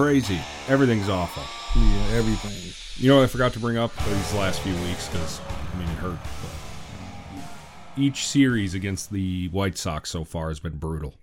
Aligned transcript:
crazy. 0.00 0.40
Everything's 0.68 1.08
awful. 1.10 1.42
Yeah, 1.78 2.16
everything. 2.16 2.72
You 3.02 3.10
know 3.10 3.18
what 3.18 3.24
I 3.24 3.26
forgot 3.26 3.52
to 3.52 3.58
bring 3.58 3.76
up 3.76 3.94
these 3.96 4.34
last 4.34 4.60
few 4.62 4.74
weeks 4.82 5.08
because 5.08 5.40
I 5.74 5.78
mean 5.78 5.88
it 5.88 5.96
hurt. 5.96 6.18
But 6.42 7.42
each 8.00 8.26
series 8.26 8.72
against 8.74 9.10
the 9.10 9.48
White 9.48 9.76
Sox 9.76 10.08
so 10.08 10.24
far 10.24 10.48
has 10.48 10.58
been 10.58 10.78
brutal. 10.78 11.14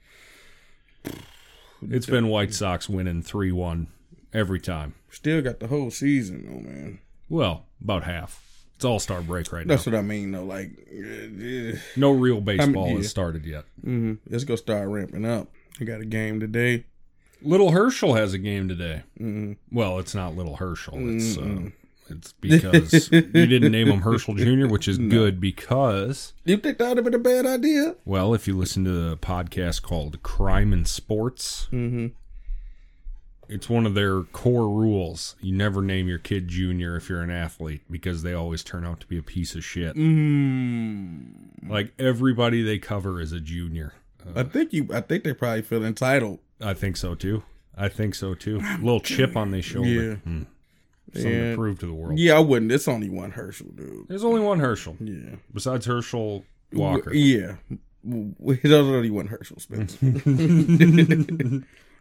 It's 1.89 2.05
been 2.05 2.27
White 2.27 2.53
Sox 2.53 2.87
winning 2.87 3.23
three 3.23 3.51
one 3.51 3.87
every 4.31 4.59
time. 4.59 4.93
Still 5.09 5.41
got 5.41 5.59
the 5.59 5.67
whole 5.67 5.89
season, 5.89 6.45
though, 6.45 6.69
man. 6.69 6.99
Well, 7.29 7.65
about 7.81 8.03
half. 8.03 8.43
It's 8.75 8.85
All 8.85 8.99
Star 8.99 9.21
break 9.21 9.51
right 9.51 9.65
now. 9.65 9.73
That's 9.73 9.87
what 9.87 9.95
I 9.95 10.01
mean, 10.03 10.31
though. 10.31 10.43
Like, 10.43 10.69
uh, 10.91 11.79
No 11.95 12.11
real 12.11 12.41
baseball 12.41 12.89
yeah. 12.89 12.97
has 12.97 13.09
started 13.09 13.43
yet. 13.43 13.65
Mm-hmm. 13.83 14.33
it's 14.33 14.43
gonna 14.43 14.57
start 14.57 14.87
ramping 14.87 15.25
up. 15.25 15.47
I 15.81 15.83
got 15.83 16.01
a 16.01 16.05
game 16.05 16.39
today. 16.39 16.85
Little 17.41 17.71
Herschel 17.71 18.15
has 18.15 18.33
a 18.33 18.37
game 18.37 18.67
today. 18.67 19.03
hmm 19.17 19.53
Well, 19.71 19.99
it's 19.99 20.15
not 20.15 20.35
Little 20.35 20.55
Herschel. 20.57 20.95
It's 21.15 21.37
uh, 21.37 21.69
it's 22.09 22.31
because 22.33 23.11
you 23.11 23.21
didn't 23.21 23.71
name 23.71 23.87
him 23.89 24.01
Herschel 24.01 24.33
Jr., 24.35 24.67
which 24.67 24.87
is 24.87 24.97
good 24.97 25.39
because 25.41 26.33
You 26.45 26.57
think 26.57 26.77
that 26.77 26.87
would 26.89 26.97
have 26.97 27.03
been 27.05 27.13
a 27.13 27.19
bad 27.19 27.45
idea? 27.45 27.95
well, 28.05 28.33
if 28.33 28.47
you 28.47 28.57
listen 28.57 28.83
to 28.85 28.91
the 28.91 29.17
podcast 29.17 29.81
called 29.81 30.21
Crime 30.23 30.71
and 30.73 30.87
Sports, 30.87 31.67
Mm-hmm. 31.71 32.07
it's 33.49 33.69
one 33.69 33.85
of 33.85 33.93
their 33.93 34.23
core 34.23 34.69
rules. 34.69 35.35
You 35.41 35.53
never 35.55 35.81
name 35.81 36.07
your 36.07 36.17
kid 36.19 36.47
Junior 36.47 36.95
if 36.95 37.09
you're 37.09 37.21
an 37.21 37.29
athlete 37.29 37.81
because 37.91 38.23
they 38.23 38.33
always 38.33 38.63
turn 38.63 38.85
out 38.85 38.99
to 39.01 39.07
be 39.07 39.17
a 39.17 39.23
piece 39.23 39.53
of 39.55 39.63
shit. 39.65 39.95
Mm. 39.95 41.69
Like 41.69 41.93
everybody 41.99 42.61
they 42.63 42.77
cover 42.79 43.19
is 43.21 43.31
a 43.31 43.39
junior. 43.39 43.93
I 44.35 44.43
think 44.43 44.73
you. 44.73 44.87
I 44.93 44.99
think 45.01 45.23
they 45.23 45.33
probably 45.33 45.61
feel 45.61 45.85
entitled. 45.85 46.39
I 46.61 46.73
think 46.73 46.97
so 46.97 47.15
too. 47.15 47.43
I 47.75 47.89
think 47.89 48.15
so 48.15 48.33
too. 48.33 48.57
A 48.61 48.77
little 48.81 48.99
chip 48.99 49.35
on 49.37 49.51
their 49.51 49.61
shoulder. 49.61 49.89
Yeah. 49.89 50.15
Hmm. 50.15 50.41
Something 51.13 51.31
Yeah. 51.31 51.49
to 51.51 51.55
prove 51.55 51.79
to 51.79 51.85
the 51.85 51.93
world. 51.93 52.19
Yeah, 52.19 52.35
I 52.35 52.39
wouldn't. 52.39 52.71
It's 52.71 52.87
only 52.87 53.09
one 53.09 53.31
Herschel, 53.31 53.67
dude. 53.75 54.07
There's 54.07 54.23
only 54.23 54.41
one 54.41 54.59
Herschel 54.59 54.97
Yeah. 54.99 55.35
besides 55.53 55.85
Herschel 55.85 56.43
Walker. 56.73 57.13
Yeah. 57.13 57.55
There's 58.03 58.71
only 58.73 59.09
one 59.09 59.27
Herschel, 59.27 59.59
Spencer. 59.59 59.97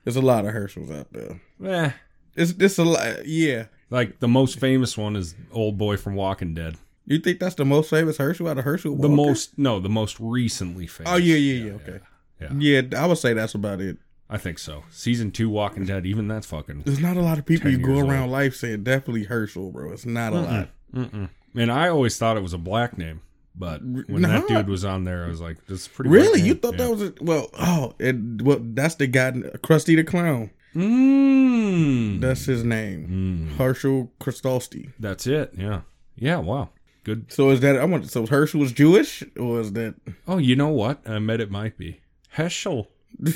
There's 0.05 0.17
a 0.17 0.21
lot 0.23 0.45
of 0.47 0.53
Herschels 0.53 0.91
out 0.91 1.13
there. 1.13 1.41
Eh, 1.65 1.91
It's 2.37 2.53
it's 2.59 2.79
a 2.79 2.85
lot. 2.85 3.27
Yeah. 3.27 3.67
like 3.91 4.19
the 4.21 4.29
most 4.29 4.59
famous 4.61 4.97
one 4.97 5.17
is 5.17 5.35
old 5.53 5.79
boy 5.79 5.97
from 5.97 6.15
Walking 6.15 6.55
Dead. 6.55 6.77
You 7.07 7.19
think 7.19 7.39
that's 7.39 7.55
the 7.55 7.65
most 7.65 7.91
famous 7.91 8.17
Herschel 8.19 8.49
out 8.49 8.59
of 8.59 8.65
Herschel? 8.65 8.97
The 8.97 9.09
most 9.09 9.57
no, 9.59 9.79
the 9.81 9.89
most 9.89 10.19
recently 10.21 10.87
famous. 10.87 11.13
Oh 11.13 11.17
yeah, 11.17 11.37
yeah, 11.37 11.65
yeah. 11.67 11.73
Okay. 11.73 12.01
Yeah. 12.41 12.53
Yeah, 12.93 13.03
I 13.03 13.07
would 13.07 13.19
say 13.19 13.33
that's 13.33 13.55
about 13.55 13.81
it. 13.81 13.97
I 14.29 14.39
think 14.39 14.59
so. 14.59 14.83
Season 14.91 15.31
two 15.31 15.49
Walking 15.49 15.85
Dead, 15.85 16.05
even 16.07 16.27
that's 16.29 16.47
fucking. 16.47 16.83
There's 16.85 16.99
not 17.01 17.17
a 17.17 17.21
lot 17.23 17.39
of 17.39 17.47
people 17.47 17.71
you 17.71 17.79
go 17.79 17.99
around 18.01 18.25
old. 18.25 18.33
life 18.33 18.57
saying 18.57 18.83
definitely 18.85 19.25
Herschel, 19.25 19.71
bro. 19.71 19.93
It's 19.93 20.05
not 20.07 20.33
a 20.33 20.41
lot. 20.41 20.69
Mm-mm. 20.93 21.29
And 21.55 21.71
I 21.73 21.89
always 21.89 22.19
thought 22.19 22.37
it 22.37 22.43
was 22.43 22.53
a 22.53 22.59
black 22.59 22.99
name, 22.99 23.21
but 23.55 23.83
when 23.83 24.23
Nah. 24.23 24.29
that 24.41 24.49
dude 24.49 24.69
was 24.69 24.85
on 24.85 25.05
there, 25.05 25.25
I 25.25 25.29
was 25.29 25.41
like, 25.41 25.65
"This 25.67 25.83
is 25.83 25.89
pretty." 25.89 26.11
Really? 26.11 26.41
You 26.41 26.55
name. 26.55 26.57
thought 26.59 26.73
Yeah. 26.79 26.85
that 26.87 26.91
was 26.91 27.03
a, 27.03 27.13
well? 27.21 27.51
Oh, 27.59 27.95
and 28.01 28.43
well, 28.43 28.59
that's 28.61 28.97
the 28.97 29.07
guy, 29.07 29.31
Krusty 29.33 29.95
the 29.97 30.05
Clown. 30.05 30.51
Mm. 30.75 32.21
That's 32.21 32.45
his 32.47 32.65
name, 32.65 33.49
Mm. 33.55 33.57
Herschel 33.57 34.13
Kristolsky. 34.21 34.91
That's 34.99 35.27
it. 35.27 35.53
Yeah. 35.57 35.83
Yeah. 36.17 36.39
Wow. 36.39 36.71
Good. 37.05 37.31
So 37.33 37.51
is 37.51 37.61
that 37.61 37.77
I 37.79 37.85
want? 37.85 38.11
So 38.11 38.27
Herschel 38.27 38.61
was 38.61 38.73
Jewish, 38.73 39.23
or 39.39 39.61
is 39.61 39.73
that? 39.75 39.95
Oh, 40.27 40.39
you 40.39 40.57
know 40.57 40.69
what? 40.69 41.09
I 41.09 41.19
bet 41.21 41.41
it 41.41 41.51
might 41.51 41.79
be 41.79 42.01
Heschel. 42.37 42.89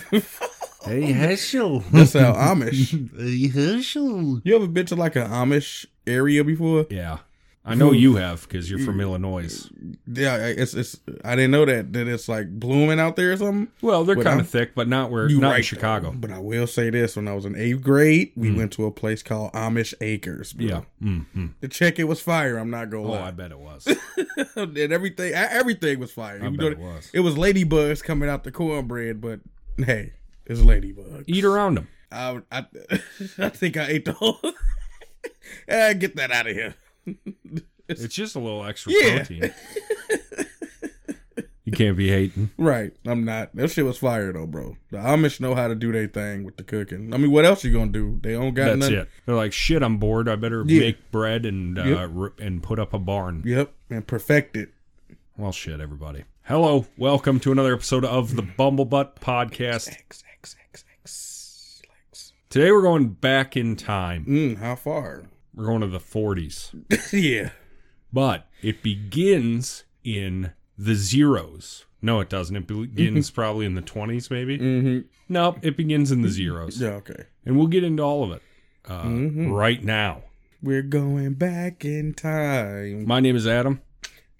hey, 0.84 1.12
Heschel. 1.12 1.84
That's 1.90 2.12
how 2.14 2.32
Amish. 2.34 2.90
Hey, 3.16 3.48
Heschel. 3.48 4.40
You 4.44 4.56
ever 4.56 4.66
been 4.66 4.86
to 4.86 4.96
like 4.96 5.16
an 5.16 5.28
Amish 5.28 5.86
area 6.06 6.44
before? 6.44 6.86
Yeah. 6.90 7.18
I 7.62 7.74
know 7.74 7.92
you 7.92 8.16
have 8.16 8.48
because 8.48 8.70
you're 8.70 8.78
from 8.78 9.02
Illinois. 9.02 9.68
Yeah, 10.06 10.38
it's 10.46 10.72
it's. 10.72 10.98
I 11.22 11.36
didn't 11.36 11.50
know 11.50 11.66
that 11.66 11.92
that 11.92 12.08
it's 12.08 12.26
like 12.26 12.48
blooming 12.58 12.98
out 12.98 13.16
there 13.16 13.32
or 13.32 13.36
something. 13.36 13.68
Well, 13.82 14.02
they're 14.02 14.16
kind 14.16 14.40
of 14.40 14.48
thick, 14.48 14.74
but 14.74 14.88
not 14.88 15.10
where 15.10 15.28
You 15.28 15.40
not 15.40 15.58
in 15.58 15.62
Chicago. 15.62 16.10
But 16.10 16.30
I 16.30 16.38
will 16.38 16.66
say 16.66 16.88
this: 16.88 17.16
when 17.16 17.28
I 17.28 17.34
was 17.34 17.44
in 17.44 17.54
eighth 17.56 17.82
grade, 17.82 18.32
we 18.34 18.50
went 18.50 18.72
to 18.72 18.86
a 18.86 18.90
place 18.90 19.22
called 19.22 19.52
Amish 19.52 19.92
Acres. 20.00 20.54
bro. 20.54 20.66
Yeah. 20.66 20.80
Mm-hmm. 21.02 21.46
the 21.60 21.68
check 21.68 21.98
it 21.98 22.04
was 22.04 22.18
fire. 22.22 22.56
I'm 22.56 22.70
not 22.70 22.88
gonna 22.88 23.04
Oh, 23.06 23.10
lie. 23.10 23.28
I 23.28 23.30
bet 23.30 23.50
it 23.50 23.58
was. 23.58 23.86
and 24.56 24.78
everything, 24.78 25.34
everything 25.34 25.98
was 26.00 26.10
fire. 26.12 26.40
I 26.42 26.46
You 26.48 26.56
bet 26.56 26.60
know, 26.60 26.66
it 26.68 26.78
was. 26.78 27.10
It 27.12 27.20
was 27.20 27.34
ladybugs 27.34 28.02
coming 28.02 28.30
out 28.30 28.42
the 28.44 28.52
cornbread, 28.52 29.20
but 29.20 29.40
hey, 29.76 30.14
it's 30.50 30.60
ladybugs. 30.60 31.24
Eat 31.26 31.44
around 31.44 31.76
them. 31.76 31.88
I, 32.12 32.40
I, 32.50 32.66
I 33.38 33.48
think 33.50 33.76
I 33.76 33.86
ate 33.86 34.04
the 34.04 34.12
whole. 34.12 34.38
eh, 35.68 35.92
get 35.94 36.16
that 36.16 36.30
out 36.32 36.46
of 36.48 36.54
here. 36.54 36.74
It's 37.88 38.06
just 38.14 38.36
a 38.36 38.38
little 38.38 38.64
extra 38.64 38.92
Yeah. 38.94 39.16
protein. 39.16 39.52
you 41.64 41.72
can't 41.72 41.96
be 41.96 42.08
hating. 42.08 42.50
Right, 42.56 42.92
I'm 43.04 43.24
not. 43.24 43.52
That 43.56 43.68
shit 43.72 43.84
was 43.84 43.98
fire 43.98 44.32
though, 44.32 44.46
bro. 44.46 44.76
The 44.92 44.98
Amish 44.98 45.40
know 45.40 45.56
how 45.56 45.66
to 45.66 45.74
do 45.74 45.90
their 45.90 46.06
thing 46.06 46.44
with 46.44 46.56
the 46.56 46.62
cooking. 46.62 47.12
I 47.12 47.16
mean, 47.16 47.32
what 47.32 47.44
else 47.44 47.64
you 47.64 47.72
gonna 47.72 47.90
do? 47.90 48.20
They 48.22 48.34
don't 48.34 48.54
got 48.54 48.66
That's 48.66 48.78
nothing. 48.78 48.94
it. 48.96 49.08
They're 49.26 49.34
like, 49.34 49.52
shit, 49.52 49.82
I'm 49.82 49.98
bored. 49.98 50.28
I 50.28 50.36
better 50.36 50.62
Yeah. 50.68 50.80
make 50.80 51.10
bread 51.10 51.44
and 51.44 51.80
uh, 51.80 51.82
Yep. 51.82 52.10
r- 52.16 52.32
and 52.38 52.62
put 52.62 52.78
up 52.78 52.94
a 52.94 52.98
barn. 53.00 53.42
Yep, 53.44 53.72
and 53.90 54.06
perfect 54.06 54.56
it. 54.56 54.68
Well, 55.36 55.50
shit, 55.50 55.80
everybody. 55.80 56.22
Hello, 56.44 56.86
welcome 56.96 57.40
to 57.40 57.50
another 57.50 57.74
episode 57.74 58.04
of 58.04 58.36
the 58.36 58.42
Bumblebutt 58.44 59.16
Podcast. 59.16 59.96
Today 62.50 62.72
we're 62.72 62.82
going 62.82 63.10
back 63.10 63.56
in 63.56 63.76
time. 63.76 64.24
Mm, 64.24 64.56
how 64.58 64.74
far? 64.74 65.22
We're 65.54 65.66
going 65.66 65.82
to 65.82 65.86
the 65.86 66.00
40s, 66.00 67.12
yeah. 67.12 67.50
but 68.12 68.48
it 68.60 68.82
begins 68.82 69.84
in 70.02 70.52
the 70.76 70.96
zeros. 70.96 71.84
No, 72.02 72.18
it 72.18 72.28
doesn't. 72.28 72.56
It 72.56 72.66
begins 72.66 73.30
probably 73.30 73.66
in 73.66 73.76
the 73.76 73.82
20s, 73.82 74.32
maybe. 74.32 74.58
Mm-hmm. 74.58 75.06
Nope, 75.28 75.58
it 75.62 75.76
begins 75.76 76.10
in 76.10 76.22
the 76.22 76.28
zeros. 76.28 76.80
Yeah. 76.80 76.88
Okay. 76.94 77.24
And 77.46 77.56
we'll 77.56 77.68
get 77.68 77.84
into 77.84 78.02
all 78.02 78.24
of 78.24 78.32
it 78.32 78.42
uh, 78.88 79.04
Mhm. 79.04 79.52
right 79.52 79.84
now. 79.84 80.24
We're 80.60 80.82
going 80.82 81.34
back 81.34 81.84
in 81.84 82.14
time. 82.14 83.06
My 83.06 83.20
name 83.20 83.36
is 83.36 83.46
Adam. 83.46 83.80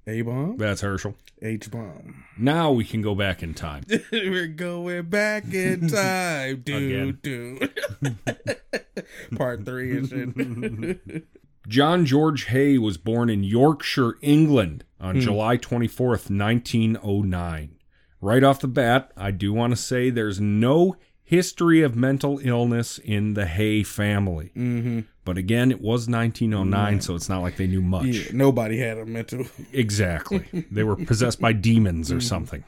A 0.09 0.23
bomb. 0.23 0.57
That's 0.57 0.81
Herschel. 0.81 1.15
H 1.43 1.71
bomb. 1.71 2.25
Now 2.39 2.71
we 2.73 2.85
can 2.85 3.03
go 3.03 3.15
back 3.15 3.43
in 3.43 3.55
time. 3.55 3.85
We're 4.13 4.47
going 4.47 5.03
back 5.07 5.53
in 5.53 5.89
time. 5.89 6.63
Do 6.63 7.13
do. 7.13 7.61
Part 9.37 9.65
three 9.65 9.97
and 9.97 10.09
shit. 10.09 11.25
John 11.69 12.05
George 12.05 12.47
Haigh 12.47 12.79
was 12.79 12.97
born 12.97 13.31
in 13.31 13.45
Yorkshire, 13.45 14.17
England 14.23 14.85
on 15.01 15.21
July 15.21 15.57
24th, 15.57 16.31
1909. 16.31 17.77
Right 18.21 18.45
off 18.45 18.61
the 18.61 18.69
bat, 18.69 19.13
I 19.17 19.31
do 19.31 19.53
want 19.53 19.73
to 19.73 19.77
say 19.77 20.11
there's 20.11 20.41
no 20.41 20.97
history 21.23 21.81
of 21.83 21.95
mental 21.95 22.41
illness 22.43 22.99
in 22.99 23.35
the 23.35 23.47
Haigh 23.47 23.83
family. 23.85 24.53
mm-hmm. 24.57 25.01
But 25.31 25.39
again, 25.39 25.71
it 25.71 25.81
was 25.81 26.09
1909, 26.09 27.01
so 27.03 27.15
it's 27.15 27.29
not 27.29 27.41
like 27.41 27.57
they 27.57 27.69
knew 27.69 27.81
much. 27.81 28.07
Yeah. 28.07 28.33
Nobody 28.33 28.79
had 28.79 28.99
a 28.99 29.07
mental. 29.07 29.45
Exactly. 29.73 30.45
They 30.73 30.83
were 30.83 30.97
possessed 30.97 31.41
by 31.41 31.53
demons 31.53 32.11
or 32.11 32.21
something. 32.21 32.65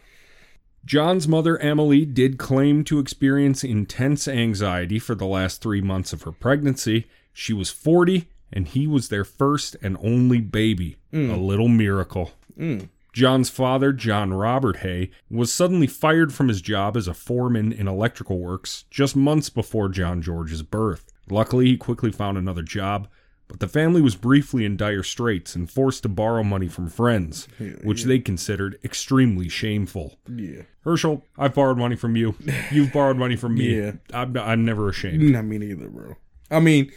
John's 0.85 1.27
mother, 1.27 1.59
Emily, 1.59 2.05
did 2.05 2.39
claim 2.39 2.85
to 2.85 3.01
experience 3.01 3.65
intense 3.65 4.29
anxiety 4.29 5.01
for 5.01 5.17
the 5.17 5.27
last 5.27 5.61
three 5.61 5.81
months 5.81 6.13
of 6.13 6.23
her 6.23 6.31
pregnancy. 6.31 7.09
She 7.33 7.53
was 7.53 7.71
40, 7.71 8.29
and 8.53 8.69
he 8.69 8.87
was 8.87 9.09
their 9.09 9.25
first 9.25 9.75
and 9.83 9.99
only 10.01 10.41
baby. 10.41 10.99
A 11.13 11.17
little 11.17 11.67
miracle. 11.67 12.31
Mm. 12.57 12.91
John's 13.13 13.51
father, 13.51 13.93
John 13.93 14.33
Robert 14.33 14.77
Haigh, 14.77 15.11
was 15.29 15.53
suddenly 15.53 15.89
fired 15.89 16.33
from 16.33 16.47
his 16.47 16.63
job 16.63 16.97
as 16.97 17.09
a 17.09 17.15
foreman 17.15 17.73
in 17.73 17.89
electrical 17.89 18.39
works 18.39 18.85
just 18.89 19.17
months 19.17 19.51
before 19.51 19.89
John 19.89 20.23
George's 20.23 20.63
birth. 20.63 21.12
Luckily, 21.31 21.67
he 21.67 21.77
quickly 21.77 22.11
found 22.13 22.37
another 22.37 22.63
job, 22.63 23.09
but 23.49 23.61
the 23.61 23.69
family 23.69 24.01
was 24.01 24.15
briefly 24.17 24.65
in 24.65 24.77
dire 24.77 25.03
straits 25.03 25.55
and 25.55 25.71
forced 25.71 26.03
to 26.03 26.09
borrow 26.09 26.43
money 26.43 26.69
from 26.69 26.89
friends, 26.89 27.47
which 27.83 28.05
they 28.05 28.19
considered 28.19 28.79
extremely 28.85 29.49
shameful. 29.49 30.19
Yeah. 30.29 30.63
Herschel, 30.85 31.25
I've 31.39 31.55
borrowed 31.55 31.79
money 31.79 31.97
from 31.97 32.17
you. 32.17 32.35
You've 32.71 32.93
borrowed 32.93 33.17
money 33.19 33.37
from 33.37 33.55
me. 33.55 33.79
Yeah. 33.79 33.93
I'm, 34.13 34.37
I'm 34.37 34.65
never 34.65 34.89
ashamed. 34.89 35.23
Not 35.23 35.45
me 35.45 35.59
neither, 35.59 35.89
bro. 35.89 36.17
I 36.51 36.61
mean, 36.61 36.91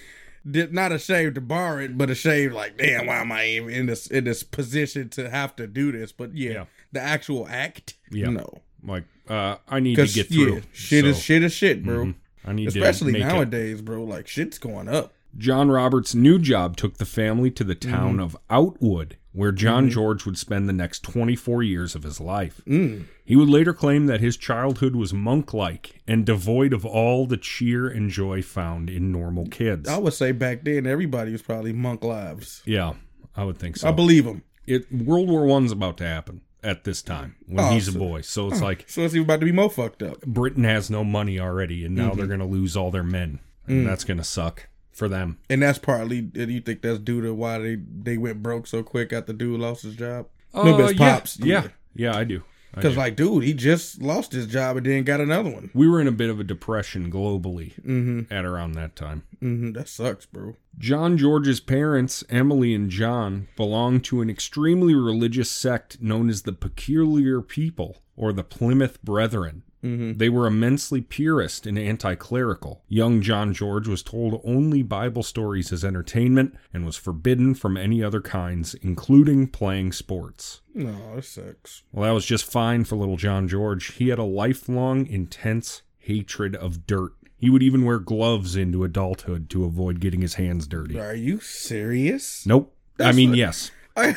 not 0.43 0.91
ashamed 0.91 1.35
to 1.35 1.41
borrow 1.41 1.79
it, 1.83 1.97
but 1.97 2.09
ashamed 2.09 2.53
like, 2.53 2.77
damn, 2.77 3.05
why 3.07 3.17
am 3.17 3.31
I 3.31 3.45
even 3.47 3.69
in 3.71 3.85
this 3.87 4.07
in 4.07 4.23
this 4.25 4.43
position 4.43 5.09
to 5.09 5.29
have 5.29 5.55
to 5.57 5.67
do 5.67 5.91
this? 5.91 6.11
But 6.11 6.35
yeah, 6.35 6.51
Yeah. 6.51 6.65
the 6.91 7.01
actual 7.01 7.47
act, 7.49 7.95
Yeah. 8.11 8.29
no, 8.29 8.61
Like, 8.83 9.03
uh, 9.29 9.57
I 9.67 9.79
need 9.79 9.95
to 9.95 10.07
get 10.07 10.27
through. 10.29 10.55
yeah, 10.55 10.61
shit 10.73 11.05
is 11.05 11.21
shit 11.21 11.43
is 11.43 11.53
shit, 11.53 11.83
bro. 11.83 12.05
mhm. 12.05 12.15
I 12.45 12.53
need 12.53 12.67
Especially 12.67 13.13
to 13.13 13.19
make 13.19 13.27
it. 13.27 13.33
nowadays, 13.33 13.81
bro. 13.81 14.03
Like 14.03 14.27
shit's 14.27 14.57
going 14.57 14.87
up. 14.87 15.13
John 15.37 15.69
Roberts' 15.69 16.15
new 16.15 16.39
job 16.39 16.77
took 16.77 16.97
the 16.97 17.05
family 17.05 17.51
to 17.51 17.63
the 17.63 17.75
town 17.75 18.13
mm-hmm. 18.13 18.21
of 18.21 18.37
Outwood, 18.49 19.17
where 19.33 19.51
John 19.51 19.83
mm-hmm. 19.83 19.91
George 19.91 20.25
would 20.25 20.37
spend 20.37 20.69
the 20.69 20.73
next 20.73 21.03
24 21.03 21.61
years 21.61 21.93
of 21.93 22.03
his 22.03 22.21
life. 22.21 22.61
Mm. 22.65 23.05
He 23.25 23.35
would 23.35 23.49
later 23.49 23.73
claim 23.73 24.05
that 24.05 24.21
his 24.21 24.37
childhood 24.37 24.95
was 24.95 25.13
monk 25.13 25.53
like 25.53 26.01
and 26.07 26.25
devoid 26.25 26.71
of 26.71 26.85
all 26.85 27.25
the 27.25 27.35
cheer 27.35 27.87
and 27.87 28.09
joy 28.09 28.41
found 28.41 28.89
in 28.89 29.11
normal 29.11 29.47
kids. 29.47 29.89
I 29.89 29.97
would 29.97 30.13
say 30.13 30.31
back 30.31 30.63
then 30.63 30.87
everybody 30.87 31.33
was 31.33 31.41
probably 31.41 31.73
monk 31.73 32.03
lives. 32.03 32.61
Yeah, 32.65 32.93
I 33.35 33.43
would 33.43 33.57
think 33.57 33.77
so. 33.77 33.89
I 33.89 33.91
believe 33.91 34.25
him. 34.25 34.43
it 34.65 34.89
World 34.89 35.27
War 35.27 35.45
One's 35.45 35.73
about 35.73 35.97
to 35.97 36.07
happen 36.07 36.41
at 36.65 36.83
this 36.83 37.01
time 37.01 37.35
when 37.47 37.63
Oh, 37.63 37.69
he's 37.69 37.87
a 37.87 37.97
boy. 37.97 38.21
So 38.21 38.47
it's 38.49 38.61
like 38.61 38.85
So 38.87 39.01
it's 39.03 39.13
even 39.13 39.25
about 39.25 39.39
to 39.39 39.45
be 39.45 39.51
mo 39.51 39.69
fucked 39.69 40.01
up. 40.03 40.21
Britain 40.21 40.63
has 40.63 40.89
no 40.89 41.03
money 41.03 41.39
already, 41.39 41.85
and 41.85 41.95
now 41.95 42.09
Mm-hmm. 42.09 42.17
they're 42.17 42.27
going 42.27 42.39
to 42.39 42.45
lose 42.45 42.75
all 42.75 42.91
their 42.91 43.03
men, 43.03 43.39
Mm. 43.67 43.69
and 43.79 43.87
that's 43.87 44.03
going 44.03 44.17
to 44.17 44.23
suck 44.23 44.67
for 44.91 45.07
them. 45.07 45.37
And 45.49 45.61
that's 45.61 45.79
partly. 45.79 46.21
Do 46.21 46.43
you 46.43 46.61
think 46.61 46.81
that's 46.81 46.99
due 46.99 47.21
to 47.21 47.33
why 47.33 47.57
they 47.59 47.75
they 47.75 48.17
went 48.17 48.41
broke 48.43 48.67
so 48.67 48.83
quick 48.83 49.11
after 49.13 49.33
dude 49.33 49.59
lost 49.59 49.83
his 49.83 49.95
job? 49.95 50.27
no, 50.53 50.63
but 50.77 50.81
Uh, 50.85 50.89
yeah, 50.89 50.97
pops. 51.19 51.39
yeah, 51.39 51.67
yeah, 51.95 52.15
I 52.15 52.23
do. 52.23 52.43
Because 52.75 52.97
like, 52.97 53.15
dude, 53.15 53.43
he 53.43 53.53
just 53.53 54.01
lost 54.01 54.31
his 54.33 54.47
job 54.47 54.77
and 54.77 54.85
then 54.85 55.03
got 55.03 55.21
another 55.21 55.49
one. 55.49 55.69
we 55.73 55.87
were 55.87 55.99
in 56.01 56.07
a 56.07 56.11
bit 56.11 56.29
of 56.29 56.39
a 56.39 56.43
depression 56.43 57.11
globally 57.11 57.73
Mm-hmm. 57.81 58.33
at 58.33 58.45
around 58.45 58.73
that 58.73 58.95
time. 58.95 59.23
Mm-hmm. 59.41 59.71
That 59.73 59.87
sucks, 59.87 60.25
bro. 60.25 60.55
John 60.77 61.17
George's 61.17 61.59
parents, 61.59 62.23
Emily 62.29 62.73
and 62.75 62.89
John, 62.89 63.47
belonged 63.55 64.03
to 64.05 64.21
an 64.21 64.29
extremely 64.29 64.93
religious 64.95 65.49
sect 65.49 66.01
known 66.01 66.29
as 66.29 66.41
the 66.43 66.53
Peculiar 66.53 67.41
People, 67.41 67.97
or 68.17 68.31
the 68.33 68.43
Plymouth 68.43 69.01
Brethren. 69.03 69.63
Mm-hmm. 69.85 70.17
They 70.17 70.29
were 70.29 70.47
immensely 70.47 71.01
purist 71.01 71.67
and 71.67 71.77
anti 71.77 72.15
clerical. 72.15 72.83
Young 72.87 73.21
John 73.21 73.53
George 73.53 73.87
was 73.87 74.01
told 74.01 74.41
only 74.43 74.81
Bible 74.81 75.21
stories 75.23 75.71
as 75.71 75.85
entertainment 75.85 76.55
and 76.73 76.85
was 76.85 76.95
forbidden 76.97 77.53
from 77.53 77.77
any 77.77 78.03
other 78.03 78.21
kinds, 78.21 78.73
including 78.75 79.47
playing 79.47 79.91
sports. 79.91 80.61
No, 80.73 80.95
it 81.17 81.25
sucks. 81.25 81.83
Well, 81.91 82.05
that 82.05 82.13
was 82.15 82.25
just 82.25 82.45
fine 82.51 82.83
for 82.83 82.95
little 82.95 83.17
John 83.17 83.47
George. 83.47 83.93
He 83.93 84.09
had 84.09 84.19
a 84.19 84.23
lifelong, 84.23 85.05
intense 85.05 85.83
hatred 85.99 86.55
of 86.55 86.87
dirt. 86.87 87.13
He 87.37 87.49
would 87.49 87.61
even 87.63 87.85
wear 87.85 87.99
gloves 87.99 88.55
into 88.55 88.83
adulthood 88.83 89.49
to 89.51 89.65
avoid 89.65 89.99
getting 89.99 90.21
his 90.21 90.35
hands 90.35 90.67
dirty. 90.67 90.99
Are 90.99 91.13
you 91.15 91.39
serious? 91.41 92.45
Nope. 92.45 92.73
I 92.99 93.11
mean, 93.11 93.29
what- 93.29 93.37
yes. 93.37 93.71
I 93.97 94.09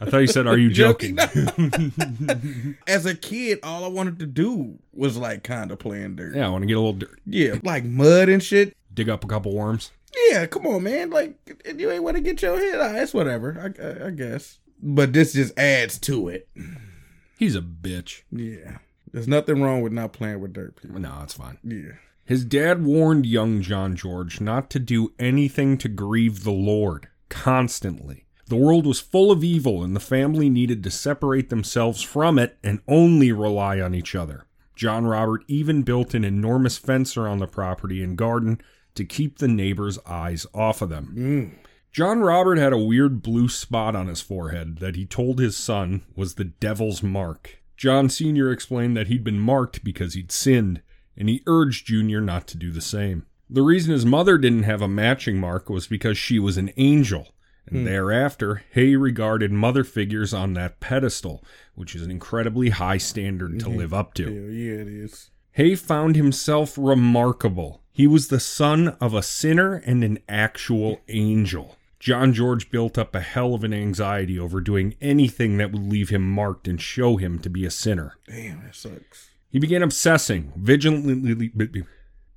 I 0.00 0.04
thought 0.06 0.18
you 0.18 0.26
said, 0.26 0.46
"Are 0.46 0.58
you 0.58 0.70
joking?" 0.72 1.18
As 2.86 3.06
a 3.06 3.14
kid, 3.14 3.58
all 3.62 3.84
I 3.84 3.88
wanted 3.88 4.18
to 4.20 4.26
do 4.26 4.78
was 4.92 5.16
like 5.16 5.42
kind 5.44 5.70
of 5.70 5.78
playing 5.78 6.16
dirt. 6.16 6.34
yeah, 6.34 6.46
I 6.46 6.50
want 6.50 6.62
to 6.62 6.66
get 6.66 6.76
a 6.76 6.80
little 6.80 6.92
dirt, 6.94 7.20
Yeah, 7.26 7.54
like 7.62 7.84
mud 7.84 8.28
and 8.28 8.42
shit. 8.42 8.76
dig 8.92 9.08
up 9.08 9.24
a 9.24 9.26
couple 9.28 9.54
worms. 9.54 9.90
Yeah, 10.30 10.46
come 10.46 10.66
on, 10.66 10.82
man. 10.82 11.10
Like 11.10 11.36
you 11.76 11.90
ain't 11.90 12.04
want 12.04 12.16
to 12.16 12.22
get 12.22 12.42
your 12.42 12.58
head 12.58 12.80
out. 12.80 12.96
It's 12.96 13.14
whatever. 13.14 13.56
I, 13.80 13.82
I, 13.82 14.06
I 14.08 14.10
guess. 14.10 14.58
But 14.82 15.12
this 15.12 15.32
just 15.32 15.56
adds 15.58 15.98
to 16.00 16.28
it. 16.28 16.48
He's 17.38 17.56
a 17.56 17.62
bitch. 17.62 18.22
Yeah, 18.30 18.78
there's 19.12 19.28
nothing 19.28 19.62
wrong 19.62 19.80
with 19.80 19.92
not 19.92 20.12
playing 20.12 20.40
with 20.40 20.52
dirt 20.52 20.76
people. 20.76 21.00
No, 21.00 21.20
it's 21.22 21.34
fine. 21.34 21.58
Yeah. 21.64 21.92
His 22.24 22.44
dad 22.44 22.84
warned 22.84 23.26
young 23.26 23.62
John 23.62 23.96
George 23.96 24.40
not 24.40 24.70
to 24.70 24.78
do 24.78 25.12
anything 25.18 25.76
to 25.78 25.88
grieve 25.88 26.44
the 26.44 26.52
Lord 26.52 27.08
constantly. 27.32 28.26
The 28.48 28.56
world 28.56 28.84
was 28.84 29.00
full 29.00 29.32
of 29.32 29.42
evil, 29.42 29.82
and 29.82 29.96
the 29.96 30.00
family 30.00 30.50
needed 30.50 30.84
to 30.84 30.90
separate 30.90 31.48
themselves 31.48 32.02
from 32.02 32.38
it 32.38 32.58
and 32.62 32.82
only 32.86 33.32
rely 33.32 33.80
on 33.80 33.94
each 33.94 34.14
other. 34.14 34.44
John 34.76 35.06
Robert 35.06 35.42
even 35.48 35.82
built 35.82 36.12
an 36.12 36.24
enormous 36.24 36.76
fence 36.76 37.16
around 37.16 37.38
the 37.38 37.46
property 37.46 38.02
and 38.02 38.18
garden 38.18 38.60
to 38.94 39.06
keep 39.06 39.38
the 39.38 39.48
neighbors' 39.48 39.98
eyes 40.06 40.46
off 40.52 40.82
of 40.82 40.90
them. 40.90 41.14
Mm. 41.16 41.68
John 41.92 42.20
Robert 42.20 42.58
had 42.58 42.74
a 42.74 42.78
weird 42.78 43.22
blue 43.22 43.48
spot 43.48 43.96
on 43.96 44.08
his 44.08 44.20
forehead 44.20 44.78
that 44.78 44.96
he 44.96 45.06
told 45.06 45.38
his 45.38 45.56
son 45.56 46.02
was 46.14 46.34
the 46.34 46.44
devil's 46.44 47.02
mark. 47.02 47.62
John 47.78 48.10
Sr. 48.10 48.52
explained 48.52 48.96
that 48.96 49.06
he'd 49.06 49.24
been 49.24 49.40
marked 49.40 49.82
because 49.82 50.12
he'd 50.12 50.30
sinned, 50.30 50.82
and 51.16 51.30
he 51.30 51.42
urged 51.46 51.86
Junior 51.86 52.20
not 52.20 52.46
to 52.48 52.58
do 52.58 52.70
the 52.70 52.82
same. 52.82 53.24
The 53.52 53.60
reason 53.60 53.92
his 53.92 54.06
mother 54.06 54.38
didn't 54.38 54.62
have 54.62 54.80
a 54.80 54.88
matching 54.88 55.38
mark 55.38 55.68
was 55.68 55.86
because 55.86 56.16
she 56.16 56.38
was 56.38 56.56
an 56.56 56.70
angel, 56.78 57.34
and 57.66 57.80
hmm. 57.80 57.84
thereafter, 57.84 58.62
Haigh 58.70 58.96
regarded 58.96 59.52
mother 59.52 59.84
figures 59.84 60.32
on 60.32 60.54
that 60.54 60.80
pedestal, 60.80 61.44
which 61.74 61.94
is 61.94 62.00
an 62.00 62.10
incredibly 62.10 62.70
high 62.70 62.96
standard 62.96 63.60
to 63.60 63.68
live 63.68 63.92
up 63.92 64.14
to. 64.14 64.24
Hell 64.24 64.50
yeah, 64.50 64.80
it 64.80 64.88
is. 64.88 65.28
Haigh 65.50 65.74
found 65.74 66.16
himself 66.16 66.78
remarkable. 66.78 67.82
He 67.92 68.06
was 68.06 68.28
the 68.28 68.40
son 68.40 68.96
of 69.02 69.12
a 69.12 69.22
sinner 69.22 69.74
and 69.84 70.02
an 70.02 70.20
actual 70.30 71.02
angel. 71.08 71.76
John 72.00 72.32
George 72.32 72.70
built 72.70 72.96
up 72.96 73.14
a 73.14 73.20
hell 73.20 73.52
of 73.52 73.64
an 73.64 73.74
anxiety 73.74 74.38
over 74.38 74.62
doing 74.62 74.94
anything 75.02 75.58
that 75.58 75.72
would 75.72 75.90
leave 75.90 76.08
him 76.08 76.26
marked 76.26 76.68
and 76.68 76.80
show 76.80 77.18
him 77.18 77.38
to 77.40 77.50
be 77.50 77.66
a 77.66 77.70
sinner. 77.70 78.14
Damn, 78.26 78.64
that 78.64 78.74
sucks. 78.74 79.28
He 79.50 79.58
began 79.58 79.82
obsessing, 79.82 80.54
vigilantly 80.56 81.52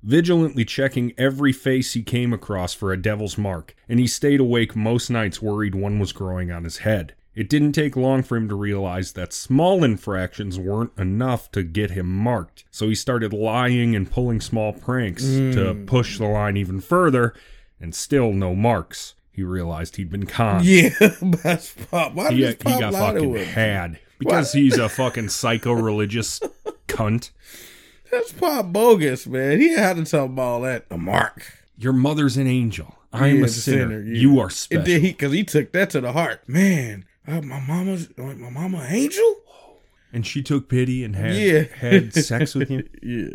vigilantly 0.02 0.64
checking 0.64 1.12
every 1.18 1.52
face 1.52 1.92
he 1.92 2.02
came 2.02 2.32
across 2.32 2.74
for 2.74 2.92
a 2.92 3.00
devil's 3.00 3.36
mark, 3.38 3.74
and 3.88 3.98
he 3.98 4.06
stayed 4.06 4.40
awake 4.40 4.76
most 4.76 5.10
nights 5.10 5.42
worried 5.42 5.74
one 5.74 5.98
was 5.98 6.12
growing 6.12 6.50
on 6.50 6.64
his 6.64 6.78
head. 6.78 7.14
It 7.34 7.50
didn't 7.50 7.72
take 7.72 7.96
long 7.96 8.22
for 8.22 8.36
him 8.36 8.48
to 8.48 8.54
realize 8.54 9.12
that 9.12 9.34
small 9.34 9.84
infractions 9.84 10.58
weren't 10.58 10.92
enough 10.96 11.50
to 11.52 11.62
get 11.62 11.90
him 11.90 12.06
marked, 12.08 12.64
so 12.70 12.88
he 12.88 12.94
started 12.94 13.32
lying 13.32 13.94
and 13.94 14.10
pulling 14.10 14.40
small 14.40 14.72
pranks 14.72 15.24
to 15.24 15.74
hmm. 15.74 15.84
push 15.84 16.16
the 16.16 16.26
line 16.26 16.56
even 16.56 16.80
further, 16.80 17.34
and 17.78 17.94
still 17.94 18.32
no 18.32 18.54
marks. 18.54 19.14
He 19.32 19.42
realized 19.42 19.96
he'd 19.96 20.08
been 20.08 20.24
conned. 20.24 20.64
Yeah, 20.64 20.88
that's 21.20 21.74
Pop. 21.90 22.14
Why 22.14 22.32
He, 22.32 22.40
did 22.40 22.48
he 22.48 22.54
Pop 22.54 22.80
got 22.80 22.94
fucking 22.94 23.34
had 23.34 23.98
because 24.18 24.52
he's 24.52 24.78
a 24.78 24.88
fucking 24.88 25.28
psycho 25.28 25.72
religious 25.72 26.40
cunt. 26.88 27.32
That's 28.10 28.32
Pop 28.32 28.72
bogus, 28.72 29.26
man. 29.26 29.60
He 29.60 29.74
had 29.74 29.96
to 29.96 30.04
tell 30.04 30.26
him 30.26 30.38
all 30.38 30.60
that. 30.62 30.86
A 30.90 30.98
mark. 30.98 31.52
Your 31.78 31.92
mother's 31.92 32.36
an 32.36 32.46
angel. 32.46 32.96
I'm 33.12 33.38
a 33.38 33.40
the 33.42 33.48
sinner. 33.48 34.00
yeah. 34.02 34.18
You 34.20 34.38
are 34.40 34.44
And 34.44 34.52
special. 34.52 34.84
then 34.84 35.00
he, 35.00 35.08
because 35.08 35.32
he 35.32 35.44
took 35.44 35.72
that 35.72 35.90
to 35.90 36.00
the 36.00 36.12
heart. 36.12 36.48
Man, 36.48 37.04
uh, 37.26 37.40
my 37.42 37.60
mama's, 37.60 38.08
uh, 38.18 38.22
my 38.22 38.50
mama 38.50 38.86
angel? 38.88 39.36
and 40.12 40.26
she 40.26 40.42
took 40.42 40.68
pity 40.68 41.02
and 41.04 41.14
had 41.16 41.34
Yeah. 41.34 41.62
had 41.78 42.14
sex 42.14 42.54
with 42.56 42.68
him. 42.68 42.88
Yeah. 43.02 43.34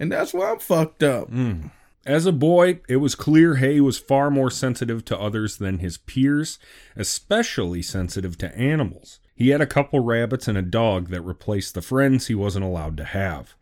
And 0.00 0.10
that's 0.10 0.32
why 0.32 0.50
I'm 0.50 0.58
fucked 0.58 1.02
up. 1.02 1.30
Mm. 1.30 1.70
As 2.06 2.24
a 2.26 2.32
boy, 2.32 2.80
it 2.88 2.96
was 2.96 3.14
clear 3.14 3.56
Haigh 3.56 3.80
was 3.80 3.98
far 3.98 4.30
more 4.30 4.50
sensitive 4.50 5.04
to 5.06 5.18
others 5.18 5.58
than 5.58 5.78
his 5.78 5.98
peers, 5.98 6.58
especially 6.96 7.82
sensitive 7.82 8.38
to 8.38 8.56
animals. 8.56 9.20
He 9.38 9.50
had 9.50 9.60
a 9.60 9.66
couple 9.66 10.00
rabbits 10.00 10.48
and 10.48 10.58
a 10.58 10.62
dog 10.62 11.10
that 11.10 11.22
replaced 11.22 11.74
the 11.74 11.80
friends 11.80 12.26
he 12.26 12.34
wasn't 12.34 12.64
allowed 12.64 12.96
to 12.96 13.04
have. 13.04 13.54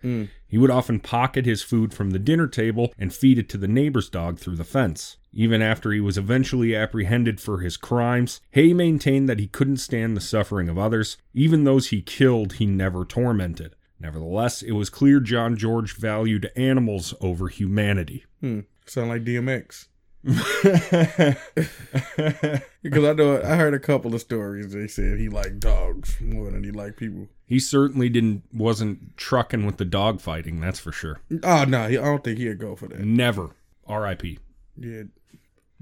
He 0.49 0.57
would 0.57 0.71
often 0.71 1.01
pocket 1.01 1.45
his 1.45 1.63
food 1.63 1.93
from 1.93 2.13
the 2.13 2.19
dinner 2.19 2.47
table 2.47 2.95
and 2.99 3.13
feed 3.13 3.39
it 3.39 3.51
to 3.51 3.59
the 3.59 3.69
neighbor's 3.69 4.09
dog 4.09 4.39
through 4.39 4.57
the 4.57 4.65
fence. 4.65 5.19
Even 5.35 5.61
after 5.61 5.93
he 5.93 6.01
was 6.01 6.17
eventually 6.17 6.75
apprehended 6.75 7.43
for 7.43 7.59
his 7.59 7.77
crimes, 7.77 8.41
Haigh 8.53 8.73
maintained 8.73 9.29
that 9.29 9.39
he 9.39 9.49
couldn't 9.49 9.77
stand 9.77 10.17
the 10.17 10.23
suffering 10.23 10.71
of 10.71 10.79
others. 10.79 11.19
Even 11.35 11.65
those 11.65 11.89
he 11.89 12.01
killed, 12.01 12.55
he 12.55 12.65
never 12.65 13.05
tormented. 13.05 13.77
Nevertheless, 14.01 14.63
it 14.63 14.73
was 14.73 14.89
clear 14.89 15.21
John 15.21 15.59
George 15.59 15.95
valued 15.95 16.51
animals 16.57 17.13
over 17.21 17.49
humanity. 17.49 18.25
Hmm. 18.41 18.61
Sound 18.87 19.11
like 19.11 19.25
DMX. 19.25 19.89
Because 22.83 23.05
I 23.05 23.15
know 23.15 23.41
I 23.43 23.57
heard 23.57 23.75
a 23.75 23.81
couple 23.81 24.15
of 24.15 24.21
stories. 24.21 24.73
They 24.73 24.87
said 24.87 25.19
he 25.19 25.29
liked 25.29 25.59
dogs 25.59 26.17
more 26.21 26.51
than 26.51 26.63
he 26.63 26.71
liked 26.71 26.99
people. 26.99 27.29
He 27.45 27.59
certainly 27.59 28.09
didn't 28.09 28.45
wasn't 28.53 29.17
trucking 29.17 29.67
with 29.67 29.77
the 29.77 29.85
dog 29.85 30.21
fighting, 30.21 30.61
that's 30.61 30.79
for 30.79 30.93
sure. 30.93 31.21
Ah, 31.43 31.63
oh 31.63 31.65
no, 31.65 31.83
I 31.83 31.95
don't 31.95 32.23
think 32.23 32.39
he'd 32.39 32.59
go 32.59 32.77
for 32.77 32.87
that. 32.89 33.01
Never. 33.01 33.51
R.I.P. 33.89 34.39
Yeah, 34.77 35.03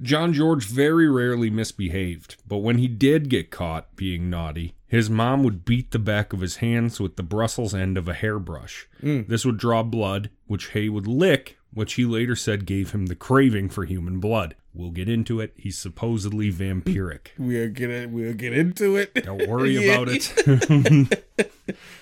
John 0.00 0.32
George 0.32 0.66
very 0.66 1.08
rarely 1.08 1.50
misbehaved, 1.50 2.36
but 2.46 2.58
when 2.58 2.78
he 2.78 2.88
did 2.88 3.28
get 3.28 3.50
caught 3.50 3.94
being 3.96 4.28
naughty, 4.28 4.74
his 4.86 5.08
mom 5.08 5.44
would 5.44 5.64
beat 5.64 5.92
the 5.92 5.98
back 5.98 6.32
of 6.32 6.40
his 6.40 6.56
hands 6.56 7.00
with 7.00 7.16
the 7.16 7.22
Brussels 7.22 7.74
end 7.74 7.96
of 7.96 8.08
a 8.08 8.14
hairbrush. 8.14 8.88
Mm. 9.02 9.28
This 9.28 9.44
would 9.44 9.56
draw 9.56 9.82
blood, 9.82 10.30
which 10.46 10.70
Haigh 10.70 10.88
would 10.88 11.06
lick, 11.06 11.58
which 11.74 11.94
he 11.94 12.04
later 12.04 12.34
said 12.36 12.64
gave 12.66 12.92
him 12.92 13.06
the 13.06 13.14
craving 13.14 13.68
for 13.68 13.84
human 13.84 14.20
blood. 14.20 14.54
We'll 14.72 14.90
get 14.90 15.08
into 15.08 15.40
it. 15.40 15.52
He's 15.56 15.78
supposedly 15.78 16.50
vampiric. 16.52 17.28
we'll 17.38 17.68
get 17.70 17.90
it. 17.90 18.10
We'll 18.10 18.34
get 18.34 18.52
into 18.52 18.96
it. 18.96 19.14
Don't 19.24 19.48
worry 19.48 19.76
Yeah. 19.78 19.92
about 20.00 20.08
it. 20.10 21.24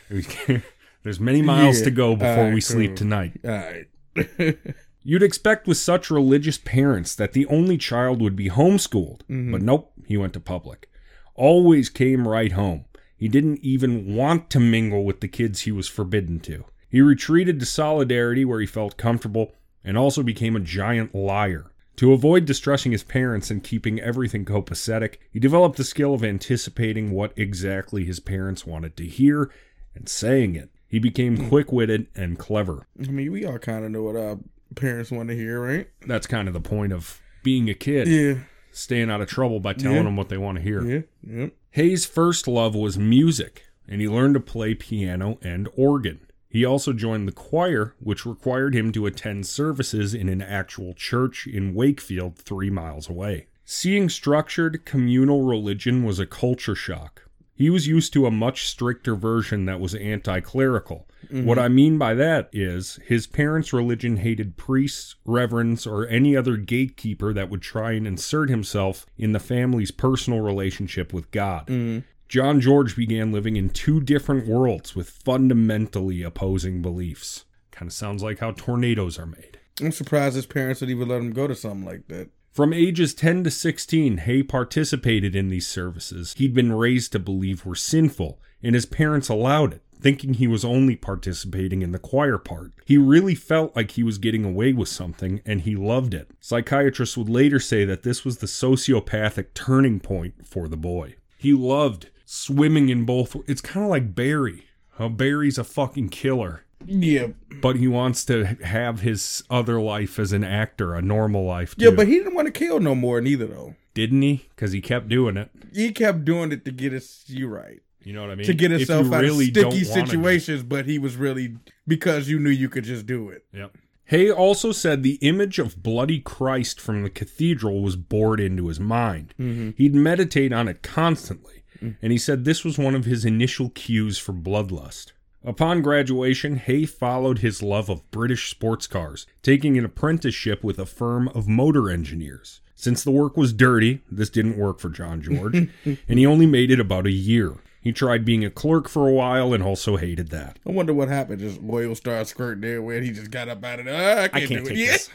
There's 1.02 1.20
many 1.20 1.42
miles 1.42 1.78
Yeah. 1.80 1.84
to 1.86 1.90
go 1.90 2.14
before 2.16 2.28
Alright, 2.30 2.54
we 2.54 2.60
sleep 2.60 2.90
cool. 2.90 2.96
tonight. 2.96 3.40
All 3.44 3.50
right. 3.50 4.58
You'd 5.04 5.22
expect 5.22 5.66
with 5.66 5.78
such 5.78 6.10
religious 6.10 6.58
parents 6.58 7.14
that 7.16 7.32
the 7.32 7.46
only 7.46 7.76
child 7.76 8.20
would 8.22 8.36
be 8.36 8.48
homeschooled, 8.50 9.20
Mm-hmm. 9.22 9.50
but 9.52 9.62
nope, 9.62 9.92
he 10.06 10.16
went 10.16 10.32
to 10.34 10.40
public. 10.40 10.88
Always 11.34 11.88
came 11.88 12.28
right 12.28 12.52
home. 12.52 12.84
He 13.16 13.26
didn't 13.28 13.58
even 13.62 14.14
want 14.14 14.48
to 14.50 14.60
mingle 14.60 15.04
with 15.04 15.20
the 15.20 15.28
kids 15.28 15.60
he 15.62 15.72
was 15.72 15.88
forbidden 15.88 16.38
to. 16.40 16.64
He 16.88 17.00
retreated 17.00 17.58
to 17.60 17.66
solidarity 17.66 18.44
where 18.44 18.60
he 18.60 18.66
felt 18.66 18.96
comfortable, 18.96 19.52
and 19.84 19.96
also 19.98 20.22
became 20.22 20.56
a 20.56 20.60
giant 20.60 21.14
liar. 21.14 21.66
To 21.96 22.12
avoid 22.12 22.46
distressing 22.46 22.92
his 22.92 23.04
parents 23.04 23.50
and 23.50 23.62
keeping 23.62 24.00
everything 24.00 24.44
copacetic, 24.44 25.16
he 25.30 25.38
developed 25.38 25.76
the 25.76 25.84
skill 25.84 26.14
of 26.14 26.24
anticipating 26.24 27.10
what 27.10 27.32
exactly 27.36 28.04
his 28.04 28.18
parents 28.20 28.66
wanted 28.66 28.96
to 28.96 29.04
hear 29.06 29.50
and 29.94 30.08
saying 30.08 30.54
it. 30.56 30.70
He 30.88 30.98
became 30.98 31.48
quick 31.48 31.70
witted 31.72 32.06
and 32.14 32.38
clever. 32.38 32.86
I 33.02 33.08
mean, 33.08 33.30
we 33.32 33.44
all 33.44 33.58
kind 33.58 33.84
of 33.84 33.90
know 33.90 34.02
what 34.02 34.16
our 34.16 34.38
parents 34.74 35.10
want 35.10 35.28
to 35.28 35.34
hear, 35.36 35.60
right? 35.60 35.88
That's 36.06 36.26
kind 36.26 36.48
of 36.48 36.54
the 36.54 36.60
point 36.60 36.92
of 36.92 37.20
being 37.42 37.68
a 37.68 37.74
kid, 37.74 38.08
Yeah, 38.08 38.42
staying 38.72 39.10
out 39.10 39.20
of 39.20 39.28
trouble 39.28 39.60
by 39.60 39.74
telling 39.74 39.98
Yeah. 39.98 40.02
them 40.04 40.16
what 40.16 40.28
they 40.30 40.38
want 40.38 40.56
to 40.58 40.62
hear. 40.64 40.82
yeah, 40.82 41.00
yeah. 41.26 41.46
Haigh's 41.72 42.04
first 42.06 42.46
love 42.48 42.74
was 42.74 42.98
music, 42.98 43.64
and 43.88 44.00
he 44.00 44.08
learned 44.08 44.34
to 44.34 44.40
play 44.40 44.74
piano 44.74 45.38
and 45.42 45.68
organ. 45.76 46.20
He 46.52 46.66
also 46.66 46.92
joined 46.92 47.26
the 47.26 47.32
choir, 47.32 47.94
which 47.98 48.26
required 48.26 48.74
him 48.74 48.92
to 48.92 49.06
attend 49.06 49.46
services 49.46 50.12
in 50.12 50.28
an 50.28 50.42
actual 50.42 50.92
church 50.92 51.46
in 51.46 51.72
Wakefield, 51.72 52.36
three 52.36 52.68
miles 52.68 53.08
away. 53.08 53.46
Seeing 53.64 54.10
structured 54.10 54.84
communal 54.84 55.44
religion 55.44 56.04
was 56.04 56.18
a 56.18 56.26
culture 56.26 56.74
shock. 56.74 57.22
He 57.54 57.70
was 57.70 57.86
used 57.86 58.12
to 58.12 58.26
a 58.26 58.30
much 58.30 58.66
stricter 58.66 59.14
version 59.14 59.64
that 59.64 59.80
was 59.80 59.94
anti 59.94 60.40
clerical. 60.40 61.08
Mm-hmm. 61.26 61.46
What 61.46 61.58
I 61.58 61.68
mean 61.68 61.96
by 61.96 62.12
that 62.14 62.50
is 62.52 62.98
his 63.06 63.26
parents' 63.26 63.72
religion 63.72 64.18
hated 64.18 64.58
priests, 64.58 65.14
reverends, 65.24 65.86
or 65.86 66.06
any 66.08 66.36
other 66.36 66.58
gatekeeper 66.58 67.32
that 67.32 67.48
would 67.48 67.62
try 67.62 67.92
and 67.92 68.06
insert 68.06 68.50
himself 68.50 69.06
in 69.16 69.32
the 69.32 69.40
family's 69.40 69.90
personal 69.90 70.40
relationship 70.40 71.14
with 71.14 71.30
God. 71.30 71.68
Mm-hmm. 71.68 72.00
John 72.32 72.62
George 72.62 72.96
began 72.96 73.30
living 73.30 73.56
in 73.56 73.68
two 73.68 74.00
different 74.00 74.46
worlds 74.46 74.96
with 74.96 75.10
fundamentally 75.10 76.22
opposing 76.22 76.80
beliefs. 76.80 77.44
Kind 77.70 77.90
of 77.90 77.92
sounds 77.92 78.22
like 78.22 78.38
how 78.38 78.52
tornadoes 78.52 79.18
are 79.18 79.26
made. 79.26 79.58
I'm 79.82 79.92
surprised 79.92 80.36
his 80.36 80.46
parents 80.46 80.80
would 80.80 80.88
even 80.88 81.08
let 81.08 81.20
him 81.20 81.34
go 81.34 81.46
to 81.46 81.54
something 81.54 81.84
like 81.84 82.08
that. 82.08 82.30
From 82.50 82.72
ages 82.72 83.12
10 83.12 83.44
to 83.44 83.50
16, 83.50 84.16
Haigh 84.16 84.44
participated 84.44 85.36
in 85.36 85.50
these 85.50 85.66
services 85.66 86.32
he'd 86.38 86.54
been 86.54 86.72
raised 86.72 87.12
to 87.12 87.18
believe 87.18 87.66
were 87.66 87.74
sinful, 87.74 88.40
and 88.62 88.74
his 88.74 88.86
parents 88.86 89.28
allowed 89.28 89.74
it, 89.74 89.82
thinking 90.00 90.32
he 90.32 90.46
was 90.46 90.64
only 90.64 90.96
participating 90.96 91.82
in 91.82 91.92
the 91.92 91.98
choir 91.98 92.38
part. 92.38 92.72
He 92.86 92.96
really 92.96 93.34
felt 93.34 93.76
like 93.76 93.90
he 93.90 94.02
was 94.02 94.16
getting 94.16 94.46
away 94.46 94.72
with 94.72 94.88
something, 94.88 95.42
and 95.44 95.60
he 95.60 95.76
loved 95.76 96.14
it. 96.14 96.30
Psychiatrists 96.40 97.18
would 97.18 97.28
later 97.28 97.60
say 97.60 97.84
that 97.84 98.04
this 98.04 98.24
was 98.24 98.38
the 98.38 98.46
sociopathic 98.46 99.52
turning 99.52 100.00
point 100.00 100.46
for 100.46 100.66
the 100.66 100.78
boy. 100.78 101.16
He 101.36 101.52
loved 101.52 102.08
swimming 102.32 102.88
in 102.88 103.04
both. 103.04 103.36
It's 103.46 103.60
kind 103.60 103.84
of 103.84 103.90
like 103.90 104.14
Barry. 104.14 104.66
How 104.98 105.08
Barry's 105.08 105.58
a 105.58 105.64
fucking 105.64 106.10
killer 106.10 106.64
Yeah, 106.86 107.28
but 107.60 107.76
he 107.76 107.88
wants 107.88 108.24
to 108.26 108.44
have 108.62 109.00
his 109.00 109.42
other 109.50 109.80
life 109.80 110.18
as 110.18 110.32
an 110.32 110.44
actor, 110.44 110.94
a 110.94 111.02
normal 111.02 111.44
life. 111.44 111.76
Too. 111.76 111.86
yeah, 111.86 111.90
but 111.90 112.08
he 112.08 112.18
didn't 112.18 112.34
want 112.34 112.46
to 112.46 112.52
kill 112.52 112.80
no 112.80 112.94
more 112.94 113.20
neither 113.20 113.46
though. 113.46 113.74
didn't 113.94 114.22
he? 114.22 114.48
Because 114.50 114.72
he 114.72 114.80
kept 114.80 115.08
doing 115.08 115.36
it. 115.36 115.50
He 115.72 115.92
kept 115.92 116.24
doing 116.24 116.52
it 116.52 116.64
to 116.64 116.70
get 116.70 116.92
us 116.92 117.24
you 117.26 117.48
right. 117.48 117.80
You 118.04 118.12
know 118.12 118.22
what 118.22 118.30
I 118.30 118.34
mean? 118.34 118.46
To 118.46 118.54
get 118.54 118.70
himself 118.70 119.12
out 119.12 119.20
really 119.20 119.48
of 119.48 119.50
sticky 119.50 119.84
situations, 119.84 120.62
but 120.62 120.86
he 120.86 120.98
was 120.98 121.16
really 121.16 121.56
because 121.86 122.28
you 122.28 122.38
knew 122.38 122.50
you 122.50 122.68
could 122.68 122.84
just 122.84 123.06
do 123.06 123.28
it. 123.30 123.44
Yep. 123.52 123.76
Haigh 124.06 124.30
also 124.30 124.72
said 124.72 125.02
the 125.02 125.18
image 125.22 125.58
of 125.58 125.82
bloody 125.82 126.18
Christ 126.20 126.80
from 126.80 127.02
the 127.02 127.10
cathedral 127.10 127.80
was 127.80 127.96
bored 127.96 128.40
into 128.40 128.66
his 128.68 128.80
mind. 128.80 129.32
Mm-hmm. 129.38 129.70
He'd 129.76 129.94
meditate 129.94 130.52
on 130.52 130.68
it 130.68 130.82
constantly, 130.82 131.61
and 132.00 132.12
he 132.12 132.18
said 132.18 132.44
this 132.44 132.64
was 132.64 132.78
one 132.78 132.94
of 132.94 133.04
his 133.04 133.24
initial 133.24 133.70
cues 133.70 134.18
for 134.18 134.32
bloodlust. 134.32 135.12
Upon 135.44 135.82
graduation, 135.82 136.56
Haigh 136.56 136.86
followed 136.86 137.38
his 137.40 137.62
love 137.62 137.88
of 137.88 138.08
British 138.12 138.48
sports 138.50 138.86
cars, 138.86 139.26
taking 139.42 139.76
an 139.76 139.84
apprenticeship 139.84 140.62
with 140.62 140.78
a 140.78 140.86
firm 140.86 141.28
of 141.28 141.48
motor 141.48 141.90
engineers. 141.90 142.60
Since 142.76 143.02
the 143.04 143.10
work 143.10 143.36
was 143.36 143.52
dirty, 143.52 144.02
this 144.10 144.30
didn't 144.30 144.56
work 144.58 144.78
for 144.78 144.88
John 144.88 145.20
George, 145.20 145.56
and 145.84 146.18
he 146.18 146.24
only 146.26 146.46
made 146.46 146.70
it 146.70 146.78
about 146.80 147.06
a 147.06 147.12
year. 147.12 147.54
He 147.80 147.90
tried 147.90 148.24
being 148.24 148.44
a 148.44 148.50
clerk 148.50 148.88
for 148.88 149.08
a 149.08 149.12
while 149.12 149.52
and 149.52 149.62
also 149.64 149.96
hated 149.96 150.28
that. 150.28 150.60
I 150.64 150.70
wonder 150.70 150.94
what 150.94 151.08
happened. 151.08 151.40
Just 151.40 151.60
oil 151.68 151.96
started 151.96 152.26
squirting 152.28 152.62
everywhere. 152.62 152.98
and 152.98 153.06
He 153.06 153.10
just 153.10 153.32
got 153.32 153.48
up 153.48 153.64
out 153.64 153.80
of 153.80 153.86
there. 153.86 154.18
"Ah, 154.20 154.22
I 154.22 154.28
can't, 154.28 154.48
can't 154.48 154.64
do 154.64 154.70
take 154.70 154.78
it. 154.78 154.86
this. 154.86 155.10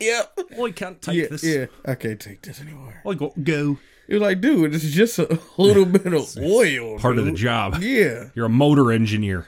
Yeah, 0.00 0.22
yeah, 0.38 0.44
Well, 0.56 0.68
I 0.68 0.70
can't 0.70 1.02
take 1.02 1.14
yeah, 1.16 1.26
this. 1.28 1.44
yeah. 1.44 1.66
I 1.84 1.94
can't 1.96 2.18
take 2.18 2.40
this 2.40 2.58
anymore. 2.62 3.02
I'll 3.04 3.12
go. 3.14 3.34
go. 3.42 3.78
It 4.10 4.14
was 4.14 4.22
like, 4.22 4.40
dude, 4.40 4.74
it's 4.74 4.90
just 4.90 5.20
a 5.20 5.38
little 5.56 5.84
bit 5.86 6.12
of 6.12 6.36
oil. 6.38 6.98
Part 6.98 7.18
of 7.18 7.26
the 7.26 7.32
job. 7.32 7.80
Yeah. 7.80 8.30
You're 8.34 8.46
a 8.46 8.50
motor 8.50 8.90
engineer. 8.90 9.46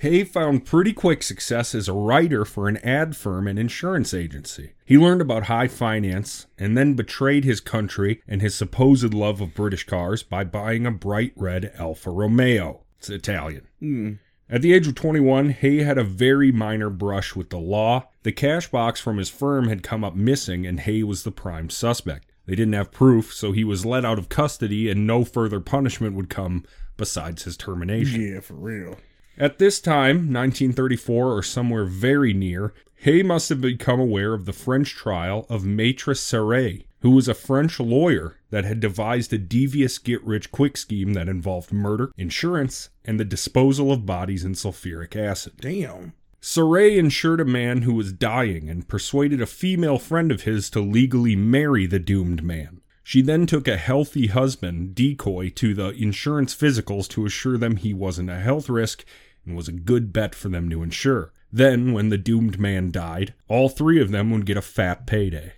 Haigh 0.00 0.24
found 0.24 0.64
pretty 0.64 0.92
quick 0.92 1.22
success 1.22 1.76
as 1.76 1.86
a 1.86 1.92
writer 1.92 2.44
for 2.44 2.66
an 2.66 2.78
ad 2.78 3.14
firm 3.14 3.46
and 3.46 3.56
insurance 3.56 4.12
agency. 4.12 4.72
He 4.84 4.98
learned 4.98 5.20
about 5.20 5.44
high 5.44 5.68
finance 5.68 6.46
and 6.58 6.76
then 6.76 6.94
betrayed 6.94 7.44
his 7.44 7.60
country 7.60 8.20
and 8.26 8.42
his 8.42 8.56
supposed 8.56 9.14
love 9.14 9.40
of 9.40 9.54
British 9.54 9.84
cars 9.84 10.24
by 10.24 10.42
buying 10.42 10.86
a 10.86 10.90
bright 10.90 11.32
red 11.36 11.72
Alfa 11.78 12.10
Romeo. 12.10 12.80
It's 12.98 13.10
Italian. 13.10 13.68
Hmm. 13.78 14.12
At 14.48 14.62
the 14.62 14.72
age 14.72 14.88
of 14.88 14.96
21, 14.96 15.50
Haigh 15.50 15.84
had 15.84 15.98
a 15.98 16.02
very 16.02 16.50
minor 16.50 16.90
brush 16.90 17.36
with 17.36 17.50
the 17.50 17.60
law. 17.60 18.08
The 18.24 18.32
cash 18.32 18.68
box 18.68 19.00
from 19.00 19.18
his 19.18 19.28
firm 19.28 19.68
had 19.68 19.84
come 19.84 20.02
up 20.02 20.16
missing, 20.16 20.66
and 20.66 20.80
Haigh 20.80 21.04
was 21.04 21.22
the 21.22 21.30
prime 21.30 21.70
suspect. 21.70 22.29
They 22.50 22.56
didn't 22.56 22.74
have 22.74 22.90
proof, 22.90 23.32
so 23.32 23.52
he 23.52 23.62
was 23.62 23.86
let 23.86 24.04
out 24.04 24.18
of 24.18 24.28
custody, 24.28 24.90
and 24.90 25.06
no 25.06 25.24
further 25.24 25.60
punishment 25.60 26.16
would 26.16 26.28
come 26.28 26.64
besides 26.96 27.44
his 27.44 27.56
termination. 27.56 28.20
Yeah, 28.20 28.40
for 28.40 28.54
real. 28.54 28.96
At 29.38 29.60
this 29.60 29.80
time, 29.80 30.32
1934 30.32 31.32
or 31.32 31.44
somewhere 31.44 31.84
very 31.84 32.32
near, 32.32 32.74
Haigh 32.96 33.22
must 33.22 33.50
have 33.50 33.60
become 33.60 34.00
aware 34.00 34.34
of 34.34 34.46
the 34.46 34.52
French 34.52 34.96
trial 34.96 35.46
of 35.48 35.64
Maitre 35.64 36.12
Sarret, 36.12 36.86
who 37.02 37.12
was 37.12 37.28
a 37.28 37.34
French 37.34 37.78
lawyer 37.78 38.38
that 38.50 38.64
had 38.64 38.80
devised 38.80 39.32
a 39.32 39.38
devious 39.38 39.98
get 39.98 40.20
rich 40.24 40.50
quick 40.50 40.76
scheme 40.76 41.12
that 41.12 41.28
involved 41.28 41.70
murder, 41.70 42.10
insurance, 42.16 42.88
and 43.04 43.20
the 43.20 43.24
disposal 43.24 43.92
of 43.92 44.06
bodies 44.06 44.44
in 44.44 44.54
sulfuric 44.54 45.14
acid. 45.14 45.52
Damn. 45.60 46.14
Sarret 46.40 46.96
insured 46.96 47.40
a 47.40 47.44
man 47.44 47.82
who 47.82 47.94
was 47.94 48.12
dying 48.12 48.68
and 48.70 48.88
persuaded 48.88 49.40
a 49.40 49.46
female 49.46 49.98
friend 49.98 50.32
of 50.32 50.42
his 50.42 50.70
to 50.70 50.80
legally 50.80 51.36
marry 51.36 51.86
the 51.86 51.98
doomed 51.98 52.42
man. 52.42 52.80
She 53.02 53.22
then 53.22 53.46
took 53.46 53.68
a 53.68 53.76
healthy 53.76 54.28
husband, 54.28 54.94
decoy, 54.94 55.50
to 55.50 55.74
the 55.74 55.90
insurance 55.90 56.54
physicals 56.54 57.08
to 57.08 57.26
assure 57.26 57.58
them 57.58 57.76
he 57.76 57.92
wasn't 57.92 58.30
a 58.30 58.38
health 58.38 58.68
risk 58.68 59.04
and 59.44 59.56
was 59.56 59.68
a 59.68 59.72
good 59.72 60.12
bet 60.12 60.34
for 60.34 60.48
them 60.48 60.70
to 60.70 60.82
insure. 60.82 61.32
Then, 61.52 61.92
when 61.92 62.08
the 62.08 62.18
doomed 62.18 62.58
man 62.58 62.90
died, 62.90 63.34
all 63.48 63.68
three 63.68 64.00
of 64.00 64.10
them 64.10 64.30
would 64.30 64.46
get 64.46 64.56
a 64.56 64.62
fat 64.62 65.06
payday. 65.06 65.54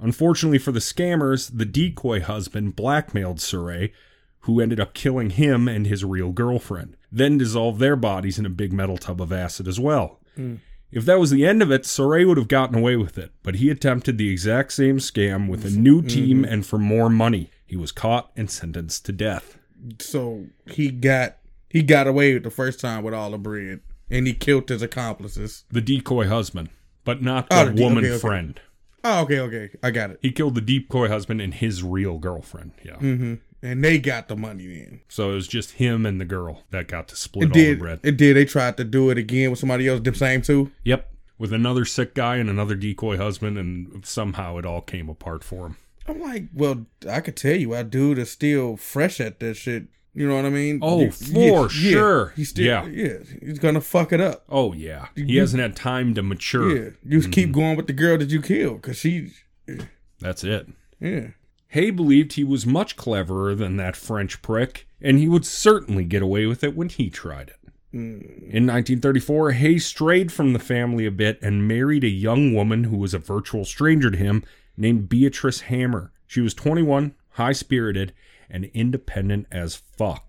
Unfortunately 0.00 0.58
for 0.58 0.72
the 0.72 0.80
scammers, 0.80 1.50
the 1.56 1.64
decoy 1.64 2.20
husband 2.20 2.76
blackmailed 2.76 3.38
Sarret, 3.38 3.92
who 4.40 4.60
ended 4.60 4.80
up 4.80 4.94
killing 4.94 5.30
him 5.30 5.68
and 5.68 5.86
his 5.86 6.04
real 6.04 6.32
girlfriend, 6.32 6.96
then 7.16 7.38
dissolve 7.38 7.78
their 7.78 7.96
bodies 7.96 8.38
in 8.38 8.46
a 8.46 8.50
big 8.50 8.72
metal 8.72 8.96
tub 8.98 9.20
of 9.20 9.32
acid 9.32 9.68
as 9.68 9.78
well. 9.78 10.20
If 10.90 11.04
that 11.06 11.18
was 11.20 11.30
the 11.30 11.44
end 11.46 11.62
of 11.62 11.70
it, 11.72 11.82
Sarret 11.82 12.26
would 12.26 12.36
have 12.36 12.48
gotten 12.48 12.76
away 12.76 12.96
with 12.96 13.18
it, 13.18 13.32
but 13.42 13.56
he 13.56 13.68
attempted 13.70 14.16
the 14.18 14.30
exact 14.30 14.72
same 14.72 14.98
scam 14.98 15.48
with 15.48 15.64
a 15.64 15.70
new 15.70 16.02
team 16.02 16.44
and 16.44 16.64
for 16.66 16.78
more 16.78 17.08
money. 17.10 17.50
He 17.66 17.76
was 17.76 17.90
caught 17.92 18.30
and 18.36 18.50
sentenced 18.50 19.04
to 19.06 19.12
death. 19.12 19.58
So 20.00 20.46
he 20.70 20.90
got 20.90 21.36
he 21.68 21.82
got 21.82 22.06
away 22.06 22.34
with 22.34 22.44
the 22.44 22.50
first 22.50 22.78
time 22.80 23.02
with 23.02 23.12
all 23.14 23.30
the 23.32 23.38
bread, 23.38 23.80
and 24.10 24.26
he 24.26 24.34
killed 24.34 24.68
his 24.68 24.82
accomplices. 24.82 25.64
The 25.70 25.80
decoy 25.80 26.28
husband, 26.28 26.68
but 27.04 27.22
not 27.22 27.48
the 27.50 27.56
Oh, 27.60 27.64
the 27.66 27.72
de- 27.72 27.82
woman 27.82 28.04
okay, 28.04 28.12
okay. 28.12 28.18
friend. 28.20 28.60
Oh, 29.02 29.22
okay, 29.22 29.40
okay, 29.40 29.70
I 29.82 29.90
got 29.90 30.10
it. 30.10 30.18
He 30.22 30.30
killed 30.32 30.54
the 30.54 30.60
decoy 30.60 31.08
husband 31.08 31.40
and 31.42 31.52
his 31.54 31.82
real 31.82 32.18
girlfriend. 32.18 32.72
Yeah. 32.84 32.96
hmm 32.96 33.34
And 33.64 33.82
they 33.82 33.98
got 33.98 34.28
the 34.28 34.36
money 34.36 34.66
then. 34.66 35.00
So 35.08 35.30
it 35.32 35.34
was 35.36 35.48
just 35.48 35.72
him 35.72 36.04
and 36.04 36.20
the 36.20 36.26
girl 36.26 36.64
that 36.70 36.86
got 36.86 37.08
to 37.08 37.16
split 37.16 37.44
It 37.44 37.46
all 37.48 37.54
the 37.54 37.64
did. 37.64 37.78
bread. 37.78 38.00
It 38.02 38.16
did. 38.18 38.36
They 38.36 38.44
tried 38.44 38.76
to 38.76 38.84
do 38.84 39.08
it 39.08 39.16
again 39.16 39.48
with 39.50 39.58
somebody 39.58 39.88
else. 39.88 40.00
The 40.04 40.14
same 40.14 40.42
too. 40.42 40.70
Yep. 40.84 41.10
With 41.38 41.50
another 41.52 41.86
sick 41.86 42.14
guy 42.14 42.36
and 42.36 42.50
another 42.50 42.74
decoy 42.74 43.16
husband, 43.16 43.56
and 43.56 44.04
somehow 44.06 44.58
it 44.58 44.66
all 44.66 44.82
came 44.82 45.08
apart 45.08 45.42
for 45.42 45.66
him. 45.66 45.76
I'm 46.06 46.20
like, 46.20 46.44
well, 46.52 46.84
I 47.10 47.20
could 47.20 47.36
tell 47.36 47.56
you, 47.56 47.72
our 47.72 47.82
dude 47.84 48.18
is 48.18 48.30
still 48.30 48.76
fresh 48.76 49.18
at 49.18 49.40
that 49.40 49.54
shit. 49.54 49.84
You 50.12 50.28
know 50.28 50.36
what 50.36 50.44
I 50.44 50.50
mean? 50.50 50.78
Oh, 50.82 51.00
Yeah, 51.00 51.10
for 51.62 51.68
sure. 51.70 52.32
He's 52.36 52.50
still, 52.50 52.66
Yeah. 52.66 52.84
yeah. 52.86 53.16
He's 53.40 53.58
gonna 53.58 53.80
fuck 53.80 54.12
it 54.12 54.20
up. 54.20 54.44
Oh, 54.48 54.74
yeah. 54.74 55.06
He 55.16 55.22
You- 55.22 55.40
hasn't 55.40 55.60
had 55.62 55.74
time 55.74 56.12
to 56.14 56.22
mature. 56.22 56.68
Yeah, 56.76 56.90
you 57.04 57.18
just 57.20 57.32
keep 57.32 57.46
mm-hmm. 57.48 57.58
going 57.60 57.76
with 57.78 57.86
the 57.88 57.94
girl 57.94 58.18
that 58.18 58.28
you 58.30 58.40
killed, 58.42 58.82
cause 58.82 58.98
she, 58.98 59.32
That's 60.20 60.44
it. 60.44 60.68
yeah. 61.00 61.28
Haigh 61.74 61.90
believed 61.90 62.34
he 62.34 62.44
was 62.44 62.64
much 62.66 62.94
cleverer 62.94 63.52
than 63.52 63.78
that 63.78 63.96
French 63.96 64.40
prick, 64.42 64.86
and 65.00 65.18
he 65.18 65.28
would 65.28 65.44
certainly 65.44 66.04
get 66.04 66.22
away 66.22 66.46
with 66.46 66.62
it 66.62 66.76
when 66.76 66.88
he 66.88 67.10
tried 67.10 67.48
it. 67.48 67.58
Hmm. 67.90 68.20
In 68.46 68.64
1934, 68.68 69.50
Haigh 69.50 69.78
strayed 69.80 70.30
from 70.30 70.52
the 70.52 70.60
family 70.60 71.04
a 71.04 71.10
bit 71.10 71.36
and 71.42 71.66
married 71.66 72.04
a 72.04 72.08
young 72.08 72.54
woman 72.54 72.84
who 72.84 72.96
was 72.96 73.12
a 73.12 73.18
virtual 73.18 73.64
stranger 73.64 74.08
to 74.08 74.16
him 74.16 74.44
named 74.76 75.08
Beatrice 75.08 75.62
Hamer. 75.62 76.12
She 76.28 76.40
was 76.40 76.54
21, 76.54 77.16
high 77.30 77.52
spirited, 77.52 78.12
and 78.48 78.66
independent 78.66 79.48
as 79.50 79.74
fuck. 79.74 80.23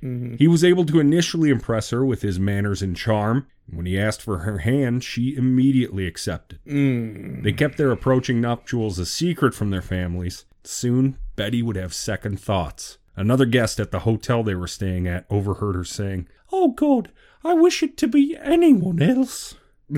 He 0.00 0.46
was 0.46 0.62
able 0.62 0.84
to 0.86 1.00
initially 1.00 1.50
impress 1.50 1.90
her 1.90 2.04
with 2.04 2.22
his 2.22 2.38
manners 2.38 2.82
and 2.82 2.96
charm. 2.96 3.46
When 3.70 3.84
he 3.84 3.98
asked 3.98 4.22
for 4.22 4.38
her 4.38 4.58
hand, 4.58 5.02
she 5.04 5.36
immediately 5.36 6.06
accepted. 6.06 6.60
Mm. 6.66 7.42
They 7.42 7.52
kept 7.52 7.76
their 7.76 7.90
approaching 7.90 8.40
nuptials 8.40 8.98
a 8.98 9.06
secret 9.06 9.54
from 9.54 9.70
their 9.70 9.82
families. 9.82 10.44
Soon, 10.64 11.18
Betty 11.36 11.62
would 11.62 11.76
have 11.76 11.92
second 11.92 12.40
thoughts. 12.40 12.98
Another 13.16 13.44
guest 13.44 13.80
at 13.80 13.90
the 13.90 14.00
hotel 14.00 14.42
they 14.42 14.54
were 14.54 14.68
staying 14.68 15.08
at 15.08 15.26
overheard 15.28 15.74
her 15.74 15.84
saying, 15.84 16.28
Oh 16.52 16.68
God, 16.68 17.10
I 17.42 17.54
wish 17.54 17.82
it 17.82 17.96
to 17.98 18.06
be 18.06 18.36
anyone 18.40 19.02
else. 19.02 19.56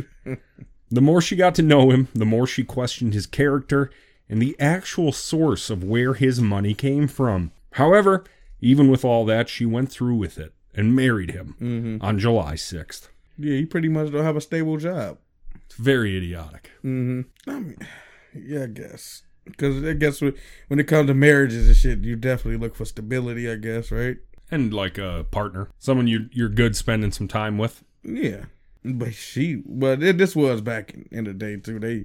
the 0.91 1.01
more 1.01 1.21
she 1.21 1.37
got 1.37 1.55
to 1.57 1.63
know 1.63 1.91
him, 1.91 2.09
the 2.15 2.25
more 2.25 2.47
she 2.47 2.65
questioned 2.65 3.13
his 3.13 3.27
character 3.27 3.91
and 4.29 4.41
the 4.41 4.57
actual 4.59 5.13
source 5.13 5.69
of 5.69 5.85
where 5.85 6.15
his 6.15 6.41
money 6.41 6.73
came 6.73 7.07
from. 7.07 7.53
However, 7.73 8.25
even 8.61 8.91
with 8.91 9.05
all 9.05 9.25
that, 9.27 9.49
she 9.49 9.67
went 9.67 9.91
through 9.91 10.17
with 10.17 10.39
it 10.39 10.55
and 10.75 10.95
married 10.95 11.31
him 11.31 11.57
Mm-hmm. 11.61 12.05
on 12.05 12.19
July 12.19 12.55
6th. 12.55 13.09
Yeah, 13.39 13.57
he 13.57 13.67
pretty 13.67 13.89
much 13.89 14.13
don't 14.13 14.25
have 14.25 14.37
a 14.37 14.41
stable 14.41 14.77
job. 14.77 15.19
It's 15.67 15.75
very 15.77 16.17
idiotic. 16.17 16.71
Mm-hmm. 16.85 17.51
I 17.51 17.61
mean, 17.61 17.77
yeah, 18.35 18.65
I 18.65 18.67
guess. 18.67 19.23
Because 19.45 19.83
I 19.85 19.95
guess 19.95 20.21
when 20.21 20.35
when 20.69 20.79
it 20.79 20.85
comes 20.85 21.09
to 21.09 21.15
marriages 21.15 21.67
and 21.67 21.77
shit, 21.77 22.01
you 22.01 22.15
definitely 22.17 22.59
look 22.61 22.77
for 22.77 22.85
stability, 22.85 23.51
I 23.51 23.57
guess, 23.57 23.91
right? 23.91 24.19
And 24.51 24.73
like 24.75 24.99
a 24.99 25.25
partner, 25.31 25.71
someone 25.79 26.07
you, 26.07 26.29
you're 26.33 26.49
good 26.49 26.77
spending 26.77 27.13
some 27.13 27.29
time 27.29 27.57
with. 27.57 27.83
Yeah. 28.03 28.45
But 28.85 29.15
she, 29.15 29.63
but 29.67 30.03
it, 30.03 30.19
this 30.19 30.35
was 30.37 30.61
back 30.61 30.93
in, 30.93 31.09
in 31.11 31.25
the 31.25 31.33
day, 31.35 31.57
too. 31.57 31.79
They 31.79 32.05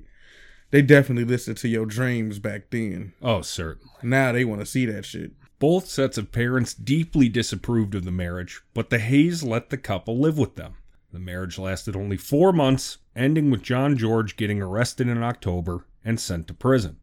they 0.71 0.81
definitely 0.81 1.25
listened 1.25 1.57
to 1.57 1.67
your 1.67 1.85
dreams 1.85 2.39
back 2.39 2.69
then. 2.69 3.13
Oh, 3.21 3.41
certainly. 3.41 3.91
Now 4.03 4.31
they 4.31 4.45
want 4.45 4.61
to 4.61 4.65
see 4.65 4.85
that 4.87 5.05
shit. 5.05 5.31
Both 5.59 5.87
sets 5.87 6.17
of 6.17 6.31
parents 6.31 6.73
deeply 6.73 7.29
disapproved 7.29 7.95
of 7.95 8.03
the 8.03 8.11
marriage, 8.11 8.61
but 8.73 8.89
the 8.89 8.99
Haighs 8.99 9.43
let 9.43 9.69
the 9.69 9.77
couple 9.77 10.19
live 10.19 10.37
with 10.37 10.55
them. 10.55 10.75
The 11.13 11.19
marriage 11.19 11.57
lasted 11.57 11.95
only 11.95 12.17
four 12.17 12.51
months, 12.51 12.97
ending 13.15 13.49
with 13.49 13.61
John 13.61 13.97
George 13.97 14.35
getting 14.35 14.61
arrested 14.61 15.07
in 15.07 15.23
October 15.23 15.85
and 16.05 16.19
sent 16.19 16.47
to 16.47 16.53
prison. 16.53 16.97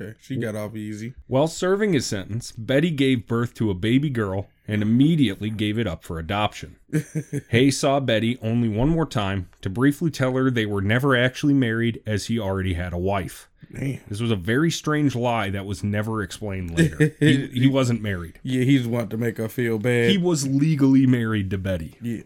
Okay. 0.00 0.14
She 0.20 0.36
got 0.36 0.56
off 0.56 0.74
easy. 0.76 1.14
While 1.28 1.46
serving 1.46 1.92
his 1.92 2.04
sentence, 2.04 2.52
Betty 2.52 2.90
gave 2.90 3.26
birth 3.28 3.54
to 3.54 3.70
a 3.70 3.74
baby 3.74 4.10
girl 4.10 4.48
and 4.66 4.82
immediately 4.82 5.50
gave 5.50 5.78
it 5.78 5.86
up 5.86 6.02
for 6.04 6.18
adoption. 6.18 6.76
Haigh 7.48 7.70
saw 7.70 8.00
Betty 8.00 8.38
only 8.42 8.68
one 8.68 8.88
more 8.88 9.06
time 9.06 9.48
to 9.62 9.70
briefly 9.70 10.10
tell 10.10 10.32
her 10.34 10.50
they 10.50 10.66
were 10.66 10.82
never 10.82 11.16
actually 11.16 11.54
married 11.54 12.02
as 12.06 12.26
he 12.26 12.38
already 12.38 12.74
had 12.74 12.92
a 12.92 12.98
wife. 12.98 13.48
Damn. 13.72 14.00
This 14.08 14.20
was 14.20 14.30
a 14.32 14.36
very 14.36 14.70
strange 14.70 15.14
lie 15.14 15.50
that 15.50 15.64
was 15.66 15.84
never 15.84 16.22
explained 16.22 16.76
later. 16.76 17.14
He, 17.20 17.46
he 17.48 17.66
wasn't 17.68 18.02
married. 18.02 18.40
Yeah, 18.42 18.64
he's 18.64 18.86
wanting 18.86 19.10
to 19.10 19.16
make 19.16 19.36
her 19.38 19.48
feel 19.48 19.78
bad. 19.78 20.10
He 20.10 20.18
was 20.18 20.46
legally 20.46 21.06
married 21.06 21.50
to 21.50 21.58
Betty. 21.58 21.96
yeah. 22.02 22.22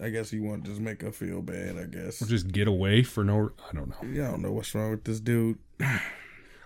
I 0.00 0.10
guess 0.10 0.30
he 0.30 0.40
wanted 0.40 0.64
to 0.64 0.70
just 0.70 0.80
make 0.80 1.02
her 1.02 1.12
feel 1.12 1.42
bad, 1.42 1.76
I 1.76 1.84
guess. 1.84 2.22
Or 2.22 2.26
just 2.26 2.48
get 2.48 2.68
away 2.68 3.02
for 3.02 3.24
no 3.24 3.50
I 3.70 3.74
don't 3.74 3.88
know. 3.88 4.08
Yeah, 4.10 4.28
I 4.28 4.30
don't 4.32 4.42
know 4.42 4.52
what's 4.52 4.74
wrong 4.74 4.92
with 4.92 5.04
this 5.04 5.20
dude. 5.20 5.58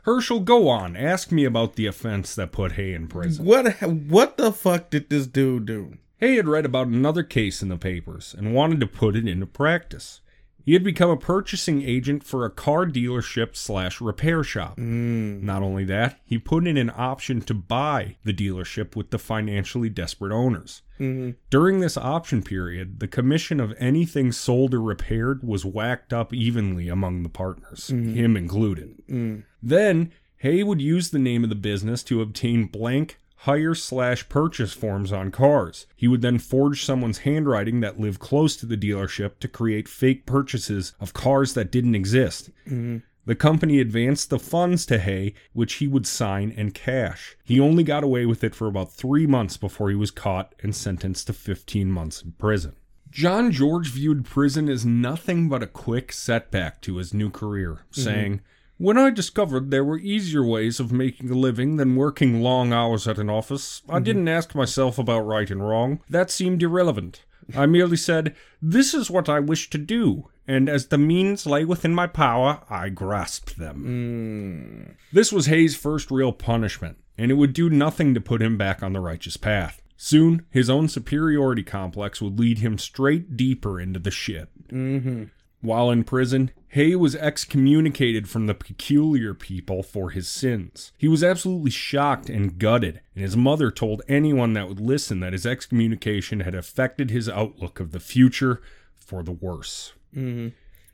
Herschel, 0.04 0.40
go 0.40 0.68
on. 0.68 0.96
Ask 0.96 1.30
me 1.30 1.44
about 1.44 1.76
the 1.76 1.86
offense 1.86 2.34
that 2.34 2.50
put 2.50 2.72
Haigh 2.72 2.92
in 2.92 3.06
prison. 3.06 3.44
What 3.44 3.80
what 3.82 4.36
the 4.36 4.52
fuck 4.52 4.90
did 4.90 5.08
this 5.08 5.26
dude 5.26 5.66
do? 5.66 5.98
Hay 6.18 6.36
had 6.36 6.48
read 6.48 6.64
about 6.64 6.86
another 6.86 7.22
case 7.22 7.62
in 7.62 7.68
the 7.68 7.76
papers 7.76 8.34
and 8.36 8.54
wanted 8.54 8.80
to 8.80 8.86
put 8.86 9.16
it 9.16 9.26
into 9.26 9.46
practice. 9.46 10.20
He 10.64 10.74
had 10.74 10.84
become 10.84 11.10
a 11.10 11.16
purchasing 11.16 11.82
agent 11.82 12.24
for 12.24 12.44
a 12.44 12.50
car 12.50 12.86
dealership 12.86 13.56
slash 13.56 14.00
repair 14.00 14.44
shop. 14.44 14.76
Mm. 14.76 15.42
Not 15.42 15.62
only 15.62 15.84
that, 15.84 16.20
he 16.24 16.38
put 16.38 16.66
in 16.66 16.76
an 16.76 16.92
option 16.94 17.40
to 17.42 17.54
buy 17.54 18.16
the 18.24 18.32
dealership 18.32 18.94
with 18.96 19.10
the 19.10 19.18
financially 19.18 19.88
desperate 19.88 20.32
owners. 20.32 20.82
Mm-hmm. 21.00 21.30
During 21.50 21.80
this 21.80 21.96
option 21.96 22.42
period, 22.42 23.00
the 23.00 23.08
commission 23.08 23.58
of 23.58 23.74
anything 23.78 24.30
sold 24.30 24.72
or 24.72 24.80
repaired 24.80 25.42
was 25.42 25.64
whacked 25.64 26.12
up 26.12 26.32
evenly 26.32 26.88
among 26.88 27.22
the 27.22 27.28
partners, 27.28 27.90
mm-hmm. 27.92 28.14
him 28.14 28.36
included. 28.36 29.02
Mm. 29.08 29.42
Then, 29.62 30.12
Haigh 30.36 30.62
would 30.62 30.80
use 30.80 31.10
the 31.10 31.18
name 31.18 31.44
of 31.44 31.50
the 31.50 31.56
business 31.56 32.02
to 32.04 32.20
obtain 32.20 32.66
blank 32.66 33.18
hire 33.42 33.74
slash 33.74 34.28
purchase 34.28 34.72
forms 34.72 35.12
on 35.12 35.30
cars. 35.30 35.86
He 35.96 36.06
would 36.06 36.22
then 36.22 36.38
forge 36.38 36.84
someone's 36.84 37.18
handwriting 37.18 37.80
that 37.80 37.98
lived 37.98 38.20
close 38.20 38.56
to 38.56 38.66
the 38.66 38.76
dealership 38.76 39.40
to 39.40 39.48
create 39.48 39.88
fake 39.88 40.26
purchases 40.26 40.94
of 41.00 41.12
cars 41.12 41.54
that 41.54 41.72
didn't 41.72 41.96
exist. 41.96 42.50
Mm-hmm. 42.66 42.98
The 43.24 43.34
company 43.34 43.80
advanced 43.80 44.30
the 44.30 44.38
funds 44.38 44.86
to 44.86 44.98
Haigh, 44.98 45.34
which 45.52 45.74
he 45.74 45.88
would 45.88 46.06
sign 46.06 46.52
and 46.56 46.72
cash. 46.72 47.36
He 47.42 47.58
only 47.58 47.82
got 47.82 48.04
away 48.04 48.26
with 48.26 48.44
it 48.44 48.54
for 48.54 48.68
about 48.68 48.92
three 48.92 49.26
months 49.26 49.56
before 49.56 49.90
he 49.90 49.96
was 49.96 50.12
caught 50.12 50.54
and 50.62 50.74
sentenced 50.74 51.26
to 51.26 51.32
15 51.32 51.90
months 51.90 52.22
in 52.22 52.32
prison. 52.32 52.76
John 53.10 53.50
George 53.50 53.88
viewed 53.90 54.24
prison 54.24 54.68
as 54.68 54.86
nothing 54.86 55.48
but 55.48 55.62
a 55.62 55.66
quick 55.66 56.12
setback 56.12 56.80
to 56.82 56.96
his 56.96 57.12
new 57.12 57.30
career, 57.30 57.72
mm-hmm. 57.72 58.00
saying, 58.00 58.40
When 58.82 58.98
I 58.98 59.10
discovered 59.10 59.70
there 59.70 59.84
were 59.84 60.00
easier 60.00 60.44
ways 60.44 60.80
of 60.80 60.90
making 60.90 61.30
a 61.30 61.36
living 61.36 61.76
than 61.76 61.94
working 61.94 62.42
long 62.42 62.72
hours 62.72 63.06
at 63.06 63.16
an 63.16 63.30
office, 63.30 63.80
I 63.88 63.92
mm-hmm. 63.92 64.02
didn't 64.02 64.26
ask 64.26 64.56
myself 64.56 64.98
about 64.98 65.20
right 65.20 65.48
and 65.48 65.64
wrong. 65.64 66.00
That 66.10 66.32
seemed 66.32 66.64
irrelevant. 66.64 67.22
I 67.56 67.66
merely 67.66 67.96
said, 67.96 68.34
This 68.60 68.92
is 68.92 69.08
what 69.08 69.28
I 69.28 69.38
wish 69.38 69.70
to 69.70 69.78
do, 69.78 70.30
and 70.48 70.68
as 70.68 70.88
the 70.88 70.98
means 70.98 71.46
lay 71.46 71.64
within 71.64 71.94
my 71.94 72.08
power, 72.08 72.62
I 72.68 72.88
grasped 72.88 73.56
them. 73.56 73.84
Mm. 73.86 74.96
This 75.12 75.32
was 75.32 75.46
Haigh's 75.46 75.76
first 75.76 76.10
real 76.10 76.32
punishment, 76.32 76.98
and 77.16 77.30
it 77.30 77.34
would 77.34 77.52
do 77.52 77.70
nothing 77.70 78.14
to 78.14 78.20
put 78.20 78.42
him 78.42 78.58
back 78.58 78.82
on 78.82 78.94
the 78.94 79.00
righteous 79.00 79.36
path. 79.36 79.80
Soon, 79.96 80.44
his 80.50 80.68
own 80.68 80.88
superiority 80.88 81.62
complex 81.62 82.20
would 82.20 82.36
lead 82.36 82.58
him 82.58 82.78
straight 82.78 83.36
deeper 83.36 83.78
into 83.80 84.00
the 84.00 84.10
shit. 84.10 84.48
Mm-hmm. 84.70 85.26
While 85.62 85.90
in 85.90 86.02
prison, 86.04 86.50
Haigh 86.68 86.96
was 86.96 87.14
excommunicated 87.16 88.28
from 88.28 88.46
the 88.46 88.54
peculiar 88.54 89.32
people 89.32 89.82
for 89.82 90.10
his 90.10 90.28
sins. 90.28 90.92
He 90.98 91.06
was 91.08 91.22
absolutely 91.22 91.70
shocked 91.70 92.28
and 92.28 92.58
gutted, 92.58 93.00
and 93.14 93.22
his 93.22 93.36
mother 93.36 93.70
told 93.70 94.02
anyone 94.08 94.52
that 94.54 94.68
would 94.68 94.80
listen 94.80 95.20
that 95.20 95.32
his 95.32 95.46
excommunication 95.46 96.40
had 96.40 96.54
affected 96.56 97.10
his 97.10 97.28
outlook 97.28 97.78
of 97.78 97.92
the 97.92 98.00
future 98.00 98.60
for 98.96 99.22
the 99.22 99.32
worse. 99.32 99.92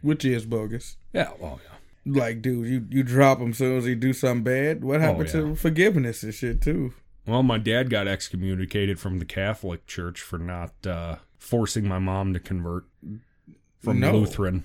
Which 0.03 0.25
is 0.25 0.45
bogus. 0.45 0.97
Yeah, 1.13 1.31
well, 1.41 1.61
yeah. 1.65 2.21
Like, 2.21 2.43
dude, 2.43 2.67
you, 2.69 2.87
you 2.91 3.03
drop 3.03 3.39
him 3.41 3.53
soon 3.55 3.79
as 3.79 3.85
he 3.85 3.95
do 3.95 4.13
something 4.13 4.45
bad. 4.45 4.85
What 4.85 5.01
happened 5.01 5.31
Oh, 5.35 5.39
yeah. 5.39 5.45
to 5.51 5.55
forgiveness 5.57 6.23
and 6.23 6.33
shit 6.35 6.61
too? 6.61 6.95
Well, 7.27 7.43
my 7.43 7.59
dad 7.59 7.91
got 7.91 8.07
excommunicated 8.09 8.99
from 9.01 9.19
the 9.19 9.25
Catholic 9.27 9.87
Church 9.87 10.21
for 10.21 10.39
not 10.39 10.73
uh, 10.87 11.17
forcing 11.39 11.87
my 11.87 11.99
mom 11.99 12.33
to 12.33 12.41
convert 12.41 12.85
from 13.81 14.01
No. 14.01 14.13
Lutheran. 14.17 14.65